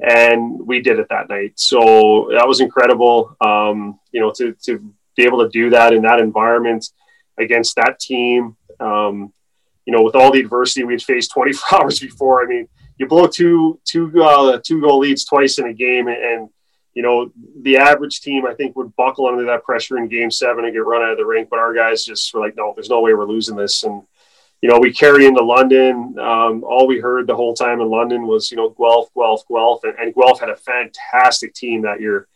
And 0.00 0.66
we 0.66 0.80
did 0.80 0.98
it 0.98 1.08
that 1.10 1.28
night. 1.28 1.52
So 1.56 2.28
that 2.32 2.46
was 2.46 2.60
incredible. 2.60 3.36
Um, 3.40 3.98
you 4.10 4.20
know, 4.20 4.30
to, 4.36 4.54
to 4.64 4.92
be 5.16 5.24
able 5.24 5.42
to 5.42 5.48
do 5.48 5.70
that 5.70 5.92
in 5.92 6.02
that 6.02 6.20
environment 6.20 6.90
against 7.38 7.76
that 7.76 7.98
team, 7.98 8.56
um, 8.80 9.32
you 9.84 9.92
know, 9.92 10.02
with 10.02 10.14
all 10.14 10.32
the 10.32 10.40
adversity 10.40 10.84
we'd 10.84 11.02
faced 11.02 11.30
24 11.34 11.80
hours 11.80 11.98
before. 12.00 12.42
I 12.42 12.46
mean, 12.46 12.68
you 12.98 13.06
blow 13.06 13.26
two 13.26 13.78
two 13.84 14.22
uh, 14.22 14.58
two 14.62 14.80
goal 14.80 14.98
leads 14.98 15.24
twice 15.24 15.58
in 15.58 15.66
a 15.66 15.72
game, 15.72 16.08
and 16.08 16.48
you 16.94 17.02
know 17.02 17.30
the 17.62 17.76
average 17.76 18.20
team 18.20 18.46
I 18.46 18.54
think 18.54 18.74
would 18.76 18.94
buckle 18.96 19.26
under 19.26 19.44
that 19.46 19.64
pressure 19.64 19.98
in 19.98 20.08
Game 20.08 20.30
Seven 20.30 20.64
and 20.64 20.72
get 20.72 20.86
run 20.86 21.02
out 21.02 21.12
of 21.12 21.18
the 21.18 21.26
rink. 21.26 21.48
But 21.50 21.58
our 21.58 21.74
guys 21.74 22.04
just 22.04 22.32
were 22.32 22.40
like, 22.40 22.56
no, 22.56 22.72
there's 22.74 22.88
no 22.88 23.00
way 23.00 23.12
we're 23.12 23.26
losing 23.26 23.56
this, 23.56 23.84
and 23.84 24.02
you 24.62 24.70
know 24.70 24.78
we 24.78 24.92
carry 24.92 25.26
into 25.26 25.44
London. 25.44 26.16
Um, 26.18 26.64
all 26.64 26.86
we 26.86 26.98
heard 26.98 27.26
the 27.26 27.36
whole 27.36 27.54
time 27.54 27.80
in 27.80 27.90
London 27.90 28.26
was 28.26 28.50
you 28.50 28.56
know 28.56 28.70
Guelph, 28.70 29.12
Guelph, 29.14 29.46
Guelph, 29.46 29.84
and, 29.84 29.94
and 29.98 30.14
Guelph 30.14 30.40
had 30.40 30.50
a 30.50 30.56
fantastic 30.56 31.52
team 31.52 31.82
that 31.82 32.00
year, 32.00 32.28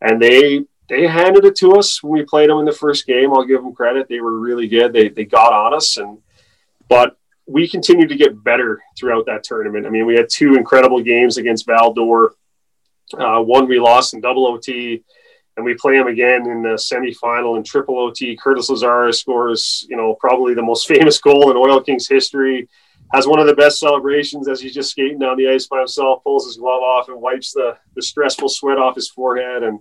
and 0.00 0.22
they 0.22 0.64
they 0.88 1.06
handed 1.06 1.44
it 1.44 1.56
to 1.56 1.72
us 1.72 2.02
when 2.02 2.12
we 2.12 2.24
played 2.24 2.50
them 2.50 2.58
in 2.58 2.64
the 2.64 2.72
first 2.72 3.06
game. 3.06 3.32
I'll 3.32 3.44
give 3.44 3.62
them 3.62 3.74
credit; 3.74 4.08
they 4.08 4.20
were 4.20 4.38
really 4.38 4.68
good. 4.68 4.92
They 4.92 5.08
they 5.08 5.24
got 5.24 5.52
on 5.52 5.74
us, 5.74 5.96
and 5.96 6.18
but 6.88 7.16
we 7.46 7.68
continued 7.68 8.08
to 8.08 8.16
get 8.16 8.42
better 8.42 8.82
throughout 8.98 9.26
that 9.26 9.44
tournament. 9.44 9.86
I 9.86 9.90
mean, 9.90 10.06
we 10.06 10.14
had 10.14 10.28
two 10.30 10.54
incredible 10.54 11.02
games 11.02 11.36
against 11.36 11.66
Val-d'Or. 11.66 12.34
Uh, 13.18 13.40
one 13.40 13.68
we 13.68 13.78
lost 13.78 14.14
in 14.14 14.20
double 14.20 14.46
OT, 14.46 15.02
and 15.56 15.64
we 15.64 15.74
play 15.74 15.98
them 15.98 16.06
again 16.06 16.48
in 16.48 16.62
the 16.62 16.70
semifinal 16.70 17.56
in 17.56 17.62
triple 17.62 17.98
OT. 17.98 18.36
Curtis 18.36 18.70
Lazar 18.70 19.12
scores, 19.12 19.86
you 19.90 19.96
know, 19.96 20.14
probably 20.14 20.54
the 20.54 20.62
most 20.62 20.88
famous 20.88 21.18
goal 21.20 21.50
in 21.50 21.56
Oil 21.56 21.80
Kings 21.80 22.08
history. 22.08 22.68
Has 23.12 23.26
one 23.26 23.38
of 23.38 23.46
the 23.46 23.54
best 23.54 23.78
celebrations 23.78 24.48
as 24.48 24.60
he's 24.60 24.74
just 24.74 24.90
skating 24.90 25.18
down 25.18 25.36
the 25.36 25.48
ice 25.48 25.66
by 25.66 25.78
himself, 25.78 26.24
pulls 26.24 26.46
his 26.46 26.56
glove 26.56 26.82
off 26.82 27.08
and 27.08 27.20
wipes 27.20 27.52
the, 27.52 27.76
the 27.94 28.02
stressful 28.02 28.48
sweat 28.48 28.78
off 28.78 28.96
his 28.96 29.10
forehead. 29.10 29.62
And, 29.62 29.80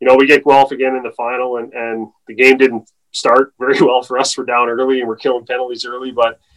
you 0.00 0.06
know, 0.06 0.16
we 0.16 0.26
get 0.26 0.44
Guelph 0.44 0.72
again 0.72 0.96
in 0.96 1.02
the 1.02 1.12
final, 1.12 1.56
and, 1.58 1.72
and 1.72 2.08
the 2.26 2.34
game 2.34 2.58
didn't 2.58 2.90
start 3.12 3.54
very 3.58 3.80
well 3.80 4.02
for 4.02 4.18
us. 4.18 4.36
We're 4.36 4.44
down 4.44 4.68
early 4.68 5.00
and 5.00 5.08
we're 5.08 5.16
killing 5.16 5.46
penalties 5.46 5.84
early, 5.84 6.10
but– 6.10 6.40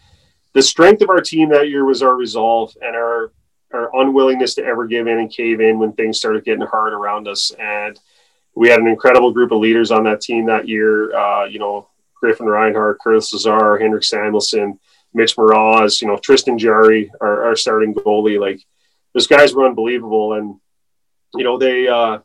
the 0.53 0.61
strength 0.61 1.01
of 1.01 1.09
our 1.09 1.21
team 1.21 1.49
that 1.49 1.69
year 1.69 1.85
was 1.85 2.01
our 2.01 2.15
resolve 2.15 2.75
and 2.81 2.95
our 2.95 3.31
our 3.71 4.01
unwillingness 4.01 4.55
to 4.55 4.63
ever 4.63 4.87
give 4.87 5.05
in 5.05 5.19
and 5.19 5.31
cave 5.31 5.61
in 5.61 5.77
when 5.77 5.93
things 5.93 6.17
started 6.17 6.43
getting 6.43 6.65
hard 6.65 6.91
around 6.91 7.27
us. 7.27 7.51
And 7.59 7.99
we 8.55 8.67
had 8.67 8.79
an 8.79 8.87
incredible 8.87 9.31
group 9.31 9.51
of 9.51 9.59
leaders 9.59 9.91
on 9.91 10.05
that 10.05 10.21
team 10.21 10.47
that 10.47 10.67
year. 10.67 11.15
Uh, 11.15 11.45
you 11.45 11.59
know, 11.59 11.87
Griffin 12.15 12.47
Reinhart, 12.47 12.99
Curtis 12.99 13.31
Lazar, 13.31 13.77
Henrik 13.77 14.01
Samuelsson, 14.01 14.79
Mitch 15.13 15.35
Moroz, 15.35 16.01
you 16.01 16.07
know, 16.07 16.17
Tristan 16.17 16.57
Jarry, 16.57 17.11
our, 17.21 17.43
our 17.43 17.55
starting 17.55 17.93
goalie. 17.93 18.39
Like 18.39 18.59
those 19.13 19.27
guys 19.27 19.53
were 19.53 19.67
unbelievable. 19.67 20.33
And, 20.33 20.59
you 21.35 21.43
know, 21.43 21.59
they, 21.59 21.87
uh, 21.87 22.19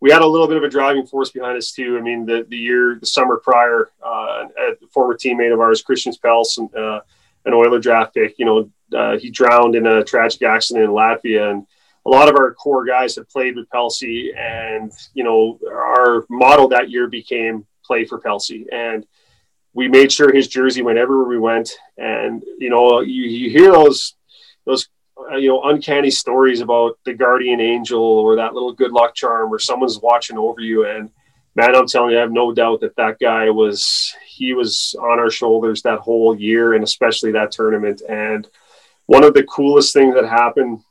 we 0.00 0.10
had 0.10 0.22
a 0.22 0.26
little 0.26 0.46
bit 0.46 0.56
of 0.56 0.62
a 0.62 0.68
driving 0.68 1.06
force 1.06 1.30
behind 1.30 1.56
us 1.56 1.72
too. 1.72 1.96
I 1.96 2.00
mean, 2.00 2.26
the, 2.26 2.46
the 2.48 2.56
year, 2.56 2.98
the 3.00 3.06
summer 3.06 3.38
prior, 3.38 3.90
uh, 4.04 4.44
a 4.58 4.86
former 4.90 5.14
teammate 5.14 5.52
of 5.52 5.60
ours, 5.60 5.82
Christian 5.82 6.12
Pels, 6.22 6.58
uh, 6.58 7.00
an 7.44 7.54
Oiler 7.54 7.78
draft 7.78 8.14
pick. 8.14 8.38
You 8.38 8.44
know, 8.44 8.70
uh, 8.96 9.18
he 9.18 9.30
drowned 9.30 9.74
in 9.74 9.86
a 9.86 10.04
tragic 10.04 10.42
accident 10.42 10.84
in 10.84 10.90
Latvia, 10.90 11.50
and 11.50 11.66
a 12.04 12.08
lot 12.08 12.28
of 12.28 12.36
our 12.36 12.52
core 12.54 12.84
guys 12.84 13.16
have 13.16 13.28
played 13.28 13.56
with 13.56 13.70
Pelsey, 13.70 14.32
and 14.36 14.92
you 15.14 15.24
know, 15.24 15.58
our 15.68 16.24
model 16.28 16.68
that 16.68 16.90
year 16.90 17.08
became 17.08 17.66
"Play 17.84 18.04
for 18.04 18.18
Pelsey," 18.18 18.66
and 18.70 19.06
we 19.72 19.88
made 19.88 20.12
sure 20.12 20.32
his 20.32 20.48
jersey 20.48 20.82
went 20.82 20.98
everywhere 20.98 21.26
we 21.26 21.38
went. 21.38 21.70
And 21.98 22.44
you 22.58 22.70
know, 22.70 23.00
you, 23.00 23.24
you 23.24 23.50
hear 23.50 23.72
those 23.72 24.14
those 24.64 24.88
Uh, 25.30 25.36
you 25.36 25.48
know 25.48 25.62
uncanny 25.64 26.10
stories 26.10 26.60
about 26.60 26.98
the 27.04 27.12
guardian 27.12 27.60
angel 27.60 28.02
or 28.02 28.36
that 28.36 28.54
little 28.54 28.72
good 28.72 28.92
luck 28.92 29.14
charm, 29.14 29.52
or 29.52 29.58
someone's 29.58 29.98
watching 29.98 30.38
over 30.38 30.60
you, 30.60 30.86
and 30.86 31.10
man, 31.56 31.74
I'm 31.74 31.86
telling 31.86 32.12
you, 32.12 32.18
I 32.18 32.20
have 32.20 32.30
no 32.32 32.52
doubt 32.52 32.80
that 32.80 32.96
that 32.96 33.18
guy 33.18 33.50
was 33.50 34.14
he 34.26 34.52
was 34.52 34.94
on 35.00 35.18
our 35.18 35.30
shoulders 35.30 35.82
that 35.82 35.98
whole 35.98 36.38
year, 36.38 36.74
and 36.74 36.84
especially 36.84 37.32
that 37.32 37.50
tournament. 37.50 38.02
And 38.08 38.46
one 39.06 39.24
of 39.24 39.34
the 39.34 39.44
coolest 39.44 39.92
things 39.92 40.14
that 40.14 40.28
happened 40.28 40.82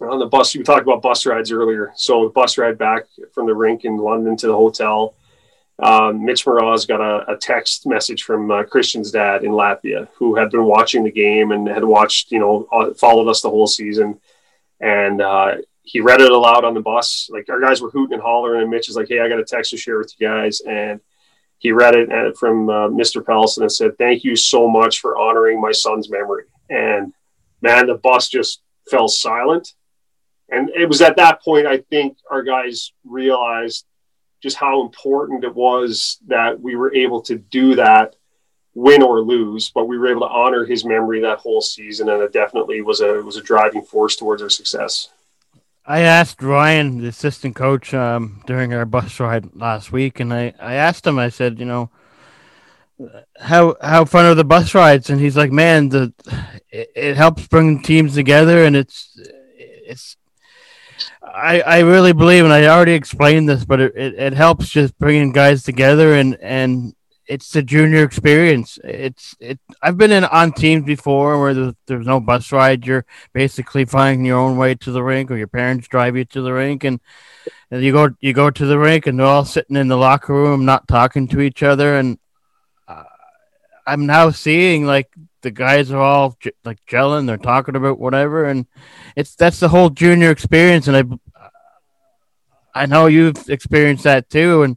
on 0.00 0.20
the 0.20 0.26
bus, 0.26 0.54
we 0.54 0.62
talked 0.62 0.82
about 0.82 1.02
bus 1.02 1.26
rides 1.26 1.50
earlier. 1.50 1.92
So 1.96 2.24
the 2.24 2.30
bus 2.30 2.56
ride 2.56 2.78
back 2.78 3.06
from 3.32 3.46
the 3.46 3.54
rink 3.54 3.84
in 3.84 3.96
London 3.96 4.36
to 4.36 4.46
the 4.46 4.56
hotel. 4.56 5.14
Um, 5.82 6.24
Mitch 6.24 6.44
Moroz 6.44 6.86
got 6.86 7.00
a, 7.00 7.32
a, 7.32 7.36
text 7.38 7.86
message 7.86 8.24
from 8.24 8.50
uh, 8.50 8.64
Christian's 8.64 9.10
dad 9.10 9.44
in 9.44 9.52
Latvia, 9.52 10.08
who 10.16 10.34
had 10.34 10.50
been 10.50 10.64
watching 10.64 11.04
the 11.04 11.10
game 11.10 11.52
and 11.52 11.66
had 11.66 11.84
watched, 11.84 12.30
you 12.32 12.38
know, 12.38 12.68
uh, 12.70 12.92
followed 12.92 13.30
us 13.30 13.40
the 13.40 13.48
whole 13.48 13.66
season. 13.66 14.20
And 14.78 15.22
uh, 15.22 15.56
he 15.82 16.00
read 16.00 16.20
it 16.20 16.30
aloud 16.30 16.64
on 16.64 16.74
the 16.74 16.80
bus. 16.80 17.30
Like 17.32 17.48
our 17.48 17.60
guys 17.60 17.80
were 17.80 17.90
hooting 17.90 18.14
and 18.14 18.22
hollering, 18.22 18.60
and 18.60 18.70
Mitch 18.70 18.88
is 18.88 18.96
like, 18.96 19.08
"Hey, 19.08 19.20
I 19.20 19.28
got 19.28 19.40
a 19.40 19.44
text 19.44 19.70
to 19.70 19.76
share 19.78 19.98
with 19.98 20.14
you 20.18 20.26
guys." 20.26 20.60
And 20.60 21.00
he 21.58 21.72
read 21.72 21.94
it 21.94 22.36
from 22.36 22.68
uh, 22.68 22.88
Mr. 22.88 23.24
Pelson 23.24 23.62
and 23.62 23.72
said, 23.72 23.96
"Thank 23.96 24.22
you 24.22 24.36
so 24.36 24.68
much 24.68 25.00
for 25.00 25.16
honoring 25.18 25.60
my 25.60 25.72
son's 25.72 26.10
memory." 26.10 26.44
And 26.68 27.12
man, 27.62 27.86
the 27.86 27.94
bus 27.94 28.28
just 28.28 28.62
fell 28.90 29.08
silent. 29.08 29.74
And 30.50 30.68
it 30.70 30.88
was 30.88 31.00
at 31.00 31.16
that 31.16 31.42
point 31.42 31.66
I 31.66 31.78
think 31.78 32.18
our 32.30 32.42
guys 32.42 32.92
realized 33.04 33.86
just 34.40 34.56
how 34.56 34.82
important 34.82 35.44
it 35.44 35.54
was 35.54 36.18
that 36.26 36.60
we 36.60 36.76
were 36.76 36.94
able 36.94 37.20
to 37.22 37.36
do 37.36 37.74
that 37.76 38.16
win 38.74 39.02
or 39.02 39.20
lose, 39.20 39.70
but 39.70 39.86
we 39.86 39.98
were 39.98 40.08
able 40.08 40.22
to 40.22 40.32
honor 40.32 40.64
his 40.64 40.84
memory 40.84 41.20
that 41.20 41.38
whole 41.38 41.60
season, 41.60 42.08
and 42.08 42.22
it 42.22 42.32
definitely 42.32 42.80
was 42.80 43.00
a 43.00 43.22
was 43.22 43.36
a 43.36 43.42
driving 43.42 43.82
force 43.82 44.16
towards 44.16 44.42
our 44.42 44.50
success. 44.50 45.08
I 45.84 46.00
asked 46.00 46.42
Ryan, 46.42 46.98
the 46.98 47.08
assistant 47.08 47.56
coach, 47.56 47.92
um, 47.94 48.42
during 48.46 48.72
our 48.72 48.84
bus 48.84 49.18
ride 49.18 49.56
last 49.56 49.90
week, 49.90 50.20
and 50.20 50.32
I, 50.32 50.52
I 50.60 50.74
asked 50.74 51.06
him. 51.06 51.18
I 51.18 51.30
said, 51.30 51.58
you 51.58 51.66
know, 51.66 51.90
how 53.38 53.76
how 53.82 54.04
fun 54.04 54.26
are 54.26 54.34
the 54.34 54.44
bus 54.44 54.74
rides? 54.74 55.10
And 55.10 55.20
he's 55.20 55.36
like, 55.36 55.50
man, 55.50 55.88
the 55.88 56.12
it, 56.70 56.90
it 56.94 57.16
helps 57.16 57.46
bring 57.48 57.82
teams 57.82 58.14
together, 58.14 58.64
and 58.64 58.76
it's 58.76 59.18
it's. 59.56 60.16
I, 61.34 61.60
I 61.60 61.78
really 61.80 62.12
believe, 62.12 62.44
and 62.44 62.52
I 62.52 62.66
already 62.66 62.92
explained 62.92 63.48
this, 63.48 63.64
but 63.64 63.80
it, 63.80 63.96
it, 63.96 64.14
it 64.14 64.32
helps 64.34 64.68
just 64.68 64.98
bringing 64.98 65.32
guys 65.32 65.62
together 65.62 66.14
and, 66.14 66.36
and 66.40 66.94
it's 67.30 67.52
the 67.52 67.62
junior 67.62 68.02
experience. 68.02 68.76
It's 68.82 69.36
it. 69.38 69.60
I've 69.80 69.96
been 69.96 70.10
in 70.10 70.24
on 70.24 70.52
teams 70.52 70.84
before 70.84 71.40
where 71.40 71.54
there's, 71.54 71.74
there's 71.86 72.06
no 72.06 72.18
bus 72.18 72.50
ride. 72.50 72.84
You're 72.84 73.06
basically 73.32 73.84
finding 73.84 74.26
your 74.26 74.38
own 74.38 74.56
way 74.56 74.74
to 74.74 74.90
the 74.90 75.02
rink, 75.02 75.30
or 75.30 75.36
your 75.36 75.46
parents 75.46 75.86
drive 75.86 76.16
you 76.16 76.24
to 76.24 76.42
the 76.42 76.52
rink, 76.52 76.82
and, 76.82 76.98
and 77.70 77.84
you 77.84 77.92
go 77.92 78.10
you 78.20 78.32
go 78.32 78.50
to 78.50 78.66
the 78.66 78.80
rink, 78.80 79.06
and 79.06 79.16
they're 79.16 79.26
all 79.26 79.44
sitting 79.44 79.76
in 79.76 79.86
the 79.86 79.96
locker 79.96 80.34
room, 80.34 80.64
not 80.64 80.88
talking 80.88 81.28
to 81.28 81.40
each 81.40 81.62
other. 81.62 81.96
And 81.96 82.18
uh, 82.88 83.04
I'm 83.86 84.06
now 84.06 84.30
seeing 84.30 84.84
like 84.84 85.08
the 85.42 85.50
guys 85.50 85.90
are 85.90 86.00
all 86.00 86.36
like 86.64 86.84
gelling, 86.86 87.26
they're 87.26 87.36
talking 87.36 87.76
about 87.76 87.98
whatever, 87.98 88.44
and 88.44 88.66
it's 89.16 89.34
that's 89.34 89.60
the 89.60 89.68
whole 89.68 89.90
junior 89.90 90.30
experience. 90.30 90.88
And 90.88 90.96
I 90.96 91.04
I 92.74 92.86
know 92.86 93.06
you've 93.06 93.48
experienced 93.48 94.04
that 94.04 94.30
too, 94.30 94.62
and 94.62 94.76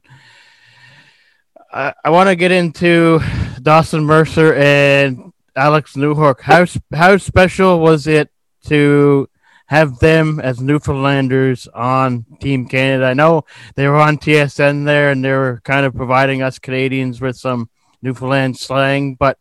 I, 1.71 1.93
I 2.03 2.09
want 2.09 2.29
to 2.29 2.35
get 2.35 2.51
into 2.51 3.19
Dawson 3.61 4.03
Mercer 4.05 4.53
and 4.55 5.33
Alex 5.55 5.93
Newhook. 5.93 6.41
How 6.41 6.65
how 6.95 7.17
special 7.17 7.79
was 7.79 8.07
it 8.07 8.29
to 8.65 9.29
have 9.67 9.99
them 9.99 10.39
as 10.39 10.59
Newfoundlanders 10.59 11.67
on 11.73 12.25
Team 12.39 12.67
Canada? 12.67 13.05
I 13.05 13.13
know 13.13 13.45
they 13.75 13.87
were 13.87 13.99
on 13.99 14.17
TSN 14.17 14.85
there, 14.85 15.11
and 15.11 15.23
they 15.23 15.31
were 15.31 15.61
kind 15.63 15.85
of 15.85 15.95
providing 15.95 16.41
us 16.41 16.59
Canadians 16.59 17.21
with 17.21 17.37
some 17.37 17.69
Newfoundland 18.01 18.57
slang. 18.57 19.15
But 19.15 19.37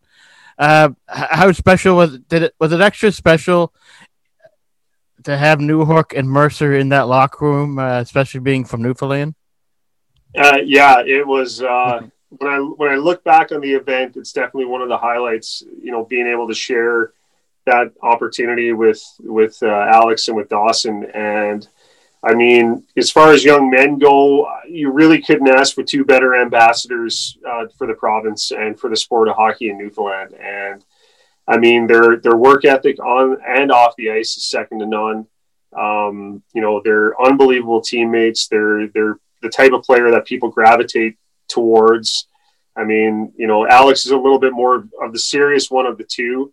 uh, 0.58 0.90
how 1.06 1.52
special 1.52 1.96
was? 1.96 2.18
Did 2.18 2.44
it 2.44 2.54
was 2.58 2.72
it 2.72 2.80
extra 2.80 3.12
special 3.12 3.72
to 5.24 5.36
have 5.36 5.58
Newhook 5.58 6.16
and 6.16 6.28
Mercer 6.28 6.74
in 6.74 6.90
that 6.90 7.08
locker 7.08 7.44
room, 7.44 7.78
uh, 7.78 8.00
especially 8.00 8.40
being 8.40 8.64
from 8.64 8.82
Newfoundland? 8.82 9.34
Uh, 10.36 10.58
yeah, 10.64 11.02
it 11.04 11.26
was. 11.26 11.62
Uh, 11.62 12.02
when 12.38 12.50
I 12.50 12.58
when 12.58 12.90
I 12.90 12.96
look 12.96 13.22
back 13.24 13.52
on 13.52 13.60
the 13.60 13.72
event, 13.72 14.16
it's 14.16 14.32
definitely 14.32 14.66
one 14.66 14.82
of 14.82 14.88
the 14.88 14.96
highlights. 14.96 15.62
You 15.82 15.92
know, 15.92 16.04
being 16.04 16.26
able 16.26 16.48
to 16.48 16.54
share 16.54 17.12
that 17.66 17.92
opportunity 18.02 18.72
with 18.72 19.02
with 19.20 19.58
uh, 19.62 19.66
Alex 19.92 20.28
and 20.28 20.36
with 20.36 20.48
Dawson, 20.48 21.04
and 21.14 21.68
I 22.24 22.34
mean, 22.34 22.84
as 22.96 23.10
far 23.10 23.32
as 23.32 23.44
young 23.44 23.68
men 23.68 23.98
go, 23.98 24.48
you 24.68 24.92
really 24.92 25.20
couldn't 25.20 25.48
ask 25.48 25.74
for 25.74 25.82
two 25.82 26.04
better 26.04 26.36
ambassadors 26.36 27.36
uh, 27.48 27.66
for 27.76 27.86
the 27.88 27.94
province 27.94 28.52
and 28.52 28.78
for 28.78 28.88
the 28.88 28.96
sport 28.96 29.28
of 29.28 29.34
hockey 29.34 29.70
in 29.70 29.78
Newfoundland. 29.78 30.34
And 30.34 30.84
I 31.48 31.58
mean, 31.58 31.88
their 31.88 32.18
their 32.18 32.36
work 32.36 32.64
ethic 32.64 33.00
on 33.00 33.38
and 33.46 33.72
off 33.72 33.96
the 33.96 34.12
ice 34.12 34.36
is 34.36 34.44
second 34.44 34.78
to 34.78 34.86
none. 34.86 35.26
Um, 35.76 36.42
you 36.54 36.62
know, 36.62 36.80
they're 36.84 37.20
unbelievable 37.20 37.80
teammates. 37.80 38.46
They're 38.46 38.86
they're 38.88 39.18
the 39.40 39.48
type 39.48 39.72
of 39.72 39.82
player 39.82 40.12
that 40.12 40.24
people 40.24 40.48
gravitate 40.48 41.16
towards. 41.48 42.28
I 42.76 42.84
mean, 42.84 43.32
you 43.36 43.48
know, 43.48 43.66
Alex 43.66 44.06
is 44.06 44.12
a 44.12 44.16
little 44.16 44.38
bit 44.38 44.52
more 44.52 44.86
of 45.02 45.12
the 45.12 45.18
serious 45.18 45.70
one 45.70 45.86
of 45.86 45.98
the 45.98 46.04
two. 46.04 46.52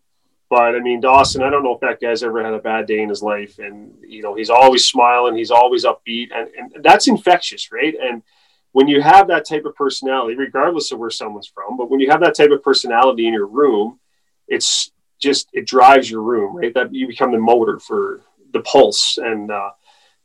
But 0.50 0.76
I 0.76 0.80
mean, 0.80 1.00
Dawson, 1.00 1.44
I 1.44 1.50
don't 1.50 1.64
know 1.64 1.76
if 1.76 1.82
that 1.82 2.02
guy's 2.02 2.24
ever 2.24 2.44
had 2.44 2.54
a 2.54 2.60
bad 2.60 2.88
day 2.88 3.02
in 3.02 3.10
his 3.10 3.22
life. 3.22 3.60
And, 3.60 3.94
you 4.02 4.24
know, 4.24 4.36
he's 4.36 4.50
always 4.50 4.86
smiling, 4.86 5.38
he's 5.38 5.52
always 5.52 5.86
upbeat, 5.86 6.30
and, 6.34 6.50
and 6.58 6.84
that's 6.84 7.08
infectious, 7.08 7.72
right? 7.72 7.94
And 8.02 8.24
when 8.72 8.88
you 8.88 9.02
have 9.02 9.28
that 9.28 9.48
type 9.48 9.66
of 9.66 9.76
personality, 9.76 10.36
regardless 10.36 10.92
of 10.92 11.00
where 11.00 11.10
someone's 11.12 11.48
from, 11.48 11.78
but 11.78 11.90
when 11.90 12.00
you 12.00 12.10
have 12.10 12.22
that 12.22 12.36
type 12.36 12.52
of 12.52 12.64
personality 12.64 13.28
in 13.28 13.34
your 13.34 13.48
room, 13.48 14.00
it's 14.48 14.92
just, 15.20 15.50
it 15.54 15.68
drives 15.68 16.10
your 16.10 16.24
room, 16.24 16.56
right? 16.56 16.74
That 16.74 16.94
you 16.94 17.08
become 17.08 17.32
the 17.32 17.40
motor 17.40 17.80
for 17.80 18.22
the 18.52 18.62
pulse. 18.62 19.20
And, 19.22 19.52
uh, 19.52 19.72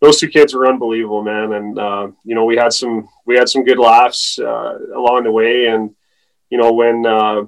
those 0.00 0.20
two 0.20 0.28
kids 0.28 0.54
were 0.54 0.66
unbelievable, 0.66 1.22
man. 1.22 1.52
And 1.54 1.78
uh, 1.78 2.08
you 2.24 2.34
know, 2.34 2.44
we 2.44 2.56
had 2.56 2.72
some 2.72 3.08
we 3.24 3.36
had 3.36 3.48
some 3.48 3.64
good 3.64 3.78
laughs 3.78 4.38
uh, 4.38 4.78
along 4.94 5.24
the 5.24 5.30
way. 5.30 5.66
And 5.66 5.94
you 6.50 6.58
know, 6.58 6.72
when 6.72 7.06
uh, 7.06 7.44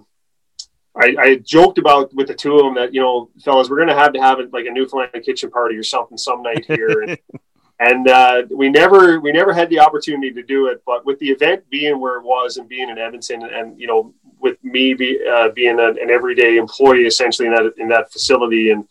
I, 0.99 1.15
I, 1.19 1.37
joked 1.37 1.79
about 1.79 2.15
with 2.15 2.29
the 2.29 2.35
two 2.35 2.57
of 2.57 2.65
them 2.65 2.75
that 2.77 2.95
you 2.95 3.01
know, 3.01 3.31
fellas, 3.45 3.69
we're 3.69 3.79
gonna 3.79 3.95
have 3.95 4.13
to 4.15 4.21
have 4.21 4.41
it 4.41 4.53
like 4.53 4.67
a 4.67 4.71
Newfoundland 4.71 5.25
kitchen 5.25 5.51
party 5.51 5.77
or 5.77 5.83
something 5.83 6.17
some 6.17 6.43
night 6.43 6.65
here. 6.67 7.03
and, 7.03 7.19
and 7.81 8.09
uh, 8.09 8.43
we 8.51 8.69
never 8.71 9.21
we 9.21 9.33
never 9.33 9.53
had 9.53 9.69
the 9.69 9.79
opportunity 9.79 10.33
to 10.33 10.43
do 10.43 10.69
it. 10.69 10.83
But 10.87 11.05
with 11.05 11.19
the 11.19 11.29
event 11.29 11.69
being 11.69 12.01
where 12.01 12.17
it 12.17 12.25
was 12.25 12.57
and 12.57 12.69
being 12.69 12.89
in 12.89 12.99
Edmonton, 12.99 13.43
and 13.43 13.79
you 13.79 13.87
know, 13.87 14.15
with 14.41 14.63
me 14.65 14.95
be, 14.95 15.21
uh, 15.27 15.51
being 15.51 15.79
a, 15.79 15.89
an 15.89 16.11
everyday 16.11 16.57
employee 16.57 17.07
essentially 17.07 17.49
in 17.49 17.55
that 17.55 17.75
in 17.77 17.89
that 17.89 18.13
facility 18.13 18.71
and 18.71 18.87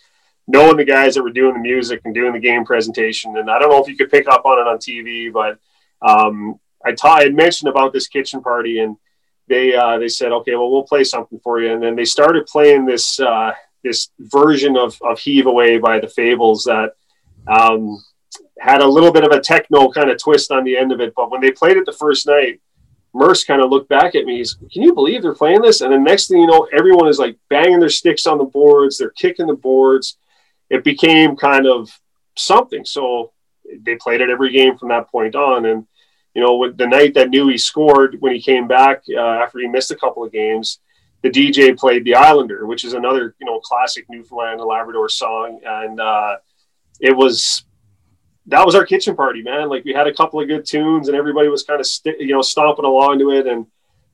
knowing 0.48 0.78
the 0.78 0.86
guys 0.86 1.16
that 1.16 1.24
were 1.24 1.32
doing 1.32 1.54
the 1.54 1.60
music 1.60 2.02
and 2.06 2.14
doing 2.14 2.34
the 2.34 2.40
game 2.40 2.66
presentation. 2.66 3.38
And 3.38 3.50
I 3.50 3.58
don't 3.58 3.70
know 3.70 3.82
if 3.82 3.88
you 3.88 3.98
could 3.98 4.12
pick 4.12 4.28
up 4.28 4.46
on 4.46 4.60
it 4.60 4.68
on 4.68 4.78
TV, 4.78 5.34
but 5.34 5.58
um, 6.02 6.60
I, 6.86 6.92
ta- 6.92 7.16
I 7.16 7.24
had 7.24 7.34
mentioned 7.34 7.70
about 7.70 7.94
this 7.94 8.08
kitchen 8.08 8.42
party, 8.42 8.80
and 8.80 8.96
they 9.48 9.76
uh, 9.76 9.98
they 9.98 10.08
said, 10.08 10.32
okay, 10.32 10.56
well, 10.56 10.72
we'll 10.72 10.84
play 10.84 11.04
something 11.04 11.40
for 11.44 11.62
you. 11.62 11.74
And 11.74 11.82
then 11.82 11.96
they 11.96 12.06
started 12.06 12.46
playing 12.46 12.86
this 12.86 13.20
uh, 13.20 13.54
this 13.84 14.10
version 14.20 14.78
of, 14.78 14.98
of 15.02 15.20
Heave 15.20 15.46
Away 15.46 15.78
by 15.78 16.00
the 16.00 16.08
Fables 16.08 16.64
that 16.64 16.94
um, 17.48 18.04
had 18.60 18.82
a 18.82 18.88
little 18.88 19.12
bit 19.12 19.24
of 19.24 19.32
a 19.32 19.40
techno 19.40 19.90
kind 19.92 20.10
of 20.10 20.18
twist 20.18 20.52
on 20.52 20.64
the 20.64 20.76
end 20.76 20.92
of 20.92 21.00
it. 21.00 21.14
But 21.16 21.30
when 21.30 21.42
they 21.42 21.52
played 21.52 21.78
it 21.78 21.86
the 21.86 21.92
first 21.94 22.26
night, 22.26 22.62
Merce 23.14 23.44
kind 23.44 23.62
of 23.62 23.70
looked 23.70 23.90
back 23.90 24.16
at 24.16 24.26
me. 24.26 24.38
He's, 24.38 24.56
can 24.56 24.82
you 24.82 24.94
believe 24.94 25.22
they're 25.22 25.36
playing 25.36 25.62
this? 25.62 25.82
And 25.82 25.94
the 25.94 26.00
next 26.00 26.28
thing 26.28 26.40
you 26.40 26.48
know, 26.48 26.68
everyone 26.76 27.08
is 27.08 27.20
like 27.20 27.38
banging 27.50 27.80
their 27.80 27.90
sticks 27.90 28.26
on 28.26 28.40
the 28.40 28.44
boards. 28.46 28.98
They're 28.98 29.12
kicking 29.12 29.46
the 29.46 29.54
boards 29.54 30.18
it 30.70 30.84
became 30.84 31.36
kind 31.36 31.68
of 31.68 31.90
something. 32.36 32.86
So 32.86 33.32
they 33.82 33.96
played 33.96 34.22
it 34.22 34.30
every 34.30 34.52
game 34.52 34.78
from 34.78 34.90
that 34.90 35.10
point 35.10 35.36
on. 35.36 35.66
And, 35.66 35.88
you 36.36 36.42
know, 36.42 36.70
the 36.70 36.86
night 36.86 37.14
that 37.14 37.30
Newey 37.30 37.60
scored 37.60 38.18
when 38.20 38.34
he 38.34 38.42
came 38.42 38.68
back 38.68 39.04
uh, 39.10 39.22
after 39.22 39.60
he 39.60 39.68
missed 39.68 39.92
a 39.92 39.96
couple 39.96 40.24
of 40.24 40.34
games, 40.34 40.80
the 41.22 41.30
DJ 41.30 41.76
played 41.78 42.04
The 42.04 42.16
Islander, 42.16 42.68
which 42.68 42.84
is 42.84 42.94
another, 42.94 43.36
you 43.40 43.46
know, 43.46 43.60
classic 43.62 44.06
Newfoundland 44.10 44.60
and 44.60 44.68
Labrador 44.68 45.08
song. 45.08 45.62
And 45.66 46.00
uh, 46.00 46.36
it 47.00 47.16
was, 47.16 47.64
that 48.48 48.66
was 48.66 48.76
our 48.76 48.86
kitchen 48.86 49.16
party, 49.16 49.42
man. 49.42 49.70
Like 49.70 49.86
we 49.86 49.94
had 49.94 50.08
a 50.08 50.14
couple 50.14 50.42
of 50.42 50.48
good 50.48 50.66
tunes 50.66 51.08
and 51.08 51.16
everybody 51.16 51.48
was 51.48 51.64
kind 51.64 51.80
of, 51.80 51.88
st- 51.88 52.20
you 52.20 52.34
know, 52.34 52.42
stomping 52.42 52.86
along 52.86 53.20
to 53.20 53.32
it. 53.32 53.48
And, 53.48 53.66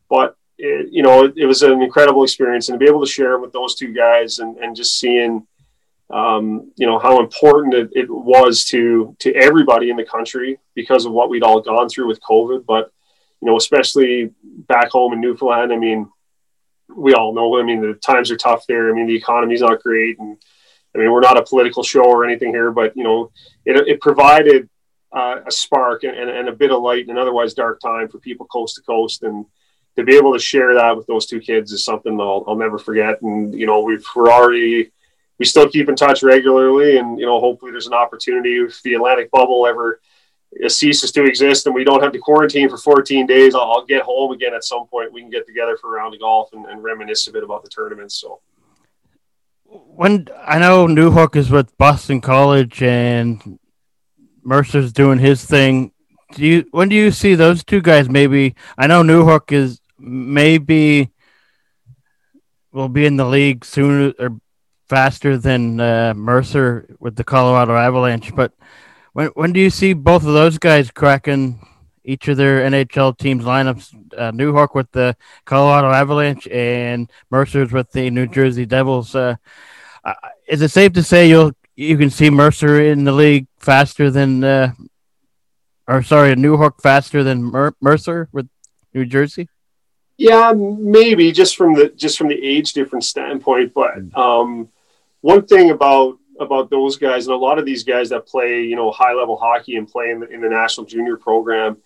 but, 0.07 0.38
it, 0.59 0.89
you 0.91 1.01
know, 1.01 1.26
it, 1.26 1.34
it 1.36 1.45
was 1.47 1.63
an 1.63 1.82
incredible 1.82 2.24
experience 2.24 2.69
and 2.69 2.80
to 2.80 2.86
be 2.86 2.89
able 2.89 3.03
to 3.03 3.11
share 3.11 3.34
it 3.34 3.41
with 3.41 3.51
those 3.51 3.74
two 3.74 3.93
guys 3.93 4.38
and, 4.38 4.57
and 4.59 4.76
just 4.76 4.99
seeing, 4.99 5.47
um, 6.12 6.72
you 6.76 6.86
know 6.86 6.99
how 6.99 7.20
important 7.20 7.74
it, 7.74 7.89
it, 7.93 8.09
was 8.09 8.66
to 8.66 9.16
to 9.20 9.34
everybody 9.34 9.89
in 9.89 9.95
the 9.95 10.03
country 10.03 10.59
because 10.76 11.05
of 11.05 11.12
what 11.12 11.30
we'd 11.30 11.43
all 11.43 11.62
gone 11.62 11.88
through 11.88 12.07
with 12.07 12.22
COVID. 12.22 12.66
But 12.66 12.91
you 13.41 13.47
know, 13.47 13.57
especially 13.57 14.32
back 14.68 14.89
home 14.89 15.14
in 15.14 15.22
Newfoundland, 15.22 15.72
I 15.72 15.78
mean, 15.78 16.09
we 16.93 17.14
all 17.14 17.34
know. 17.34 17.59
I 17.59 17.64
mean, 17.64 17.82
the 17.82 17.93
times 17.93 18.30
are 18.30 18.38
tough 18.38 18.66
there. 18.68 18.89
I 18.89 18.93
mean, 18.93 19.07
the 19.07 19.16
economy's 19.16 19.62
not 19.62 19.82
great, 19.82 20.20
and 20.20 20.38
I 20.93 20.97
mean, 20.97 21.12
we're 21.12 21.22
not 21.22 21.38
a 21.38 21.43
political 21.43 21.84
show 21.84 22.03
or 22.03 22.26
anything 22.26 22.51
here, 22.51 22.72
but 22.72 22.95
you 22.97 23.03
know, 23.03 23.32
it, 23.66 23.88
it 23.88 24.01
provided 24.01 24.70
uh, 25.14 25.38
a 25.45 25.51
spark 25.51 26.03
and, 26.03 26.16
and, 26.16 26.47
a 26.47 26.53
bit 26.53 26.72
of 26.72 26.82
light 26.82 27.03
in 27.03 27.09
an 27.09 27.18
otherwise 27.18 27.53
dark 27.53 27.82
time 27.82 28.07
for 28.07 28.18
people 28.20 28.45
coast 28.47 28.76
to 28.76 28.82
coast, 28.82 29.24
and 29.24 29.45
to 29.95 30.03
be 30.03 30.16
able 30.16 30.34
to 30.34 30.39
share 30.39 30.74
that 30.74 30.95
with 30.95 31.07
those 31.07 31.26
two 31.26 31.39
kids 31.39 31.72
is 31.72 31.84
something 31.84 32.20
I'll, 32.20 32.43
I'll 32.47 32.55
never 32.55 32.78
forget. 32.78 33.22
And 33.22 33.53
you 33.53 33.66
know, 33.66 33.82
we've 33.82 34.05
we're 34.16 34.32
already 34.32 34.91
we 35.42 35.46
still 35.46 35.68
keep 35.68 35.89
in 35.89 35.96
touch 35.96 36.22
regularly, 36.22 36.98
and 37.00 37.20
you 37.20 37.26
know, 37.26 37.39
hopefully, 37.39 37.72
there's 37.72 37.88
an 37.88 37.96
opportunity 37.96 38.58
if 38.58 38.80
the 38.84 38.94
Atlantic 38.94 39.32
bubble 39.32 39.66
ever 39.66 40.00
ceases 40.68 41.12
to 41.14 41.26
exist 41.26 41.66
and 41.66 41.74
we 41.74 41.84
don't 41.84 42.04
have 42.04 42.12
to 42.12 42.20
quarantine 42.20 42.70
for 42.70 42.78
14 42.78 43.26
days. 43.26 43.56
I'll, 43.56 43.72
I'll, 43.72 43.86
get 43.86 44.04
home 44.04 44.34
again 44.34 44.54
at 44.54 44.64
some 44.64 44.86
point. 44.86 45.12
We 45.12 45.22
can 45.22 45.32
get 45.32 45.48
together 45.48 45.78
for 45.78 45.96
a 45.96 45.98
round 45.98 46.14
of 46.14 46.20
golf 46.20 46.54
and, 46.54 46.68
and 46.68 46.84
reminisce 46.84 47.26
a 47.26 47.32
bit 47.32 47.44
about 47.44 47.64
the 47.64 47.70
tournament. 47.70 48.12
So, 48.12 48.39
when 49.66 50.28
I 50.46 50.60
know 50.60 50.86
Newhook 50.86 51.36
is 51.36 51.50
with 51.50 51.76
Boston 51.76 52.22
College 52.22 52.84
and 52.84 53.58
Mercer's 54.44 54.94
doing 54.94 55.18
his 55.18 55.44
thing, 55.44 55.92
do 56.36 56.46
you 56.46 56.66
when 56.70 56.88
do 56.88 56.96
you 56.96 57.10
see 57.10 57.34
those 57.34 57.64
two 57.64 57.82
guys? 57.82 58.08
Maybe 58.12 58.54
I 58.78 58.86
know 58.86 59.02
Newhook 59.02 59.52
is 59.52 59.82
maybe 59.98 61.10
will 62.72 62.89
be 62.89 63.08
in 63.08 63.18
the 63.18 63.26
league 63.26 63.66
sooner 63.66 64.14
or 64.20 64.39
faster 64.92 65.38
than 65.38 65.80
uh, 65.80 66.14
Mercer 66.14 66.86
with 67.00 67.16
the 67.16 67.24
Colorado 67.24 67.78
Avalanche. 67.78 68.36
But 68.36 68.52
when 69.14 69.28
when 69.39 69.54
do 69.54 69.60
you 69.62 69.70
see 69.70 69.94
both 69.94 70.26
of 70.26 70.34
those 70.34 70.58
guys 70.58 70.92
cracking 70.92 71.66
each 72.04 72.28
of 72.28 72.36
their 72.36 72.70
NHL 72.70 73.18
teams 73.18 73.46
lineups? 73.46 73.86
Uh, 74.18 74.34
Newhook 74.34 74.76
with 74.76 74.92
the 74.92 75.16
Colorado 75.46 75.92
Avalanche 75.92 76.46
and 76.50 77.10
Mercer's 77.30 77.72
with 77.72 77.89
the 77.94 78.10
New 78.10 78.28
Jersey 78.28 78.66
Devils. 78.66 79.16
Uh, 79.16 79.36
uh, 80.04 80.14
is 80.46 80.62
it 80.62 80.72
safe 80.72 80.92
to 80.92 81.04
say 81.04 81.30
you'll 81.30 81.54
you 81.78 81.98
can 81.98 82.10
see 82.10 82.30
Mercer 82.30 82.82
in 82.82 83.06
the 83.06 83.14
league 83.14 83.48
faster 83.60 84.12
than, 84.12 84.44
uh, 84.44 84.74
or 85.88 86.04
sorry, 86.04 86.36
Newhook 86.36 86.82
faster 86.82 87.24
than 87.24 87.44
Mer- 87.44 87.76
Mercer 87.80 88.28
with 88.34 88.50
New 88.94 89.06
Jersey? 89.06 89.48
Yeah, 90.18 90.52
maybe 90.52 91.32
just 91.32 91.56
from 91.56 91.76
the 91.76 91.88
just 91.96 92.18
from 92.18 92.28
the 92.28 92.44
age 92.44 92.74
difference 92.74 93.08
standpoint, 93.08 93.74
but 93.74 93.96
um, 94.16 94.68
one 95.22 95.45
thing 95.45 95.72
about 95.72 96.17
about 96.39 96.69
those 96.69 96.97
guys 96.97 97.28
and 97.28 97.36
a 97.36 97.38
lot 97.38 97.59
of 97.59 97.65
these 97.65 97.84
guys 97.84 98.09
that 98.09 98.26
play, 98.26 98.63
you 98.63 98.76
know, 98.76 98.91
high 98.91 99.13
level 99.13 99.38
hockey 99.38 99.76
and 99.76 99.88
play 99.88 100.09
in 100.09 100.19
the, 100.19 100.28
in 100.30 100.41
the 100.41 100.49
national 100.49 100.88
junior 100.88 101.15
program, 101.15 101.78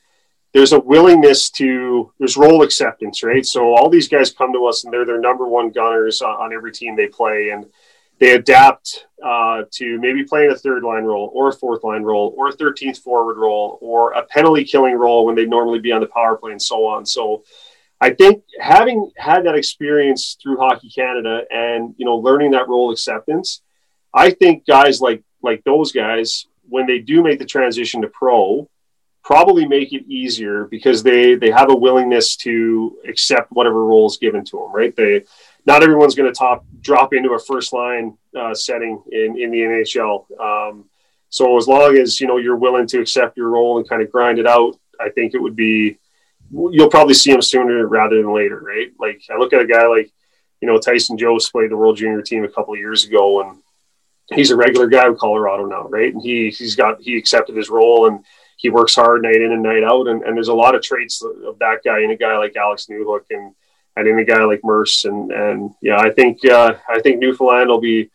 there's 0.53 0.71
a 0.71 0.79
willingness 0.79 1.49
to 1.49 2.11
there's 2.17 2.37
role 2.37 2.63
acceptance, 2.63 3.21
right? 3.21 3.45
So 3.45 3.75
all 3.75 3.89
these 3.89 4.07
guys 4.07 4.31
come 4.31 4.53
to 4.53 4.65
us 4.65 4.85
and 4.85 4.93
they're 4.93 5.05
their 5.05 5.19
number 5.19 5.45
one 5.45 5.69
gunners 5.69 6.21
on, 6.21 6.33
on 6.35 6.53
every 6.53 6.71
team 6.71 6.95
they 6.95 7.07
play, 7.07 7.49
and 7.49 7.65
they 8.19 8.35
adapt 8.35 9.07
uh, 9.23 9.63
to 9.71 9.99
maybe 9.99 10.23
playing 10.23 10.51
a 10.51 10.55
third 10.55 10.83
line 10.83 11.03
role 11.03 11.29
or 11.33 11.49
a 11.49 11.53
fourth 11.53 11.83
line 11.83 12.03
role 12.03 12.33
or 12.37 12.47
a 12.47 12.53
13th 12.53 12.99
forward 12.99 13.37
role 13.37 13.77
or 13.81 14.13
a 14.13 14.23
penalty 14.23 14.63
killing 14.63 14.95
role 14.95 15.25
when 15.25 15.35
they'd 15.35 15.49
normally 15.49 15.79
be 15.79 15.91
on 15.91 15.99
the 15.99 16.07
power 16.07 16.37
play 16.37 16.51
and 16.51 16.61
so 16.61 16.85
on. 16.85 17.05
So 17.05 17.43
I 18.05 18.13
think 18.13 18.43
having 18.59 19.09
had 19.17 19.47
that 19.47 19.55
experience 19.55 20.37
through 20.39 20.57
Hockey 20.57 20.91
Canada 20.91 21.41
and 21.49 21.95
you 21.97 22.05
know 22.05 22.17
learning 22.17 22.51
that 22.51 22.67
role 22.67 22.91
acceptance, 22.91 23.63
I 24.13 24.29
think 24.29 24.67
guys 24.67 25.01
like 25.01 25.23
like 25.41 25.63
those 25.63 25.91
guys 25.91 26.45
when 26.69 26.85
they 26.85 26.99
do 26.99 27.23
make 27.23 27.39
the 27.39 27.45
transition 27.45 28.03
to 28.03 28.07
pro 28.07 28.69
probably 29.23 29.67
make 29.67 29.91
it 29.91 30.05
easier 30.07 30.65
because 30.65 31.01
they 31.01 31.33
they 31.33 31.49
have 31.49 31.71
a 31.71 31.75
willingness 31.75 32.35
to 32.45 32.95
accept 33.09 33.51
whatever 33.51 33.83
role 33.83 34.05
is 34.05 34.17
given 34.17 34.45
to 34.45 34.57
them. 34.57 34.71
Right? 34.71 34.95
They 34.95 35.23
not 35.65 35.81
everyone's 35.81 36.13
going 36.13 36.31
to 36.31 36.37
top 36.37 36.63
drop 36.81 37.11
into 37.11 37.33
a 37.33 37.39
first 37.39 37.73
line 37.73 38.15
uh, 38.39 38.53
setting 38.53 39.01
in 39.11 39.35
in 39.35 39.49
the 39.49 39.61
NHL. 39.61 40.39
Um, 40.39 40.85
so 41.29 41.57
as 41.57 41.67
long 41.67 41.97
as 41.97 42.21
you 42.21 42.27
know 42.27 42.37
you're 42.37 42.55
willing 42.55 42.85
to 42.85 42.99
accept 42.99 43.35
your 43.35 43.49
role 43.49 43.79
and 43.79 43.89
kind 43.89 44.03
of 44.03 44.11
grind 44.11 44.37
it 44.37 44.45
out, 44.45 44.77
I 45.01 45.09
think 45.09 45.33
it 45.33 45.41
would 45.41 45.55
be 45.55 45.97
you'll 46.51 46.89
probably 46.89 47.13
see 47.13 47.31
him 47.31 47.41
sooner 47.41 47.87
rather 47.87 48.17
than 48.17 48.33
later, 48.33 48.59
right? 48.59 48.91
Like 48.99 49.21
I 49.33 49.37
look 49.37 49.53
at 49.53 49.61
a 49.61 49.67
guy 49.67 49.87
like 49.87 50.11
you 50.61 50.67
know 50.67 50.77
Tyson 50.77 51.17
Jost 51.17 51.51
played 51.51 51.71
the 51.71 51.77
World 51.77 51.97
Junior 51.97 52.21
team 52.21 52.43
a 52.43 52.49
couple 52.49 52.73
of 52.73 52.79
years 52.79 53.05
ago, 53.05 53.41
and 53.41 53.61
he's 54.33 54.51
a 54.51 54.55
regular 54.55 54.87
guy 54.87 55.07
with 55.09 55.19
Colorado 55.19 55.65
now, 55.65 55.87
right? 55.87 56.13
And 56.13 56.21
he 56.21 56.49
he's 56.49 56.75
got 56.75 57.01
he 57.01 57.17
accepted 57.17 57.55
his 57.55 57.69
role 57.69 58.07
and 58.07 58.23
he 58.57 58.69
works 58.69 58.95
hard 58.95 59.21
night 59.21 59.35
in 59.35 59.51
and 59.51 59.63
night 59.63 59.83
out. 59.83 60.07
And, 60.07 60.23
and 60.23 60.35
there's 60.35 60.47
a 60.47 60.53
lot 60.53 60.75
of 60.75 60.81
traits 60.81 61.21
of 61.21 61.59
that 61.59 61.79
guy 61.83 62.01
in 62.01 62.11
a 62.11 62.15
guy 62.15 62.37
like 62.37 62.55
Alex 62.55 62.87
Newhook 62.89 63.25
and 63.29 63.53
and 63.97 64.07
in 64.07 64.19
a 64.19 64.25
guy 64.25 64.43
like 64.43 64.61
Merce. 64.63 65.05
And 65.05 65.31
and 65.31 65.71
yeah, 65.81 65.97
I 65.97 66.11
think 66.11 66.45
uh, 66.45 66.75
I 66.89 66.99
think 67.01 67.19
Newfoundland 67.19 67.69
will 67.69 67.81
be 67.81 68.09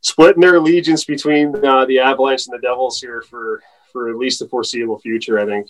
splitting 0.00 0.42
their 0.42 0.56
allegiance 0.56 1.04
between 1.04 1.54
uh, 1.64 1.84
the 1.86 1.98
Avalanche 1.98 2.46
and 2.46 2.54
the 2.54 2.62
Devils 2.62 3.00
here 3.00 3.22
for 3.22 3.62
for 3.92 4.10
at 4.10 4.16
least 4.16 4.38
the 4.38 4.48
foreseeable 4.48 4.98
future. 4.98 5.38
I 5.38 5.46
think. 5.46 5.68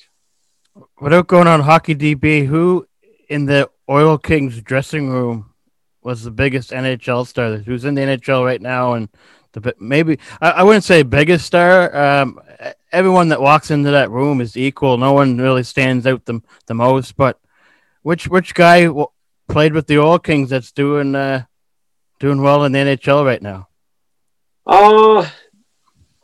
Without 1.00 1.26
going 1.26 1.46
on 1.46 1.60
hockey 1.60 1.94
DB, 1.94 2.46
who 2.46 2.86
in 3.28 3.46
the 3.46 3.70
Oil 3.88 4.18
Kings 4.18 4.60
dressing 4.60 5.08
room 5.08 5.52
was 6.02 6.22
the 6.22 6.30
biggest 6.30 6.70
NHL 6.70 7.26
star? 7.26 7.56
Who's 7.56 7.84
in 7.84 7.94
the 7.94 8.02
NHL 8.02 8.44
right 8.44 8.60
now 8.60 8.94
and 8.94 9.08
the 9.52 9.74
maybe 9.78 10.18
I, 10.40 10.50
I 10.50 10.62
wouldn't 10.62 10.84
say 10.84 11.02
biggest 11.02 11.46
star. 11.46 11.94
Um, 11.96 12.40
everyone 12.92 13.28
that 13.28 13.40
walks 13.40 13.70
into 13.70 13.90
that 13.90 14.10
room 14.10 14.40
is 14.40 14.56
equal. 14.56 14.98
No 14.98 15.12
one 15.12 15.38
really 15.38 15.62
stands 15.62 16.06
out 16.06 16.24
the 16.24 16.40
the 16.66 16.74
most. 16.74 17.16
But 17.16 17.38
which 18.02 18.28
which 18.28 18.54
guy 18.54 18.84
w- 18.84 19.06
played 19.48 19.72
with 19.72 19.86
the 19.86 19.98
Oil 19.98 20.18
Kings 20.18 20.50
that's 20.50 20.72
doing 20.72 21.14
uh, 21.14 21.44
doing 22.20 22.42
well 22.42 22.64
in 22.64 22.72
the 22.72 22.78
NHL 22.78 23.24
right 23.24 23.42
now? 23.42 23.68
Uh 24.66 25.28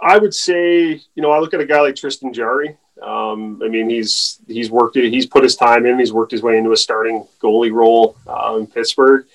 I 0.01 0.19
would 0.19 0.35
say 0.35 1.01
you 1.15 1.23
know 1.23 1.31
I 1.31 1.39
look 1.39 1.55
at 1.55 1.61
a 1.61 1.67
guy 1.67 1.81
like 1.81 1.97
Tristan 1.97 2.33
Jarry. 2.33 2.77
Um, 3.03 3.61
I 3.65 3.69
mean 3.69 3.91
he's 3.91 4.41
he's 4.47 4.71
worked 4.71 4.97
he's 4.97 5.27
put 5.27 5.43
his 5.43 5.57
time 5.57 5.87
in. 5.87 5.99
He's 5.99 6.13
worked 6.13 6.33
his 6.33 6.43
way 6.43 6.57
into 6.57 6.73
a 6.73 6.77
starting 6.77 7.27
goalie 7.43 7.73
role 7.73 8.17
uh, 8.27 8.57
in 8.59 8.67
Pittsburgh. 8.67 9.27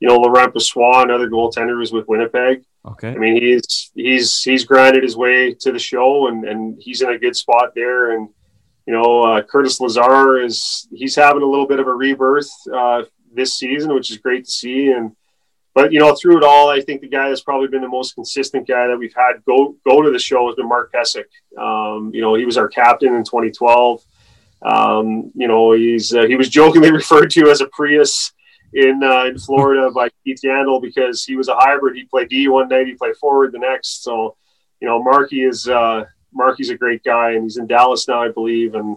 You 0.00 0.08
know 0.08 0.16
Laurent 0.16 0.52
Brossoit, 0.52 1.04
another 1.04 1.28
goaltender, 1.28 1.78
was 1.78 1.92
with 1.92 2.08
Winnipeg. 2.08 2.64
Okay. 2.84 3.10
I 3.10 3.16
mean, 3.16 3.40
he's 3.40 3.90
he's 3.94 4.42
he's 4.42 4.64
grinded 4.64 5.04
his 5.04 5.16
way 5.16 5.54
to 5.54 5.72
the 5.72 5.78
show, 5.78 6.26
and 6.26 6.44
and 6.44 6.80
he's 6.80 7.02
in 7.02 7.10
a 7.10 7.18
good 7.18 7.36
spot 7.36 7.74
there. 7.74 8.16
And 8.16 8.28
you 8.86 8.92
know, 8.92 9.22
uh, 9.22 9.42
Curtis 9.42 9.80
Lazar 9.80 10.40
is 10.40 10.88
he's 10.92 11.14
having 11.14 11.42
a 11.42 11.46
little 11.46 11.66
bit 11.66 11.78
of 11.78 11.86
a 11.86 11.94
rebirth 11.94 12.50
uh, 12.72 13.04
this 13.32 13.54
season, 13.54 13.94
which 13.94 14.10
is 14.10 14.18
great 14.18 14.46
to 14.46 14.50
see. 14.50 14.90
And 14.90 15.14
but 15.74 15.92
you 15.92 15.98
know, 15.98 16.14
through 16.14 16.38
it 16.38 16.44
all, 16.44 16.68
I 16.68 16.80
think 16.80 17.00
the 17.00 17.08
guy 17.08 17.28
that's 17.28 17.40
probably 17.40 17.68
been 17.68 17.80
the 17.80 17.88
most 17.88 18.14
consistent 18.14 18.68
guy 18.68 18.86
that 18.86 18.98
we've 18.98 19.14
had 19.14 19.44
go 19.46 19.74
go 19.86 20.02
to 20.02 20.10
the 20.10 20.18
show 20.18 20.46
has 20.46 20.56
been 20.56 20.68
Mark 20.68 20.92
Pysyk. 20.92 21.24
Um, 21.58 22.10
you 22.12 22.20
know, 22.20 22.34
he 22.34 22.44
was 22.44 22.58
our 22.58 22.68
captain 22.68 23.14
in 23.14 23.24
2012. 23.24 24.02
Um, 24.62 25.32
you 25.34 25.48
know, 25.48 25.72
he's 25.72 26.14
uh, 26.14 26.24
he 26.24 26.36
was 26.36 26.48
jokingly 26.48 26.92
referred 26.92 27.30
to 27.30 27.50
as 27.50 27.60
a 27.60 27.66
Prius 27.68 28.32
in 28.74 29.02
uh, 29.02 29.24
in 29.24 29.38
Florida 29.38 29.90
by 29.90 30.10
Keith 30.24 30.40
Yandle 30.44 30.80
because 30.80 31.24
he 31.24 31.36
was 31.36 31.48
a 31.48 31.56
hybrid. 31.56 31.96
He 31.96 32.04
played 32.04 32.28
D 32.28 32.48
one 32.48 32.68
night, 32.68 32.86
he 32.86 32.94
played 32.94 33.16
forward 33.16 33.52
the 33.52 33.58
next. 33.58 34.04
So, 34.04 34.36
you 34.80 34.88
know, 34.88 35.02
Marky 35.02 35.44
is 35.44 35.68
uh, 35.68 36.04
Marky's 36.34 36.70
a 36.70 36.76
great 36.76 37.02
guy, 37.02 37.32
and 37.32 37.44
he's 37.44 37.56
in 37.56 37.66
Dallas 37.66 38.06
now, 38.08 38.22
I 38.22 38.28
believe. 38.28 38.74
And 38.74 38.96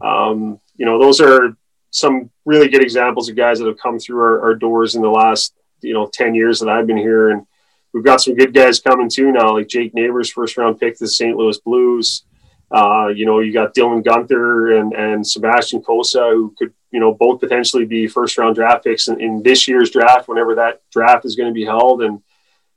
um, 0.00 0.60
you 0.76 0.86
know, 0.86 0.98
those 0.98 1.20
are 1.20 1.56
some 1.90 2.30
really 2.44 2.68
good 2.68 2.82
examples 2.82 3.28
of 3.28 3.36
guys 3.36 3.58
that 3.58 3.66
have 3.66 3.78
come 3.78 3.98
through 3.98 4.20
our, 4.20 4.42
our 4.42 4.54
doors 4.54 4.96
in 4.96 5.02
the 5.02 5.08
last 5.08 5.54
you 5.86 5.94
know 5.94 6.08
ten 6.12 6.34
years 6.34 6.60
that 6.60 6.68
I've 6.68 6.86
been 6.86 6.96
here, 6.96 7.30
and 7.30 7.46
we've 7.92 8.04
got 8.04 8.20
some 8.20 8.34
good 8.34 8.52
guys 8.52 8.80
coming 8.80 9.08
too 9.08 9.32
now, 9.32 9.54
like 9.54 9.68
Jake 9.68 9.94
Neighbors, 9.94 10.30
first 10.30 10.56
round 10.56 10.80
pick 10.80 10.98
the 10.98 11.08
St. 11.08 11.36
Louis 11.36 11.58
Blues. 11.58 12.24
Uh, 12.68 13.08
you 13.14 13.26
know, 13.26 13.38
you 13.38 13.52
got 13.52 13.74
Dylan 13.74 14.02
Guenther 14.02 14.80
and, 14.80 14.92
and 14.92 15.24
Sebastian 15.24 15.80
Cossa, 15.82 16.32
who 16.32 16.52
could 16.58 16.74
you 16.96 17.00
know, 17.00 17.12
both 17.12 17.40
potentially 17.40 17.84
be 17.84 18.06
first 18.06 18.38
round 18.38 18.54
draft 18.54 18.84
picks 18.84 19.08
in, 19.08 19.20
in 19.20 19.42
this 19.42 19.68
year's 19.68 19.90
draft, 19.90 20.28
whenever 20.28 20.54
that 20.54 20.80
draft 20.90 21.26
is 21.26 21.36
going 21.36 21.46
to 21.46 21.52
be 21.52 21.64
held. 21.64 22.02
And 22.02 22.22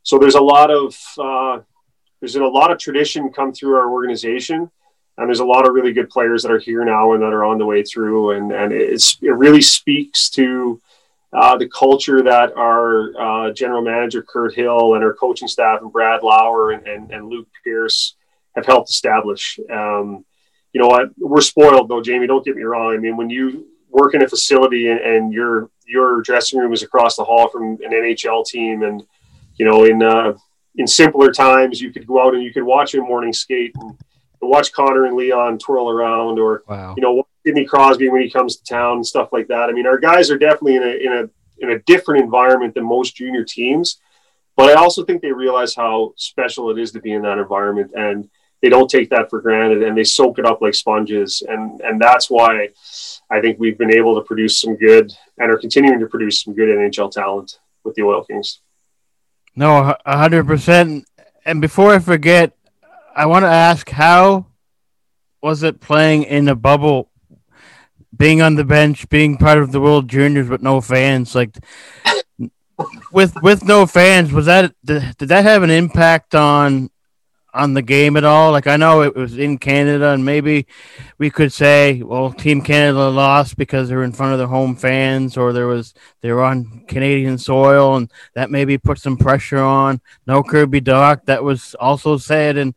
so 0.03 0.18
there's 0.20 0.36
a 0.36 0.41
lot 0.41 0.70
of, 0.70 0.93
uh, 1.18 1.62
there's 2.20 2.36
a 2.36 2.43
lot 2.43 2.70
of 2.70 2.80
tradition 2.80 3.32
come 3.32 3.53
through 3.53 3.76
our 3.76 3.89
organization 3.89 4.70
and 5.18 5.28
there's 5.28 5.39
a 5.39 5.45
lot 5.45 5.66
of 5.66 5.74
really 5.74 5.93
good 5.93 6.10
players 6.10 6.43
that 6.43 6.51
are 6.51 6.60
here 6.60 6.84
now 6.84 7.14
and 7.14 7.22
that 7.22 7.32
are 7.32 7.45
on 7.45 7.60
the 7.60 7.66
way 7.66 7.82
through. 7.82 8.32
And, 8.32 8.51
and 8.51 8.74
it 8.74 9.18
really 9.22 9.62
speaks 9.62 10.30
to 10.32 10.82
uh, 11.32 11.57
the 11.57 11.69
culture 11.69 12.23
that 12.23 12.53
our 12.57 13.13
uh, 13.19 13.51
general 13.51 13.82
manager, 13.82 14.23
Kirt 14.23 14.55
Hill, 14.55 14.95
and 14.95 15.03
our 15.03 15.13
coaching 15.13 15.47
staff, 15.47 15.82
and 15.82 15.91
Brad 15.91 16.23
Lauer 16.23 16.71
and, 16.71 16.88
and, 16.88 17.11
and 17.11 17.27
Luke 17.27 17.47
Pierce 17.63 18.15
have 18.55 18.65
helped 18.65 18.89
establish. 18.89 19.59
Um, 19.71 20.25
you 20.73 20.82
know 20.82 20.88
what? 20.88 21.09
We're 21.17 21.41
spoiled 21.41 21.89
though, 21.89 22.01
Jamie. 22.01 22.27
Don't 22.27 22.45
get 22.45 22.55
me 22.55 22.63
wrong. 22.63 22.93
I 22.93 22.97
mean, 22.97 23.17
when 23.17 23.30
you 23.30 23.67
work 23.89 24.13
in 24.13 24.23
a 24.23 24.27
facility 24.27 24.89
and, 24.89 24.99
and 24.99 25.34
your 25.34 25.69
your 25.86 26.21
dressing 26.21 26.59
room 26.59 26.73
is 26.73 26.84
across 26.84 27.15
the 27.15 27.23
hall 27.23 27.49
from 27.49 27.77
an 27.84 27.91
NHL 27.91 28.45
team, 28.45 28.84
and 28.84 29.03
you 29.57 29.65
know 29.65 29.86
in 29.86 30.01
uh, 30.01 30.34
in 30.75 30.88
simpler 30.88 31.32
times 31.32 31.82
you 31.82 31.91
could 31.91 32.07
go 32.07 32.25
out 32.25 32.34
and 32.34 32.43
you 32.43 32.53
could 32.53 32.63
watch 32.63 32.93
a 32.93 33.01
morning 33.01 33.34
skate 33.34 33.75
and 33.75 33.95
watch 34.41 34.71
Connor 34.71 35.05
and 35.05 35.15
Leon 35.15 35.59
twirl 35.59 35.89
around, 35.89 36.39
or 36.39 36.63
wow. 36.67 36.93
you 36.95 37.01
know 37.01 37.23
Sidney 37.50 37.66
Crosby 37.66 38.10
when 38.10 38.22
he 38.22 38.30
comes 38.30 38.58
to 38.58 38.64
town 38.64 38.97
and 38.97 39.08
stuff 39.08 39.30
like 39.32 39.47
that. 39.47 39.70
I 39.70 39.72
mean, 39.72 39.88
our 39.88 39.97
guys 39.97 40.30
are 40.30 40.38
definitely 40.38 40.76
in 40.76 40.84
a 40.84 40.88
in 40.88 41.14
a 41.14 41.30
in 41.66 41.72
a 41.72 41.80
different 41.80 42.24
environment 42.24 42.76
than 42.76 42.86
most 42.86 43.16
junior 43.16 43.43
teams, 43.43 44.00
but 44.56 44.70
I 44.70 44.80
also 44.80 45.04
think 45.04 45.24
they 45.24 45.32
realize 45.32 45.74
how 45.74 46.14
special 46.16 46.70
it 46.70 46.78
is 46.78 46.91
to 46.91 47.02
be 47.02 47.12
in 47.12 47.24
that 47.24 47.39
environment 47.39 47.91
and 47.95 48.30
they 48.62 48.70
don't 48.70 48.89
take 48.89 49.10
that 49.10 49.32
for 49.32 49.41
granted 49.41 49.82
and 49.82 49.97
they 49.97 50.04
soak 50.04 50.38
it 50.38 50.45
up 50.45 50.62
like 50.62 50.76
sponges 50.76 51.41
and 51.47 51.82
and 51.82 52.00
that's 52.00 52.30
why 52.30 52.70
I 53.32 53.41
think 53.41 53.58
we've 53.60 53.78
been 53.78 53.95
able 53.95 54.14
to 54.16 54.22
produce 54.22 54.62
some 54.62 54.76
good 54.76 55.12
and 55.39 55.52
are 55.52 55.58
continuing 55.58 56.00
to 56.02 56.08
produce 56.08 56.43
some 56.43 56.54
good 56.54 56.70
NHL 56.70 57.12
talent 57.12 57.58
with 57.84 57.95
the 57.95 58.04
Oil 58.04 58.24
Kings. 58.24 58.62
No, 59.56 59.95
hundred 60.06 60.45
percent. 60.45 61.06
And 61.45 61.62
before 61.62 61.93
I 61.93 62.00
forget, 62.00 62.56
I 63.16 63.26
want 63.26 63.41
to 63.43 63.50
ask 63.50 63.89
how 63.89 64.45
was 65.41 65.64
it 65.64 65.80
playing 65.80 66.24
in 66.24 66.47
a 66.47 66.56
bubble, 66.56 67.09
being 68.16 68.41
on 68.41 68.55
the 68.55 68.64
bench, 68.64 69.07
being 69.10 69.38
part 69.38 69.60
of 69.60 69.72
the 69.72 69.82
World 69.82 70.07
Juniors 70.07 70.49
with 70.49 70.62
no 70.62 70.82
fans, 70.82 71.36
like. 71.36 71.57
with 73.12 73.34
with 73.41 73.64
no 73.66 73.86
fans, 73.86 74.32
was 74.32 74.45
that 74.45 74.74
did, 74.86 75.18
did 75.18 75.28
that 75.30 75.43
have 75.43 75.64
an 75.64 75.70
impact 75.70 76.34
on 76.34 76.89
on 77.53 77.74
the 77.74 77.82
game 77.82 78.16
at 78.16 78.24
all? 78.24 78.51
Like 78.51 78.68
I 78.68 78.78
know 78.78 79.01
it 79.01 79.16
was 79.16 79.38
in 79.38 79.57
Canada, 79.57 80.10
and 80.12 80.24
maybe 80.24 80.68
we 81.18 81.30
could 81.30 81.51
say, 81.51 82.01
well, 82.01 82.32
Team 82.32 82.62
Canada 82.62 83.10
lost 83.10 83.57
because 83.57 83.89
they're 83.89 84.03
in 84.03 84.12
front 84.14 84.34
of 84.34 84.39
their 84.39 84.47
home 84.47 84.76
fans, 84.76 85.38
or 85.38 85.51
there 85.51 85.68
was 85.68 85.93
they 86.22 86.32
were 86.32 86.43
on 86.43 86.86
Canadian 86.88 87.38
soil, 87.38 87.95
and 87.95 88.12
that 88.34 88.51
maybe 88.51 88.78
put 88.78 88.99
some 88.99 89.18
pressure 89.18 89.60
on. 89.60 89.99
No 90.26 90.43
Kirby 90.43 90.82
Dach, 90.82 91.26
that 91.26 91.43
was 91.43 91.76
also 91.80 92.18
said, 92.18 92.57
and 92.57 92.76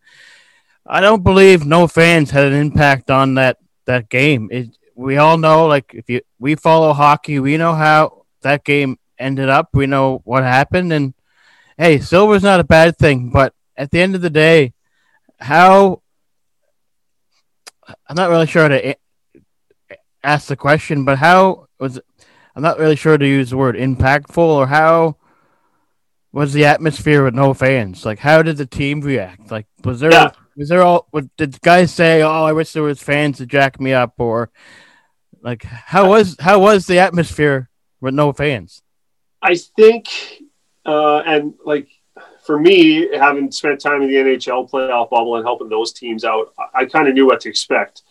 I 0.86 1.00
don't 1.00 1.22
believe 1.22 1.64
no 1.64 1.86
fans 1.86 2.30
had 2.30 2.46
an 2.46 2.54
impact 2.54 3.10
on 3.10 3.34
that 3.34 3.58
that 3.86 4.08
game. 4.08 4.48
It, 4.50 4.76
we 4.94 5.16
all 5.16 5.38
know, 5.38 5.66
like 5.66 5.92
if 5.94 6.08
you 6.08 6.20
we 6.38 6.54
follow 6.54 6.92
hockey, 6.92 7.38
we 7.38 7.56
know 7.56 7.74
how 7.74 8.24
that 8.42 8.64
game 8.64 8.98
ended 9.18 9.48
up. 9.48 9.70
We 9.72 9.86
know 9.86 10.20
what 10.24 10.42
happened, 10.42 10.92
and 10.92 11.14
hey, 11.78 11.98
silver's 11.98 12.42
not 12.42 12.60
a 12.60 12.64
bad 12.64 12.98
thing, 12.98 13.30
but 13.30 13.54
at 13.76 13.90
the 13.90 14.00
end 14.00 14.14
of 14.14 14.20
the 14.20 14.30
day, 14.30 14.74
how 15.40 16.02
I'm 18.08 18.16
not 18.16 18.30
really 18.30 18.46
sure 18.46 18.68
to 18.68 18.96
ask 20.22 20.48
the 20.48 20.56
question, 20.56 21.04
but 21.04 21.18
how 21.18 21.66
was 21.78 21.96
it, 21.98 22.04
I'm 22.54 22.62
not 22.62 22.78
really 22.78 22.96
sure 22.96 23.18
to 23.18 23.26
use 23.26 23.50
the 23.50 23.56
word 23.56 23.76
impactful 23.76 24.38
or 24.38 24.66
how 24.66 25.16
was 26.32 26.52
the 26.52 26.64
atmosphere 26.64 27.24
with 27.24 27.34
no 27.34 27.54
fans? 27.54 28.04
Like, 28.04 28.20
how 28.20 28.42
did 28.42 28.56
the 28.56 28.66
team 28.66 29.00
react? 29.00 29.50
Like, 29.50 29.66
was 29.84 30.00
there 30.00 30.12
yeah. 30.12 30.32
Was 30.56 30.68
there 30.68 30.82
all? 30.82 31.08
Did 31.36 31.60
guys 31.60 31.92
say? 31.92 32.22
Oh, 32.22 32.44
I 32.44 32.52
wish 32.52 32.72
there 32.72 32.82
was 32.82 33.02
fans 33.02 33.38
to 33.38 33.46
jack 33.46 33.80
me 33.80 33.92
up, 33.92 34.14
or 34.18 34.50
like 35.40 35.64
how 35.64 36.08
was 36.08 36.36
how 36.38 36.60
was 36.60 36.86
the 36.86 36.98
atmosphere 36.98 37.68
with 38.00 38.14
no 38.14 38.32
fans? 38.32 38.82
I 39.40 39.56
think, 39.56 40.08
uh, 40.86 41.18
and 41.18 41.54
like 41.64 41.88
for 42.44 42.58
me, 42.58 43.08
having 43.16 43.50
spent 43.50 43.80
time 43.80 44.02
in 44.02 44.08
the 44.08 44.16
NHL 44.16 44.70
playoff 44.70 45.10
bubble 45.10 45.36
and 45.36 45.44
helping 45.44 45.68
those 45.68 45.92
teams 45.92 46.24
out, 46.24 46.52
I, 46.58 46.82
I 46.82 46.84
kind 46.86 47.08
of 47.08 47.14
knew 47.14 47.26
what 47.26 47.40
to 47.40 47.48
expect. 47.48 48.02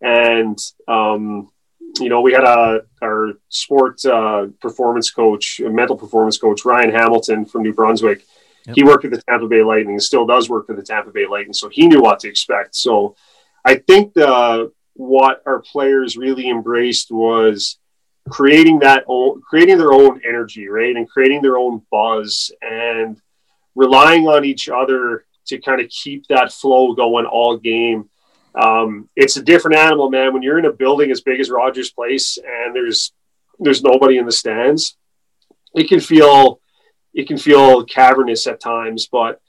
And, 0.00 0.58
um, 0.86 1.50
you 1.98 2.08
know, 2.08 2.20
we 2.20 2.32
had 2.32 2.44
a, 2.44 2.82
our 3.02 3.34
sport 3.48 4.04
uh, 4.04 4.48
performance 4.60 5.10
coach, 5.10 5.60
mental 5.64 5.96
performance 5.96 6.38
coach, 6.38 6.64
Ryan 6.64 6.90
Hamilton 6.90 7.44
from 7.44 7.62
New 7.62 7.72
Brunswick. 7.72 8.24
Yep. 8.68 8.76
He 8.76 8.84
worked 8.84 9.04
with 9.04 9.12
the 9.12 9.22
Tampa 9.22 9.48
Bay 9.48 9.62
Lightning 9.62 9.98
still 9.98 10.26
does 10.26 10.50
work 10.50 10.66
for 10.66 10.76
the 10.76 10.82
Tampa 10.82 11.10
Bay 11.10 11.26
Lightning. 11.26 11.54
So 11.54 11.70
he 11.70 11.86
knew 11.86 12.02
what 12.02 12.20
to 12.20 12.28
expect. 12.28 12.76
So 12.76 13.16
I 13.64 13.76
think 13.76 14.12
the, 14.12 14.70
what 14.92 15.42
our 15.46 15.60
players 15.60 16.18
really 16.18 16.50
embraced 16.50 17.10
was 17.10 17.78
creating 18.28 18.80
that 18.80 19.04
own, 19.06 19.40
creating 19.40 19.78
their 19.78 19.92
own 19.92 20.20
energy, 20.28 20.68
right, 20.68 20.94
and 20.94 21.08
creating 21.08 21.40
their 21.40 21.56
own 21.56 21.80
buzz 21.90 22.52
and 22.60 23.18
relying 23.74 24.28
on 24.28 24.44
each 24.44 24.68
other 24.68 25.24
to 25.46 25.58
kind 25.58 25.80
of 25.80 25.88
keep 25.88 26.26
that 26.26 26.52
flow 26.52 26.92
going 26.94 27.24
all 27.24 27.56
game. 27.56 28.10
Um, 28.54 29.08
it's 29.16 29.38
a 29.38 29.42
different 29.42 29.78
animal, 29.78 30.10
man. 30.10 30.34
When 30.34 30.42
you're 30.42 30.58
in 30.58 30.66
a 30.66 30.72
building 30.72 31.10
as 31.10 31.22
big 31.22 31.40
as 31.40 31.48
Rogers 31.48 31.90
Place 31.90 32.36
and 32.36 32.76
there's 32.76 33.12
there's 33.58 33.82
nobody 33.82 34.18
in 34.18 34.26
the 34.26 34.32
stands, 34.32 34.96
it 35.74 35.88
can 35.88 36.00
feel 36.00 36.60
it 37.14 37.26
can 37.26 37.38
feel 37.38 37.84
cavernous 37.84 38.46
at 38.46 38.60
times. 38.60 39.08
But 39.10 39.40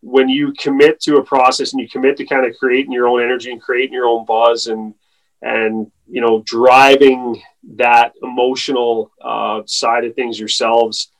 when 0.00 0.28
you 0.28 0.52
commit 0.58 1.00
to 1.00 1.16
a 1.16 1.24
process 1.24 1.72
and 1.72 1.80
you 1.80 1.88
commit 1.88 2.16
to 2.18 2.26
kind 2.26 2.46
of 2.46 2.56
creating 2.56 2.92
your 2.92 3.08
own 3.08 3.22
energy 3.22 3.50
and 3.50 3.60
creating 3.60 3.92
your 3.92 4.06
own 4.06 4.24
buzz 4.24 4.66
and 4.66 4.94
and 5.42 5.90
you 6.08 6.20
know 6.20 6.42
driving 6.46 7.40
that 7.76 8.12
emotional 8.22 9.12
uh, 9.22 9.62
side 9.66 10.04
of 10.04 10.14
things 10.14 10.38
yourselves, 10.38 11.12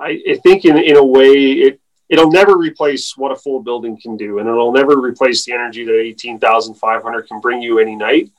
I, 0.00 0.20
I 0.30 0.36
think 0.42 0.64
in 0.64 0.76
in 0.76 0.96
a 0.96 1.04
way 1.04 1.32
it 1.52 1.80
it'll 2.08 2.30
never 2.30 2.56
replace 2.56 3.16
what 3.16 3.32
a 3.32 3.36
full 3.36 3.62
building 3.62 3.98
can 4.00 4.16
do, 4.16 4.38
and 4.38 4.48
it'll 4.48 4.72
never 4.72 4.98
replace 4.98 5.44
the 5.44 5.52
energy 5.52 5.84
that 5.84 5.98
eighteen 5.98 6.38
thousand 6.38 6.74
five 6.74 7.02
hundred 7.02 7.28
can 7.28 7.40
bring 7.40 7.60
you 7.62 7.78
any 7.78 7.96
night. 7.96 8.30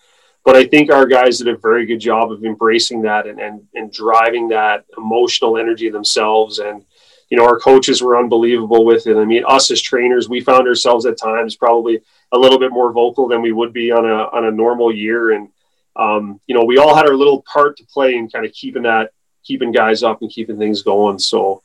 But 0.45 0.55
I 0.55 0.65
think 0.65 0.91
our 0.91 1.05
guys 1.05 1.37
did 1.37 1.49
a 1.49 1.57
very 1.57 1.85
good 1.85 1.99
job 1.99 2.31
of 2.31 2.43
embracing 2.43 3.01
that 3.03 3.27
and, 3.27 3.39
and, 3.39 3.67
and 3.75 3.91
driving 3.91 4.47
that 4.49 4.85
emotional 4.97 5.57
energy 5.57 5.89
themselves. 5.89 6.59
And, 6.59 6.85
you 7.29 7.37
know, 7.37 7.45
our 7.45 7.59
coaches 7.59 8.01
were 8.01 8.17
unbelievable 8.17 8.85
with 8.85 9.05
it. 9.05 9.17
I 9.17 9.25
mean, 9.25 9.43
us 9.45 9.69
as 9.69 9.81
trainers, 9.81 10.29
we 10.29 10.39
found 10.41 10.67
ourselves 10.67 11.05
at 11.05 11.19
times 11.19 11.55
probably 11.55 11.99
a 12.31 12.37
little 12.37 12.57
bit 12.57 12.71
more 12.71 12.91
vocal 12.91 13.27
than 13.27 13.41
we 13.41 13.51
would 13.51 13.73
be 13.73 13.91
on 13.91 14.05
a, 14.05 14.23
on 14.35 14.45
a 14.45 14.51
normal 14.51 14.95
year. 14.95 15.31
And, 15.31 15.49
um, 15.95 16.39
you 16.47 16.55
know, 16.55 16.63
we 16.63 16.77
all 16.77 16.95
had 16.95 17.05
our 17.05 17.15
little 17.15 17.43
part 17.43 17.77
to 17.77 17.85
play 17.85 18.15
in 18.15 18.29
kind 18.29 18.45
of 18.45 18.53
keeping 18.53 18.83
that, 18.83 19.11
keeping 19.43 19.71
guys 19.71 20.03
up 20.03 20.21
and 20.21 20.31
keeping 20.31 20.57
things 20.57 20.81
going. 20.83 21.19
So 21.19 21.61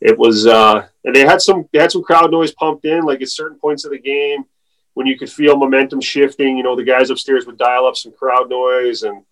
it 0.00 0.18
was, 0.18 0.46
uh, 0.46 0.86
and 1.04 1.14
they 1.14 1.24
had 1.24 1.40
some, 1.40 1.68
they 1.72 1.78
had 1.78 1.92
some 1.92 2.02
crowd 2.02 2.32
noise 2.32 2.52
pumped 2.52 2.84
in, 2.84 3.04
like 3.04 3.22
at 3.22 3.30
certain 3.30 3.58
points 3.58 3.84
of 3.84 3.92
the 3.92 3.98
game 3.98 4.44
when 4.96 5.06
you 5.06 5.18
could 5.18 5.30
feel 5.30 5.58
momentum 5.58 6.00
shifting, 6.00 6.56
you 6.56 6.62
know, 6.62 6.74
the 6.74 6.82
guys 6.82 7.10
upstairs 7.10 7.44
would 7.44 7.58
dial 7.58 7.86
up 7.86 7.96
some 7.96 8.12
crowd 8.12 8.48
noise 8.48 9.02
and, 9.02 9.22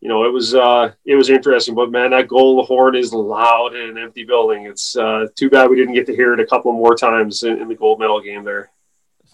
you 0.00 0.08
know, 0.08 0.24
it 0.24 0.32
was, 0.32 0.52
uh, 0.52 0.90
it 1.04 1.14
was 1.14 1.30
interesting, 1.30 1.76
but 1.76 1.92
man, 1.92 2.10
that 2.10 2.26
goal, 2.26 2.56
the 2.56 2.64
horn 2.64 2.96
is 2.96 3.12
loud 3.12 3.76
in 3.76 3.90
an 3.90 3.98
empty 3.98 4.24
building. 4.24 4.66
It's, 4.66 4.96
uh, 4.96 5.28
too 5.36 5.48
bad 5.48 5.70
we 5.70 5.76
didn't 5.76 5.94
get 5.94 6.06
to 6.06 6.16
hear 6.16 6.34
it 6.34 6.40
a 6.40 6.46
couple 6.46 6.72
more 6.72 6.96
times 6.96 7.44
in, 7.44 7.62
in 7.62 7.68
the 7.68 7.76
gold 7.76 8.00
medal 8.00 8.20
game 8.20 8.42
there. 8.42 8.72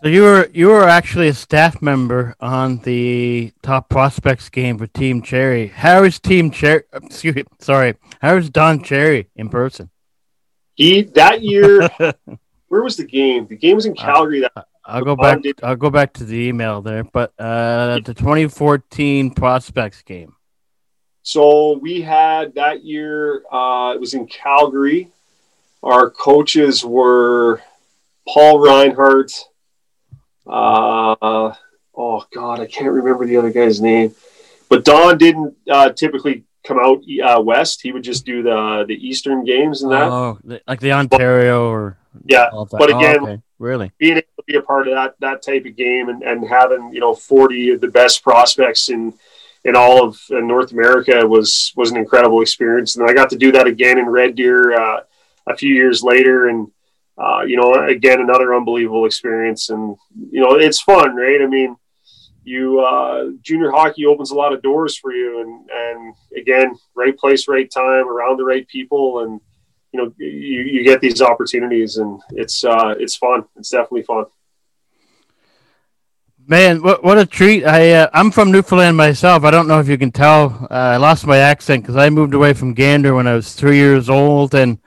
So 0.03 0.09
you 0.09 0.22
were 0.22 0.49
you 0.53 0.68
were 0.68 0.86
actually 0.86 1.28
a 1.28 1.34
staff 1.34 1.80
member 1.80 2.36
on 2.39 2.78
the 2.80 3.53
top 3.62 3.89
prospects 3.89 4.49
game 4.49 4.78
for 4.78 4.86
Team 4.86 5.22
Cherry. 5.22 5.68
How 5.68 6.05
is 6.05 6.20
Team 6.20 6.53
Cherry? 6.53 6.82
Excuse 6.93 7.34
me, 7.34 7.45
sorry. 7.59 7.97
How 8.20 8.36
is 8.36 8.49
Don 8.49 8.84
Cherry 8.84 9.28
in 9.34 9.49
person? 9.49 9.91
He 10.74 11.03
that 11.03 11.43
year. 11.43 11.89
where 12.68 12.82
was 12.82 12.97
the 12.97 13.05
game? 13.05 13.47
The 13.49 13.57
game 13.57 13.74
was 13.74 13.86
in 13.86 13.93
uh, 13.99 14.03
Calgary. 14.03 14.41
That 14.41 14.68
I'll 14.89 15.05
go 15.05 15.14
back. 15.14 15.41
I'll 15.62 15.76
go 15.76 15.91
back 15.91 16.14
to 16.14 16.24
the 16.24 16.49
email 16.49 16.80
there, 16.80 17.05
but 17.05 17.32
uh, 17.39 18.01
the 18.01 18.14
2014 18.14 19.32
prospects 19.34 20.01
game. 20.03 20.34
So 21.22 21.76
we 21.76 22.01
had 22.01 22.55
that 22.55 22.84
year. 22.84 23.45
Uh, 23.53 23.93
it 23.95 24.01
was 24.01 24.14
in 24.14 24.26
Calgary. 24.26 25.11
Our 25.82 26.11
coaches 26.11 26.84
were 26.84 27.62
Paul 28.26 28.61
Reinhart. 28.61 29.30
Uh, 30.47 31.53
oh 31.95 32.24
God, 32.32 32.61
I 32.61 32.66
can't 32.66 32.93
remember 32.93 33.26
the 33.26 33.36
other 33.36 33.51
guy's 33.51 33.82
name. 33.82 34.14
But 34.70 34.86
Don 34.86 35.18
didn't 35.18 35.55
uh, 35.70 35.91
typically 35.91 36.45
come 36.64 36.78
out 36.78 37.03
uh, 37.22 37.43
west. 37.43 37.82
He 37.82 37.93
would 37.93 38.05
just 38.05 38.24
do 38.24 38.43
the 38.43 38.86
the 38.89 38.95
Eastern 38.95 39.45
games 39.45 39.82
and 39.82 39.93
that. 39.93 40.11
Oh, 40.11 40.39
like 40.66 40.80
the 40.80 40.93
Ontario 40.93 41.68
or 41.68 41.99
yeah. 42.24 42.49
But 42.53 42.89
again, 42.89 43.18
oh, 43.20 43.24
okay. 43.24 43.43
Really 43.59 43.92
being 43.98 44.16
able 44.16 44.26
to 44.36 44.42
be 44.46 44.56
a 44.56 44.62
part 44.62 44.88
of 44.88 44.94
that 44.94 45.14
that 45.20 45.42
type 45.42 45.64
of 45.66 45.76
game 45.76 46.09
and, 46.09 46.22
and 46.22 46.48
having 46.48 46.92
you 46.92 47.00
know 47.00 47.14
forty 47.14 47.70
of 47.70 47.80
the 47.80 47.88
best 47.88 48.22
prospects 48.22 48.88
in 48.88 49.12
in 49.64 49.76
all 49.76 50.04
of 50.04 50.18
uh, 50.30 50.38
North 50.38 50.72
America 50.72 51.26
was 51.26 51.72
was 51.76 51.90
an 51.90 51.96
incredible 51.96 52.42
experience. 52.42 52.96
And 52.96 53.09
I 53.09 53.12
got 53.12 53.30
to 53.30 53.36
do 53.36 53.52
that 53.52 53.66
again 53.66 53.98
in 53.98 54.06
Red 54.06 54.34
Deer 54.34 54.78
uh, 54.78 55.00
a 55.46 55.56
few 55.56 55.74
years 55.74 56.02
later, 56.02 56.48
and 56.48 56.70
uh, 57.16 57.42
you 57.42 57.56
know, 57.56 57.74
again 57.86 58.20
another 58.20 58.54
unbelievable 58.54 59.04
experience. 59.04 59.70
And 59.70 59.96
you 60.30 60.40
know, 60.40 60.54
it's 60.54 60.80
fun, 60.80 61.16
right? 61.16 61.42
I 61.42 61.46
mean, 61.46 61.76
you 62.44 62.80
uh, 62.80 63.30
junior 63.42 63.70
hockey 63.70 64.06
opens 64.06 64.30
a 64.30 64.36
lot 64.36 64.52
of 64.52 64.62
doors 64.62 64.96
for 64.96 65.12
you, 65.12 65.40
and 65.40 65.68
and 65.70 66.14
again, 66.36 66.76
right 66.94 67.16
place, 67.16 67.48
right 67.48 67.70
time, 67.70 68.09
around 68.09 68.38
the 68.38 68.44
right 68.44 68.66
people, 68.68 69.24
and 69.24 69.40
you 69.99 70.05
know 70.05 70.14
you, 70.18 70.62
you 70.62 70.84
get 70.84 71.01
these 71.01 71.20
opportunities 71.20 71.96
and 71.96 72.20
it's 72.30 72.64
uh 72.64 72.94
it's 72.99 73.16
fun. 73.16 73.44
It's 73.57 73.70
definitely 73.70 74.03
fun. 74.03 74.26
Man 76.46 76.82
what, 76.82 77.05
what 77.05 77.18
a 77.18 77.26
treat. 77.26 77.64
I 77.64 77.92
uh, 77.92 78.11
i'm 78.12 78.30
from 78.30 78.51
newfoundland 78.53 78.96
myself. 78.96 79.44
I 79.44 79.51
don't 79.51 79.68
know 79.68 79.80
if 79.80 79.88
you 79.88 79.99
can 79.99 80.12
tell. 80.12 80.66
Uh, 80.70 80.94
i 80.94 80.96
lost 80.96 81.26
my 81.26 81.38
accent 81.38 81.82
because 81.82 81.96
i 81.96 82.09
moved 82.11 82.34
away 82.34 82.53
from 82.53 82.74
gander 82.74 83.14
when 83.14 83.26
i 83.26 83.34
was 83.34 83.55
three 83.55 83.76
years 83.76 84.09
old 84.09 84.55
and 84.55 84.78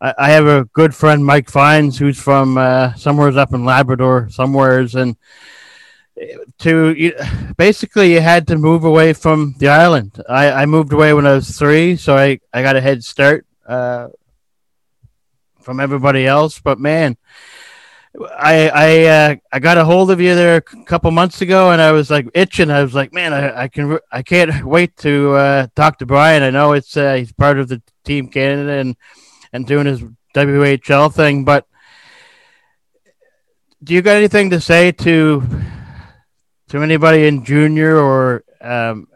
i, 0.00 0.30
have 0.30 0.46
a 0.46 0.64
good 0.72 0.94
friend 0.94 1.24
mike 1.24 1.48
fines 1.48 1.98
who's 1.98 2.18
from 2.20 2.58
uh, 2.58 2.92
somewheres 2.94 3.36
up 3.36 3.54
in 3.54 3.64
labrador 3.64 4.28
somewheres 4.30 4.94
and 4.94 5.16
to 6.58 6.92
you, 6.92 7.12
basically 7.56 8.12
you 8.12 8.20
had 8.20 8.46
to 8.46 8.56
move 8.56 8.84
away 8.84 9.12
from 9.12 9.54
the 9.58 9.68
island. 9.68 10.22
I, 10.28 10.52
I 10.62 10.66
moved 10.66 10.92
away 10.92 11.14
when 11.14 11.26
i 11.26 11.32
was 11.32 11.56
three 11.58 11.96
so 11.96 12.16
i, 12.16 12.38
I 12.52 12.62
got 12.62 12.76
a 12.76 12.80
head 12.80 13.02
start 13.02 13.46
uh, 13.66 14.08
from 15.62 15.80
everybody 15.80 16.26
else. 16.26 16.60
But 16.60 16.78
man, 16.78 17.16
I 18.20 18.68
I 18.68 19.04
uh, 19.04 19.36
I 19.52 19.58
got 19.58 19.78
a 19.78 19.84
hold 19.84 20.10
of 20.10 20.20
you 20.20 20.34
there 20.34 20.56
a 20.56 20.84
couple 20.84 21.10
months 21.10 21.40
ago, 21.40 21.70
and 21.70 21.80
I 21.80 21.92
was 21.92 22.10
like 22.10 22.28
itching. 22.34 22.70
I 22.70 22.82
was 22.82 22.94
like, 22.94 23.12
man, 23.12 23.32
I, 23.32 23.62
I 23.62 23.68
can 23.68 23.98
I 24.10 24.22
can't 24.22 24.64
wait 24.64 24.96
to 24.98 25.34
uh, 25.34 25.66
talk 25.74 25.98
to 25.98 26.06
Brian. 26.06 26.42
I 26.42 26.50
know 26.50 26.72
it's 26.72 26.96
uh, 26.96 27.14
he's 27.14 27.32
part 27.32 27.58
of 27.58 27.68
the 27.68 27.80
Team 28.04 28.28
Canada 28.28 28.72
and 28.72 28.96
and 29.52 29.66
doing 29.66 29.86
his 29.86 30.02
WHL 30.34 31.12
thing, 31.12 31.44
but 31.44 31.66
do 33.82 33.94
you 33.94 34.02
got 34.02 34.16
anything 34.16 34.50
to 34.50 34.60
say 34.60 34.92
to 34.92 35.42
to 36.68 36.82
anybody 36.82 37.26
in 37.26 37.44
junior 37.44 37.96
or 37.96 38.44
um, 38.60 39.08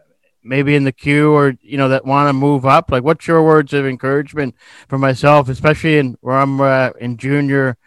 maybe 0.47 0.75
in 0.75 0.83
the 0.83 0.91
queue 0.91 1.31
or 1.31 1.55
you 1.61 1.77
know 1.77 1.89
that 1.89 2.05
want 2.05 2.29
to 2.29 2.33
move 2.33 2.65
up? 2.65 2.91
Like 2.91 3.03
what's 3.03 3.27
your 3.27 3.43
words 3.43 3.73
of 3.73 3.85
encouragement 3.85 4.55
for 4.87 4.97
myself 4.97 5.49
especially 5.49 5.97
in 5.97 6.17
where 6.21 6.37
i'm 6.37 6.61
uh, 6.61 6.91
in 6.99 7.17
junior 7.17 7.77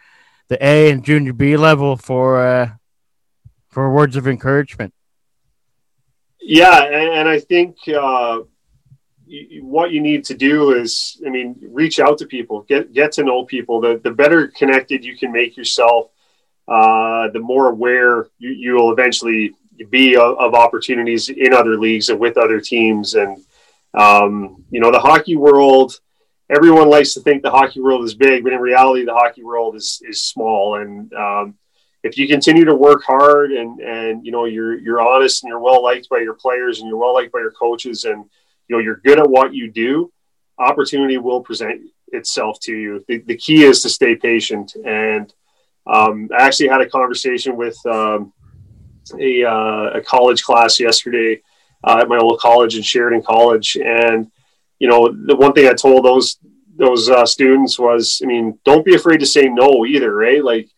the 0.47 0.63
a 0.63 0.91
and 0.91 1.03
junior 1.03 1.33
b 1.33 1.57
level 1.57 1.97
for 1.97 2.45
uh, 2.45 2.69
for 3.69 3.93
words 3.93 4.15
of 4.15 4.27
encouragement? 4.27 4.93
Yeah 6.41 6.83
and, 6.83 7.13
and 7.19 7.29
i 7.29 7.39
think 7.39 7.77
uh, 7.87 8.39
what 9.61 9.91
you 9.91 10.01
need 10.01 10.25
to 10.25 10.33
do 10.33 10.73
is 10.73 11.21
i 11.25 11.29
mean 11.29 11.55
reach 11.61 11.99
out 11.99 12.17
to 12.17 12.25
people. 12.25 12.61
Get 12.61 12.93
get 12.93 13.11
to 13.13 13.23
know 13.23 13.45
people. 13.45 13.81
The, 13.81 13.99
the 14.03 14.11
better 14.11 14.47
connected 14.47 15.05
you 15.05 15.17
can 15.17 15.31
make 15.31 15.57
yourself 15.57 16.11
uh, 16.67 17.29
the 17.29 17.39
more 17.39 17.69
aware 17.69 18.27
you, 18.37 18.51
you 18.51 18.73
will 18.73 18.91
eventually 18.91 19.53
be 19.89 20.15
of, 20.15 20.37
of, 20.37 20.53
opportunities 20.53 21.29
in 21.29 21.53
other 21.53 21.77
leagues 21.77 22.09
and 22.09 22.19
with 22.19 22.37
other 22.37 22.59
teams. 22.59 23.15
And, 23.15 23.43
um, 23.93 24.63
you 24.69 24.79
know, 24.79 24.91
the 24.91 24.99
hockey 24.99 25.35
world, 25.35 25.99
everyone 26.49 26.89
likes 26.89 27.13
to 27.13 27.21
think 27.21 27.41
the 27.41 27.51
hockey 27.51 27.81
world 27.81 28.03
is 28.03 28.13
big, 28.13 28.43
but 28.43 28.53
in 28.53 28.59
reality, 28.59 29.05
the 29.05 29.13
hockey 29.13 29.43
world 29.43 29.75
is, 29.75 30.01
is 30.07 30.21
small. 30.21 30.75
And, 30.75 31.13
um, 31.13 31.55
if 32.03 32.17
you 32.17 32.27
continue 32.27 32.65
to 32.65 32.75
work 32.75 33.03
hard 33.03 33.51
and, 33.51 33.79
and, 33.79 34.25
you 34.25 34.31
know, 34.31 34.45
you're, 34.45 34.77
you're 34.79 35.01
honest 35.01 35.43
and 35.43 35.49
you're 35.49 35.59
well 35.59 35.83
liked 35.83 36.09
by 36.09 36.19
your 36.19 36.33
players 36.33 36.79
and 36.79 36.87
you're 36.87 36.97
well 36.97 37.13
liked 37.13 37.31
by 37.31 37.39
your 37.39 37.51
coaches 37.51 38.05
and, 38.05 38.25
you 38.67 38.75
know, 38.75 38.79
you're 38.79 38.97
good 38.97 39.19
at 39.19 39.29
what 39.29 39.53
you 39.53 39.69
do, 39.69 40.11
opportunity 40.57 41.17
will 41.17 41.41
present 41.41 41.81
itself 42.07 42.59
to 42.61 42.75
you. 42.75 43.05
The, 43.07 43.19
the 43.19 43.37
key 43.37 43.63
is 43.63 43.81
to 43.83 43.89
stay 43.89 44.15
patient. 44.15 44.75
And, 44.83 45.31
um, 45.85 46.29
I 46.37 46.43
actually 46.43 46.69
had 46.69 46.81
a 46.81 46.89
conversation 46.89 47.55
with, 47.55 47.77
um, 47.85 48.33
a, 49.19 49.43
uh, 49.43 49.97
a 49.97 50.01
college 50.01 50.43
class 50.43 50.79
yesterday 50.79 51.41
uh, 51.83 51.99
at 52.01 52.07
my 52.07 52.17
old 52.17 52.39
college 52.39 52.75
in 52.75 52.83
Sheridan 52.83 53.23
College, 53.23 53.77
and 53.77 54.31
you 54.79 54.87
know 54.87 55.13
the 55.25 55.35
one 55.35 55.53
thing 55.53 55.67
I 55.67 55.73
told 55.73 56.05
those 56.05 56.37
those 56.75 57.09
uh, 57.09 57.25
students 57.25 57.77
was, 57.77 58.21
I 58.23 58.27
mean, 58.27 58.57
don't 58.65 58.85
be 58.85 58.95
afraid 58.95 59.19
to 59.19 59.25
say 59.25 59.47
no 59.47 59.85
either, 59.85 60.15
right? 60.15 60.43
Like, 60.43 60.69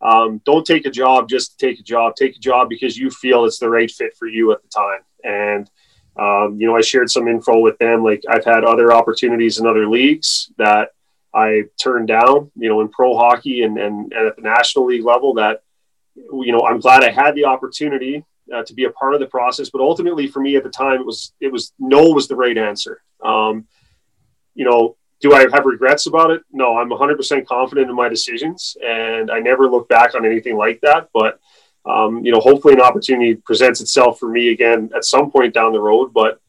um, 0.00 0.40
don't 0.44 0.66
take 0.66 0.86
a 0.86 0.90
job 0.90 1.28
just 1.28 1.58
to 1.58 1.66
take 1.66 1.80
a 1.80 1.82
job. 1.82 2.16
Take 2.16 2.36
a 2.36 2.40
job 2.40 2.68
because 2.68 2.96
you 2.96 3.10
feel 3.10 3.44
it's 3.44 3.58
the 3.58 3.70
right 3.70 3.90
fit 3.90 4.16
for 4.16 4.26
you 4.26 4.52
at 4.52 4.62
the 4.62 4.68
time. 4.68 5.00
And 5.22 5.70
um, 6.16 6.60
you 6.60 6.66
know, 6.66 6.76
I 6.76 6.80
shared 6.80 7.10
some 7.10 7.26
info 7.26 7.58
with 7.58 7.76
them. 7.78 8.04
Like, 8.04 8.22
I've 8.28 8.44
had 8.44 8.64
other 8.64 8.92
opportunities 8.92 9.58
in 9.58 9.66
other 9.66 9.88
leagues 9.88 10.50
that 10.58 10.90
I 11.34 11.64
turned 11.82 12.08
down. 12.08 12.52
You 12.56 12.68
know, 12.68 12.80
in 12.82 12.88
pro 12.88 13.16
hockey 13.16 13.62
and 13.62 13.78
and, 13.78 14.12
and 14.12 14.26
at 14.28 14.36
the 14.36 14.42
national 14.42 14.86
league 14.86 15.04
level 15.04 15.34
that 15.34 15.63
you 16.14 16.52
know, 16.52 16.66
I'm 16.66 16.80
glad 16.80 17.04
I 17.04 17.10
had 17.10 17.34
the 17.34 17.44
opportunity, 17.44 18.24
uh, 18.52 18.62
to 18.64 18.74
be 18.74 18.84
a 18.84 18.90
part 18.90 19.14
of 19.14 19.20
the 19.20 19.26
process. 19.26 19.70
But 19.70 19.80
ultimately, 19.80 20.26
for 20.26 20.40
me 20.40 20.56
at 20.56 20.64
the 20.64 20.70
time, 20.70 21.00
it 21.00 21.06
was 21.06 21.32
it 21.40 21.52
was 21.52 21.72
no 21.78 22.10
was 22.10 22.28
the 22.28 22.36
right 22.36 22.56
answer. 22.56 23.02
Um, 23.24 23.66
you 24.54 24.64
know, 24.64 24.96
do 25.20 25.34
I 25.34 25.46
have 25.52 25.64
regrets 25.64 26.06
about 26.06 26.30
it? 26.30 26.42
No, 26.52 26.76
I'm 26.76 26.90
100% 26.90 27.46
confident 27.46 27.88
in 27.88 27.96
my 27.96 28.08
decisions, 28.08 28.76
and 28.84 29.30
I 29.30 29.40
never 29.40 29.68
look 29.68 29.88
back 29.88 30.14
on 30.14 30.26
anything 30.26 30.56
like 30.56 30.80
that. 30.82 31.08
But 31.14 31.40
um, 31.86 32.24
you 32.24 32.32
know, 32.32 32.40
hopefully, 32.40 32.74
an 32.74 32.80
opportunity 32.80 33.34
presents 33.34 33.80
itself 33.80 34.18
for 34.18 34.28
me 34.28 34.50
again 34.50 34.90
at 34.94 35.04
some 35.04 35.30
point 35.30 35.54
down 35.54 35.72
the 35.72 35.80
road. 35.80 36.12
But 36.12 36.40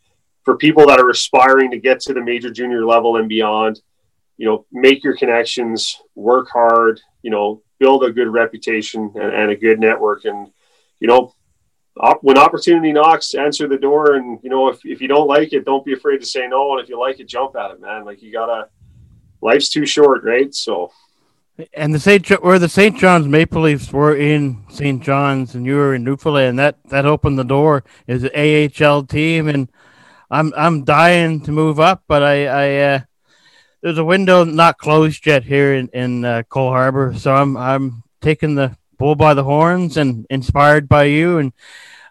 for 0.43 0.57
people 0.57 0.85
that 0.87 0.99
are 0.99 1.09
aspiring 1.09 1.71
to 1.71 1.79
get 1.79 1.99
to 2.01 2.13
the 2.13 2.21
major 2.21 2.51
junior 2.51 2.85
level 2.85 3.17
and 3.17 3.27
beyond, 3.27 3.81
you 4.37 4.45
know, 4.45 4.65
make 4.71 5.03
your 5.03 5.17
connections, 5.17 6.01
work 6.13 6.49
hard, 6.49 7.01
you 7.23 7.31
know, 7.31 7.61
build 7.85 8.03
a 8.03 8.11
good 8.11 8.27
reputation 8.27 9.11
and, 9.15 9.31
and 9.39 9.51
a 9.51 9.55
good 9.55 9.79
network, 9.79 10.25
and 10.25 10.51
you 10.99 11.07
know, 11.07 11.33
op- 11.97 12.23
when 12.23 12.37
opportunity 12.37 12.91
knocks, 12.91 13.33
answer 13.35 13.67
the 13.67 13.77
door. 13.77 14.15
And, 14.15 14.39
you 14.41 14.49
know, 14.49 14.69
if, 14.69 14.79
if 14.83 15.01
you 15.01 15.07
don't 15.07 15.27
like 15.27 15.53
it, 15.53 15.65
don't 15.65 15.85
be 15.85 15.93
afraid 15.93 16.19
to 16.19 16.25
say 16.25 16.47
no. 16.47 16.73
And 16.73 16.81
if 16.81 16.89
you 16.89 16.99
like 16.99 17.19
it, 17.19 17.27
jump 17.27 17.55
at 17.55 17.71
it, 17.71 17.81
man. 17.81 18.05
Like 18.05 18.21
you 18.21 18.31
gotta, 18.31 18.69
life's 19.41 19.69
too 19.69 19.85
short, 19.85 20.23
right? 20.23 20.53
So. 20.53 20.91
And 21.73 21.93
the 21.93 21.99
St. 21.99 22.27
Where 22.43 22.59
the 22.59 22.67
St. 22.67 22.97
John's 22.97 23.27
Maple 23.27 23.61
Leafs 23.61 23.93
were 23.93 24.13
in 24.13 24.65
St. 24.69 25.01
John's, 25.01 25.55
and 25.55 25.65
you 25.65 25.75
were 25.75 25.95
in 25.95 26.03
Newfoundland. 26.03 26.59
That 26.59 26.75
that 26.89 27.05
opened 27.05 27.39
the 27.39 27.45
door. 27.45 27.85
Is 28.07 28.25
an 28.25 28.31
AHL 28.83 29.03
team, 29.03 29.47
and 29.47 29.69
I'm 30.29 30.51
I'm 30.57 30.83
dying 30.83 31.39
to 31.45 31.53
move 31.53 31.79
up, 31.79 32.03
but 32.09 32.23
I 32.23 32.47
I 32.47 32.77
uh, 32.95 32.99
there's 33.85 33.99
a 33.99 34.03
window 34.03 34.43
not 34.43 34.79
closed 34.79 35.27
yet 35.27 35.43
here 35.43 35.75
in 35.75 35.89
in 35.89 36.25
uh, 36.25 36.41
Cole 36.49 36.71
Harbor, 36.71 37.13
so 37.15 37.35
I'm 37.35 37.55
I'm 37.55 38.01
taking 38.19 38.55
the 38.55 38.75
bull 38.97 39.13
by 39.13 39.35
the 39.35 39.43
horns 39.43 39.95
and 39.95 40.25
inspired 40.31 40.89
by 40.89 41.03
you. 41.03 41.37
And 41.37 41.53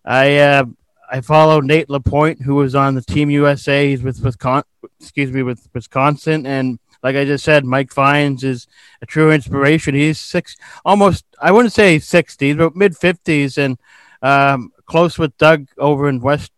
I 0.04 0.36
uh, 0.36 0.66
I 1.10 1.20
follow 1.20 1.60
Nate 1.60 1.90
Lapointe, 1.90 2.42
who 2.42 2.54
was 2.54 2.76
on 2.76 2.94
the 2.94 3.02
Team 3.02 3.28
USA. 3.28 3.90
He's 3.90 4.04
with 4.04 4.22
Wisconsin, 4.22 4.70
excuse 5.00 5.32
me, 5.32 5.42
with 5.42 5.68
Wisconsin, 5.74 6.46
and 6.46 6.78
like 7.02 7.16
I 7.16 7.24
just 7.24 7.44
said, 7.44 7.64
Mike 7.64 7.92
Vines 7.92 8.44
is 8.44 8.68
a 9.02 9.06
true 9.06 9.32
inspiration. 9.32 9.96
He's 9.96 10.20
six, 10.20 10.56
almost 10.84 11.24
I 11.40 11.50
wouldn't 11.50 11.74
say 11.74 11.98
sixties, 11.98 12.54
but 12.54 12.76
mid 12.76 12.96
fifties, 12.96 13.58
and 13.58 13.78
um, 14.22 14.72
close 14.86 15.18
with 15.18 15.36
Doug 15.38 15.66
over 15.76 16.08
in 16.08 16.20
West 16.20 16.52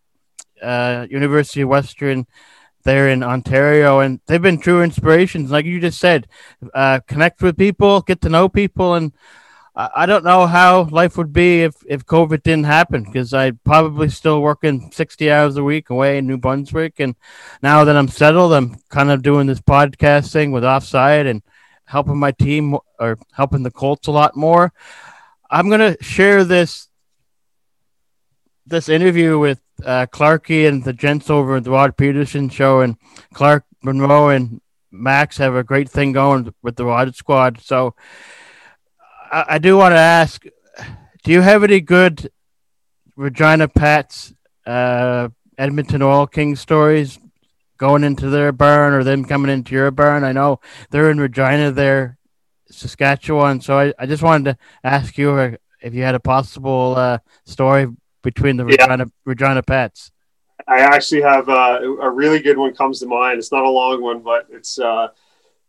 uh, 0.61 1.07
University 1.09 1.61
of 1.61 1.69
Western 1.69 2.27
there 2.87 3.09
in 3.09 3.21
Ontario, 3.21 3.99
and 3.99 4.21
they've 4.25 4.41
been 4.41 4.59
true 4.59 4.81
inspirations. 4.81 5.51
Like 5.51 5.65
you 5.65 5.79
just 5.79 5.99
said, 5.99 6.25
uh, 6.73 7.01
connect 7.05 7.43
with 7.43 7.57
people, 7.57 8.01
get 8.01 8.21
to 8.21 8.29
know 8.29 8.47
people, 8.47 8.95
and 8.95 9.11
I 9.75 10.07
don't 10.07 10.23
know 10.23 10.47
how 10.47 10.85
life 10.85 11.17
would 11.17 11.31
be 11.31 11.61
if, 11.61 11.75
if 11.85 12.03
COVID 12.03 12.41
didn't 12.41 12.65
happen 12.65 13.03
because 13.03 13.31
I'd 13.31 13.63
probably 13.63 14.09
still 14.09 14.41
working 14.41 14.89
60 14.91 15.29
hours 15.29 15.55
a 15.55 15.63
week 15.63 15.91
away 15.91 16.17
in 16.17 16.25
New 16.25 16.37
Brunswick. 16.37 16.99
And 16.99 17.15
now 17.61 17.83
that 17.83 17.95
I'm 17.95 18.07
settled, 18.07 18.53
I'm 18.53 18.77
kind 18.89 19.11
of 19.11 19.21
doing 19.21 19.45
this 19.45 19.61
podcast 19.61 20.31
thing 20.31 20.51
with 20.51 20.65
Offside 20.65 21.27
and 21.27 21.43
helping 21.85 22.17
my 22.17 22.31
team 22.31 22.75
or 22.99 23.19
helping 23.33 23.61
the 23.61 23.69
Colts 23.69 24.07
a 24.07 24.11
lot 24.11 24.35
more. 24.35 24.73
I'm 25.51 25.69
to 25.69 25.95
share 26.01 26.43
this 26.43 26.86
this 28.67 28.89
interview 28.89 29.39
with 29.39 29.61
uh, 29.83 30.05
Clarky 30.07 30.67
and 30.67 30.83
the 30.83 30.93
gents 30.93 31.29
over 31.29 31.55
at 31.55 31.63
the 31.63 31.71
Rod 31.71 31.97
Pedersen 31.97 32.49
show. 32.49 32.81
And 32.81 32.97
Clark 33.33 33.65
Monroe 33.83 34.29
and 34.29 34.61
Max 34.91 35.37
have 35.37 35.55
a 35.55 35.63
great 35.63 35.89
thing 35.89 36.11
going 36.11 36.53
with 36.61 36.75
the 36.75 36.85
Rod 36.85 37.15
squad. 37.15 37.61
So, 37.61 37.95
I, 39.31 39.45
I 39.49 39.57
do 39.57 39.77
want 39.77 39.93
to 39.93 39.99
ask: 39.99 40.43
Do 41.23 41.31
you 41.31 41.41
have 41.41 41.63
any 41.63 41.81
good 41.81 42.31
Regina 43.15 43.67
Pats, 43.67 44.33
uh, 44.65 45.29
Edmonton 45.57 46.01
Oil 46.01 46.27
Kings 46.27 46.59
stories 46.59 47.19
going 47.77 48.03
into 48.03 48.29
their 48.29 48.51
barn 48.51 48.93
or 48.93 49.03
them 49.03 49.25
coming 49.25 49.51
into 49.51 49.75
your 49.75 49.91
barn? 49.91 50.23
I 50.23 50.31
know 50.31 50.59
they're 50.89 51.11
in 51.11 51.19
Regina, 51.19 51.71
there, 51.71 52.17
Saskatchewan. 52.69 53.61
So 53.61 53.77
I, 53.77 53.93
I 53.99 54.05
just 54.05 54.23
wanted 54.23 54.51
to 54.51 54.57
ask 54.83 55.17
you 55.17 55.57
if 55.81 55.93
you 55.93 56.03
had 56.03 56.15
a 56.15 56.19
possible 56.19 56.95
uh, 56.97 57.19
story 57.45 57.87
between 58.27 58.57
the 58.57 58.65
yeah. 58.65 58.83
Regina 58.83 59.05
Regina 59.23 59.63
Pats. 59.63 60.11
I 60.67 60.79
actually 60.79 61.21
have 61.21 61.47
uh, 61.47 61.79
a 62.01 62.09
really 62.09 62.41
good 62.41 62.57
one 62.57 62.73
comes 62.75 62.99
to 62.99 63.05
mind. 63.05 63.39
It's 63.39 63.53
not 63.53 63.63
a 63.63 63.69
long 63.69 64.01
one, 64.01 64.19
but 64.19 64.47
it's 64.49 64.77
uh, 64.77 65.07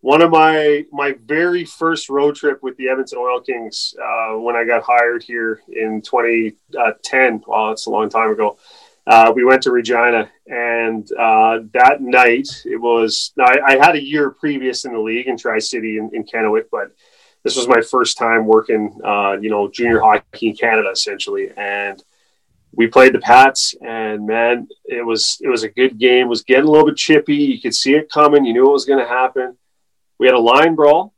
one 0.01 0.23
of 0.23 0.31
my 0.33 0.85
my 0.91 1.15
very 1.25 1.65
first 1.65 2.09
road 2.09 2.35
trip 2.35 2.61
with 2.65 2.77
the 2.77 2.89
Edmonton 2.89 3.19
Oil 3.19 3.41
Kings 3.41 3.95
uh, 4.03 4.33
when 4.39 4.57
I 4.57 4.65
got 4.65 4.83
hired 4.83 5.23
here 5.23 5.63
in 5.69 6.03
2010. 6.03 7.45
Well, 7.47 7.71
it's 7.71 7.87
a 7.87 7.91
long 7.91 8.09
time 8.09 8.31
ago. 8.33 8.59
Uh, 9.07 9.33
we 9.35 9.45
went 9.45 9.63
to 9.63 9.71
Regina, 9.71 10.29
and 10.49 11.09
uh, 11.13 11.61
that 11.75 11.99
night 12.01 12.49
it 12.65 12.77
was. 12.77 13.33
I, 13.39 13.59
I, 13.65 13.77
had 13.77 13.95
a 13.95 14.03
year 14.03 14.31
previous 14.33 14.85
in 14.85 14.93
the 14.93 14.99
league 15.01 15.29
in 15.29 15.39
Tri 15.39 15.61
City 15.61 15.97
in, 15.97 16.11
in 16.13 16.25
Kennewick, 16.25 16.65
but 16.71 16.91
this 17.45 17.57
was 17.57 17.69
my 17.69 17.81
first 17.81 18.19
time 18.19 18.47
working, 18.47 19.01
uh, 19.05 19.37
you 19.41 19.49
know, 19.49 19.71
junior 19.71 20.01
hockey 20.01 20.49
in 20.49 20.57
Canada 20.57 20.91
essentially, 20.91 21.51
and 21.57 22.03
we 22.73 22.87
played 22.87 23.14
the 23.14 23.19
Pats, 23.19 23.75
and 23.81 24.27
man, 24.27 24.69
it 24.85 25.05
was 25.05 25.39
it 25.41 25.49
was 25.49 25.62
a 25.62 25.69
good 25.69 25.99
game. 25.99 26.27
It 26.27 26.31
was 26.31 26.43
getting 26.43 26.66
a 26.66 26.71
little 26.71 26.87
bit 26.87 26.97
chippy. 26.97 27.37
You 27.37 27.61
could 27.61 27.75
see 27.75 27.95
it 27.95 28.11
coming. 28.11 28.45
You 28.45 28.53
knew 28.53 28.69
it 28.69 28.73
was 28.73 28.85
going 28.85 29.01
to 29.01 29.09
happen 29.09 29.57
we 30.19 30.27
had 30.27 30.35
a 30.35 30.41
line 30.41 30.75
brawl 30.75 31.14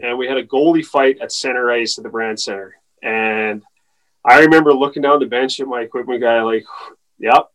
and 0.00 0.18
we 0.18 0.26
had 0.28 0.36
a 0.36 0.46
goalie 0.46 0.84
fight 0.84 1.18
at 1.20 1.32
center 1.32 1.70
ice 1.70 1.98
at 1.98 2.04
the 2.04 2.10
Brandt 2.10 2.40
Centre. 2.40 2.74
And 3.02 3.62
I 4.24 4.40
remember 4.40 4.72
looking 4.72 5.02
down 5.02 5.20
the 5.20 5.26
bench 5.26 5.60
at 5.60 5.66
my 5.66 5.80
equipment 5.80 6.20
guy, 6.20 6.42
like, 6.42 6.64
yep, 7.18 7.48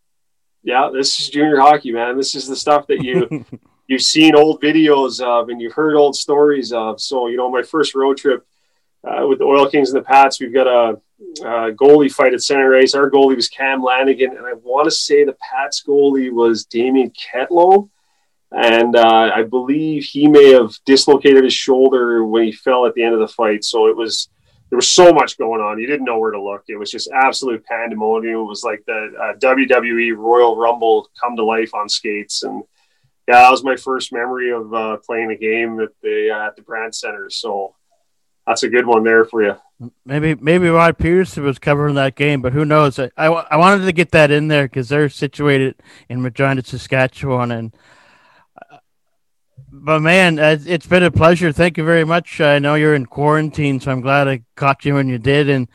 yeah, 0.63 0.89
this 0.93 1.19
is 1.19 1.29
junior 1.29 1.59
hockey, 1.59 1.91
man. 1.91 2.17
This 2.17 2.35
is 2.35 2.47
the 2.47 2.55
stuff 2.55 2.87
that 2.87 3.03
you 3.03 3.45
you've 3.87 4.01
seen 4.01 4.35
old 4.35 4.61
videos 4.61 5.21
of 5.21 5.49
and 5.49 5.61
you've 5.61 5.73
heard 5.73 5.95
old 5.95 6.15
stories 6.15 6.71
of. 6.71 6.99
So, 6.99 7.27
you 7.27 7.37
know, 7.37 7.49
my 7.49 7.63
first 7.63 7.95
road 7.95 8.17
trip 8.17 8.45
uh, 9.03 9.25
with 9.27 9.39
the 9.39 9.45
Oil 9.45 9.69
Kings 9.69 9.91
and 9.91 9.99
the 9.99 10.05
Pats, 10.05 10.39
we've 10.39 10.53
got 10.53 10.67
a, 10.67 11.01
a, 11.41 11.71
goalie 11.71 12.11
fight 12.11 12.33
at 12.33 12.41
center 12.41 12.75
ice. 12.75 12.93
Our 12.93 13.09
goalie 13.09 13.35
was 13.35 13.49
Cam 13.49 13.83
Lanigan, 13.83 14.37
and 14.37 14.45
I 14.45 14.53
want 14.53 14.85
to 14.85 14.91
say 14.91 15.23
the 15.23 15.37
Pats 15.39 15.83
goalie 15.85 16.31
was 16.31 16.65
Damien 16.65 17.11
Ketlow 17.11 17.89
and 18.51 18.95
uh, 18.95 19.31
I 19.33 19.43
believe 19.43 20.03
he 20.03 20.27
may 20.27 20.51
have 20.53 20.73
dislocated 20.85 21.43
his 21.43 21.53
shoulder 21.53 22.25
when 22.25 22.43
he 22.45 22.51
fell 22.51 22.85
at 22.85 22.95
the 22.95 23.03
end 23.03 23.13
of 23.13 23.19
the 23.19 23.27
fight. 23.27 23.63
So 23.63 23.87
it 23.87 23.95
was 23.95 24.29
there 24.69 24.77
was 24.77 24.89
so 24.89 25.11
much 25.11 25.37
going 25.37 25.61
on. 25.61 25.79
You 25.79 25.87
didn't 25.87 26.05
know 26.05 26.19
where 26.19 26.31
to 26.31 26.41
look. 26.41 26.63
It 26.67 26.77
was 26.77 26.91
just 26.91 27.09
absolute 27.11 27.65
pandemonium. 27.65 28.39
It 28.39 28.43
was 28.43 28.63
like 28.63 28.83
the 28.85 29.11
uh, 29.19 29.33
WWE 29.39 30.15
Royal 30.15 30.55
Rumble 30.55 31.09
come 31.19 31.35
to 31.35 31.43
life 31.43 31.73
on 31.73 31.89
skates, 31.89 32.43
and 32.43 32.63
yeah, 33.27 33.41
that 33.41 33.51
was 33.51 33.63
my 33.63 33.75
first 33.75 34.11
memory 34.11 34.51
of 34.51 34.73
uh, 34.73 34.97
playing 35.05 35.31
a 35.31 35.37
game 35.37 35.79
at 35.79 35.89
the 36.01 36.31
uh, 36.31 36.47
at 36.47 36.55
the 36.55 36.63
Brandt 36.63 36.95
Centre. 36.95 37.29
So 37.29 37.75
that's 38.47 38.63
a 38.63 38.69
good 38.69 38.87
one 38.87 39.03
there 39.03 39.25
for 39.25 39.43
you. 39.43 39.55
Maybe 40.05 40.35
maybe 40.35 40.67
Rod 40.67 40.97
Pedersen 40.97 41.43
was 41.43 41.57
covering 41.57 41.95
that 41.95 42.15
game, 42.15 42.41
but 42.41 42.51
who 42.51 42.65
knows? 42.65 42.99
I 42.99 43.11
I, 43.15 43.27
I 43.27 43.55
wanted 43.55 43.85
to 43.85 43.93
get 43.93 44.11
that 44.11 44.29
in 44.29 44.49
there 44.49 44.65
because 44.65 44.89
they're 44.89 45.07
situated 45.07 45.75
in 46.09 46.21
Regina, 46.21 46.63
Saskatchewan, 46.63 47.51
and 47.51 47.73
but 49.71 50.01
man, 50.01 50.39
uh, 50.39 50.57
it's 50.65 50.85
been 50.85 51.03
a 51.03 51.11
pleasure. 51.11 51.51
Thank 51.51 51.77
you 51.77 51.85
very 51.85 52.03
much. 52.03 52.41
I 52.41 52.59
know 52.59 52.75
you're 52.75 52.95
in 52.95 53.05
quarantine, 53.05 53.79
so 53.79 53.91
I'm 53.91 54.01
glad 54.01 54.27
I 54.27 54.43
caught 54.55 54.83
you 54.83 54.95
when 54.95 55.07
you 55.07 55.17
did. 55.17 55.49
And 55.49 55.67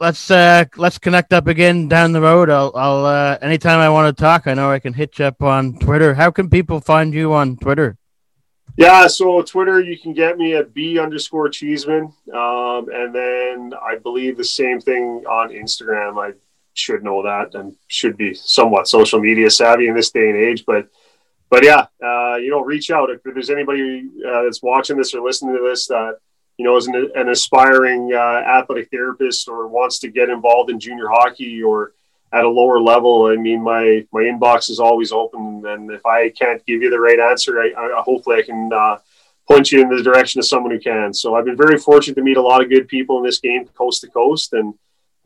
let's 0.00 0.30
uh, 0.30 0.64
let's 0.76 0.98
connect 0.98 1.32
up 1.32 1.46
again 1.46 1.88
down 1.88 2.12
the 2.12 2.20
road. 2.20 2.50
I'll, 2.50 2.72
I'll 2.74 3.06
uh, 3.06 3.38
anytime 3.40 3.78
I 3.78 3.88
want 3.88 4.16
to 4.16 4.20
talk, 4.20 4.46
I 4.46 4.54
know 4.54 4.70
I 4.70 4.78
can 4.78 4.94
hit 4.94 5.18
you 5.18 5.26
up 5.26 5.42
on 5.42 5.78
Twitter. 5.78 6.14
How 6.14 6.30
can 6.30 6.50
people 6.50 6.80
find 6.80 7.14
you 7.14 7.32
on 7.32 7.56
Twitter? 7.56 7.98
Yeah, 8.76 9.08
so 9.08 9.42
Twitter, 9.42 9.80
you 9.80 9.98
can 9.98 10.12
get 10.12 10.38
me 10.38 10.54
at 10.54 10.72
b 10.72 10.98
underscore 10.98 11.48
Cheeseman, 11.48 12.12
um, 12.32 12.88
and 12.92 13.12
then 13.14 13.72
I 13.82 13.96
believe 13.96 14.36
the 14.36 14.44
same 14.44 14.80
thing 14.80 15.24
on 15.28 15.50
Instagram. 15.50 16.16
I 16.22 16.34
should 16.74 17.02
know 17.02 17.22
that 17.24 17.54
and 17.54 17.74
should 17.88 18.16
be 18.16 18.34
somewhat 18.34 18.86
social 18.86 19.18
media 19.18 19.50
savvy 19.50 19.88
in 19.88 19.96
this 19.96 20.10
day 20.10 20.30
and 20.30 20.38
age, 20.38 20.64
but 20.64 20.88
but 21.50 21.64
yeah, 21.64 21.86
uh, 22.04 22.36
you 22.36 22.50
know, 22.50 22.60
reach 22.60 22.90
out 22.90 23.10
if 23.10 23.22
there's 23.22 23.50
anybody 23.50 24.08
uh, 24.26 24.42
that's 24.42 24.62
watching 24.62 24.96
this 24.96 25.14
or 25.14 25.22
listening 25.22 25.56
to 25.56 25.62
this 25.62 25.86
that 25.86 26.18
you 26.58 26.64
know 26.64 26.76
is 26.76 26.86
an, 26.86 27.10
an 27.14 27.28
aspiring 27.30 28.12
uh, 28.12 28.42
athletic 28.46 28.90
therapist 28.90 29.48
or 29.48 29.66
wants 29.66 29.98
to 30.00 30.08
get 30.08 30.28
involved 30.28 30.70
in 30.70 30.78
junior 30.78 31.08
hockey 31.08 31.62
or 31.62 31.94
at 32.32 32.44
a 32.44 32.48
lower 32.48 32.80
level. 32.80 33.26
I 33.26 33.36
mean, 33.36 33.62
my 33.62 34.06
my 34.12 34.22
inbox 34.22 34.70
is 34.70 34.80
always 34.80 35.12
open, 35.12 35.64
and 35.66 35.90
if 35.90 36.04
I 36.04 36.30
can't 36.30 36.64
give 36.66 36.82
you 36.82 36.90
the 36.90 37.00
right 37.00 37.18
answer, 37.18 37.60
I, 37.60 37.72
I 37.76 38.02
hopefully 38.02 38.36
I 38.36 38.42
can 38.42 38.70
uh, 38.72 38.98
point 39.46 39.72
you 39.72 39.82
in 39.82 39.88
the 39.88 40.02
direction 40.02 40.38
of 40.38 40.46
someone 40.46 40.72
who 40.72 40.80
can. 40.80 41.12
So 41.12 41.34
I've 41.34 41.44
been 41.44 41.56
very 41.56 41.78
fortunate 41.78 42.14
to 42.16 42.22
meet 42.22 42.36
a 42.36 42.42
lot 42.42 42.62
of 42.62 42.68
good 42.68 42.88
people 42.88 43.18
in 43.18 43.24
this 43.24 43.38
game, 43.38 43.66
coast 43.66 44.02
to 44.02 44.08
coast, 44.08 44.52
and. 44.52 44.74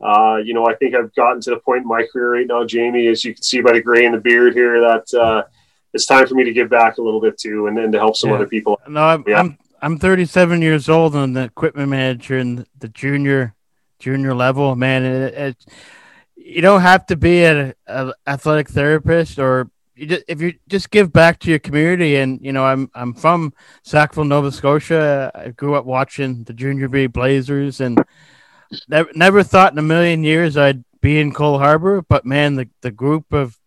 Uh, 0.01 0.35
you 0.43 0.53
know, 0.53 0.65
I 0.67 0.75
think 0.75 0.95
I've 0.95 1.15
gotten 1.15 1.39
to 1.41 1.51
the 1.51 1.59
point 1.59 1.83
in 1.83 1.87
my 1.87 2.05
career 2.11 2.33
right 2.33 2.47
now, 2.47 2.65
Jamie, 2.65 3.07
as 3.07 3.23
you 3.23 3.33
can 3.33 3.41
see 3.41 3.61
by 3.61 3.71
the 3.71 3.81
gray 3.81 4.03
in 4.03 4.11
the 4.11 4.17
beard 4.17 4.53
here, 4.53 4.81
that 4.81 5.13
uh, 5.13 5.43
it's 5.93 6.05
time 6.05 6.27
for 6.27 6.35
me 6.35 6.43
to 6.43 6.51
give 6.51 6.69
back 6.69 6.97
a 6.97 7.01
little 7.01 7.21
bit 7.21 7.37
too, 7.37 7.67
and 7.67 7.77
then 7.77 7.89
to 7.93 7.99
help 7.99 8.17
some 8.17 8.31
yeah. 8.31 8.35
other 8.35 8.47
people. 8.47 8.81
No, 8.85 9.01
I'm, 9.01 9.23
yeah. 9.25 9.39
I'm 9.39 9.57
I'm 9.81 9.97
37 9.99 10.61
years 10.61 10.89
old 10.89 11.15
and 11.15 11.35
the 11.35 11.43
equipment 11.43 11.89
manager 11.89 12.37
in 12.37 12.65
the 12.79 12.89
junior 12.89 13.53
junior 13.99 14.33
level, 14.33 14.75
man, 14.75 15.03
it, 15.03 15.33
it 15.33 15.65
you 16.53 16.61
don't 16.61 16.81
have 16.81 17.05
to 17.07 17.15
be 17.15 17.43
an 17.43 17.73
athletic 18.27 18.69
therapist 18.69 19.39
or 19.39 19.69
you 19.95 20.07
just, 20.07 20.23
if 20.27 20.41
you 20.41 20.53
just 20.67 20.91
give 20.91 21.11
back 21.13 21.39
to 21.39 21.49
your 21.49 21.59
community 21.59 22.15
and 22.15 22.39
you 22.41 22.51
know 22.51 22.65
i'm 22.65 22.89
i'm 22.95 23.13
from 23.13 23.53
sackville 23.83 24.23
nova 24.23 24.51
scotia. 24.51 25.31
I 25.35 25.49
grew 25.49 25.75
up 25.75 25.85
watching 25.85 26.43
the 26.43 26.53
junior 26.53 26.89
b 26.89 27.07
blazers 27.07 27.79
and 27.79 28.03
never, 28.87 29.09
never 29.13 29.43
thought 29.43 29.71
in 29.71 29.77
a 29.79 29.83
million 29.83 30.23
years 30.23 30.57
i'd 30.57 30.83
be 31.01 31.19
in 31.19 31.33
cole 31.33 31.59
harbour 31.59 32.01
but 32.01 32.25
man 32.25 32.55
the, 32.55 32.69
the 32.81 32.91
group 32.91 33.33
of 33.33 33.59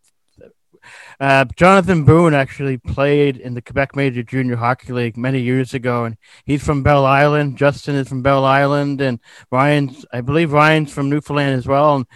uh, 1.18 1.46
Jonathan 1.56 2.04
Boone 2.04 2.34
actually 2.34 2.76
played 2.76 3.36
in 3.38 3.54
the 3.54 3.62
Quebec 3.62 3.96
Major 3.96 4.22
Junior 4.22 4.56
Hockey 4.56 4.92
League 4.92 5.16
many 5.16 5.40
years 5.40 5.72
ago, 5.72 6.04
and 6.04 6.16
he's 6.44 6.62
from 6.62 6.82
Bell 6.82 7.06
Island. 7.06 7.56
Justin 7.56 7.94
is 7.94 8.08
from 8.08 8.22
Bell 8.22 8.44
Island, 8.44 9.00
and 9.00 9.18
Ryan's, 9.50 10.04
I 10.12 10.20
believe, 10.20 10.52
Ryan's 10.52 10.92
from 10.92 11.08
Newfoundland 11.08 11.58
as 11.58 11.66
well. 11.66 11.96
And 11.96 12.06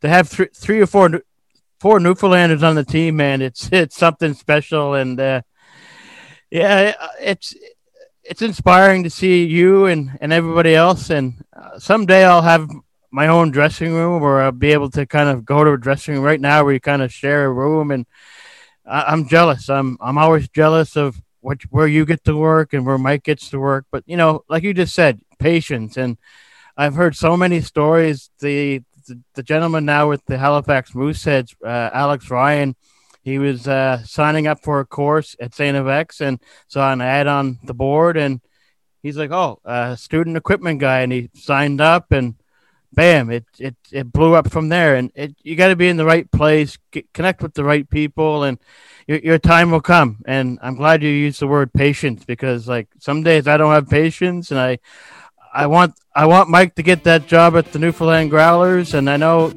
they 0.00 0.08
have 0.08 0.28
three, 0.28 0.48
three 0.54 0.80
or 0.80 0.86
four, 0.86 1.22
four 1.78 2.00
Newfoundlanders 2.00 2.62
on 2.62 2.74
the 2.74 2.84
team. 2.84 3.16
Man, 3.16 3.40
it's 3.40 3.70
it's 3.72 3.96
something 3.96 4.34
special, 4.34 4.94
and 4.94 5.18
uh, 5.18 5.40
yeah, 6.50 6.94
it's 7.18 7.54
it's 8.22 8.42
inspiring 8.42 9.04
to 9.04 9.10
see 9.10 9.46
you 9.46 9.86
and 9.86 10.18
and 10.20 10.32
everybody 10.32 10.74
else. 10.74 11.08
And 11.08 11.42
uh, 11.56 11.78
someday 11.78 12.24
I'll 12.24 12.42
have 12.42 12.68
my 13.10 13.26
own 13.26 13.50
dressing 13.50 13.94
room, 13.94 14.22
or 14.22 14.42
I'll 14.42 14.52
be 14.52 14.72
able 14.72 14.90
to 14.90 15.06
kind 15.06 15.30
of 15.30 15.44
go 15.44 15.64
to 15.64 15.72
a 15.72 15.78
dressing 15.78 16.14
room. 16.14 16.24
Right 16.24 16.40
now, 16.40 16.64
we 16.64 16.78
kind 16.78 17.00
of 17.00 17.12
share 17.12 17.46
a 17.46 17.52
room 17.52 17.90
and 17.90 18.06
I, 18.86 19.12
am 19.12 19.28
jealous. 19.28 19.68
I'm 19.68 19.96
I'm 20.00 20.18
always 20.18 20.48
jealous 20.48 20.96
of 20.96 21.20
what 21.40 21.62
where 21.70 21.86
you 21.86 22.04
get 22.04 22.24
to 22.24 22.36
work 22.36 22.72
and 22.72 22.86
where 22.86 22.98
Mike 22.98 23.24
gets 23.24 23.50
to 23.50 23.58
work. 23.58 23.86
But 23.90 24.04
you 24.06 24.16
know, 24.16 24.44
like 24.48 24.62
you 24.62 24.74
just 24.74 24.94
said, 24.94 25.20
patience. 25.38 25.96
And 25.96 26.18
I've 26.76 26.94
heard 26.94 27.16
so 27.16 27.36
many 27.36 27.60
stories. 27.60 28.30
The 28.40 28.82
the, 29.06 29.20
the 29.34 29.42
gentleman 29.42 29.84
now 29.84 30.08
with 30.08 30.24
the 30.26 30.38
Halifax 30.38 30.92
Mooseheads, 30.92 31.54
uh, 31.64 31.90
Alex 31.92 32.30
Ryan, 32.30 32.76
he 33.22 33.38
was 33.38 33.68
uh, 33.68 34.02
signing 34.04 34.46
up 34.46 34.62
for 34.62 34.80
a 34.80 34.86
course 34.86 35.36
at 35.40 35.54
St. 35.54 35.76
FX 35.76 36.20
and 36.20 36.40
saw 36.68 36.92
an 36.92 37.00
ad 37.00 37.26
on 37.26 37.58
the 37.64 37.74
board, 37.74 38.16
and 38.16 38.40
he's 39.02 39.16
like, 39.16 39.30
"Oh, 39.30 39.60
uh, 39.64 39.96
student 39.96 40.36
equipment 40.36 40.80
guy," 40.80 41.00
and 41.00 41.12
he 41.12 41.30
signed 41.34 41.80
up 41.80 42.12
and 42.12 42.34
bam, 42.92 43.30
it 43.30 43.44
it 43.58 43.76
it 43.92 44.12
blew 44.12 44.34
up 44.34 44.50
from 44.50 44.68
there. 44.68 44.96
And 44.96 45.10
it 45.14 45.34
you 45.42 45.56
got 45.56 45.68
to 45.68 45.76
be 45.76 45.88
in 45.88 45.96
the 45.96 46.04
right 46.04 46.30
place, 46.30 46.78
get, 46.90 47.12
connect 47.12 47.42
with 47.42 47.54
the 47.54 47.64
right 47.64 47.88
people, 47.88 48.44
and 48.44 48.58
your 49.06 49.18
your 49.18 49.38
time 49.38 49.70
will 49.70 49.80
come. 49.80 50.22
And 50.26 50.58
I'm 50.62 50.76
glad 50.76 51.02
you 51.02 51.10
used 51.10 51.40
the 51.40 51.46
word 51.46 51.72
patience 51.72 52.24
because 52.24 52.68
like 52.68 52.88
some 52.98 53.22
days 53.22 53.48
I 53.48 53.56
don't 53.56 53.72
have 53.72 53.88
patience, 53.88 54.50
and 54.50 54.60
I 54.60 54.78
I 55.52 55.66
want 55.66 55.94
I 56.14 56.26
want 56.26 56.48
Mike 56.48 56.74
to 56.76 56.82
get 56.82 57.04
that 57.04 57.26
job 57.26 57.56
at 57.56 57.72
the 57.72 57.78
Newfoundland 57.78 58.30
Growlers, 58.30 58.94
and 58.94 59.08
I 59.08 59.16
know 59.16 59.52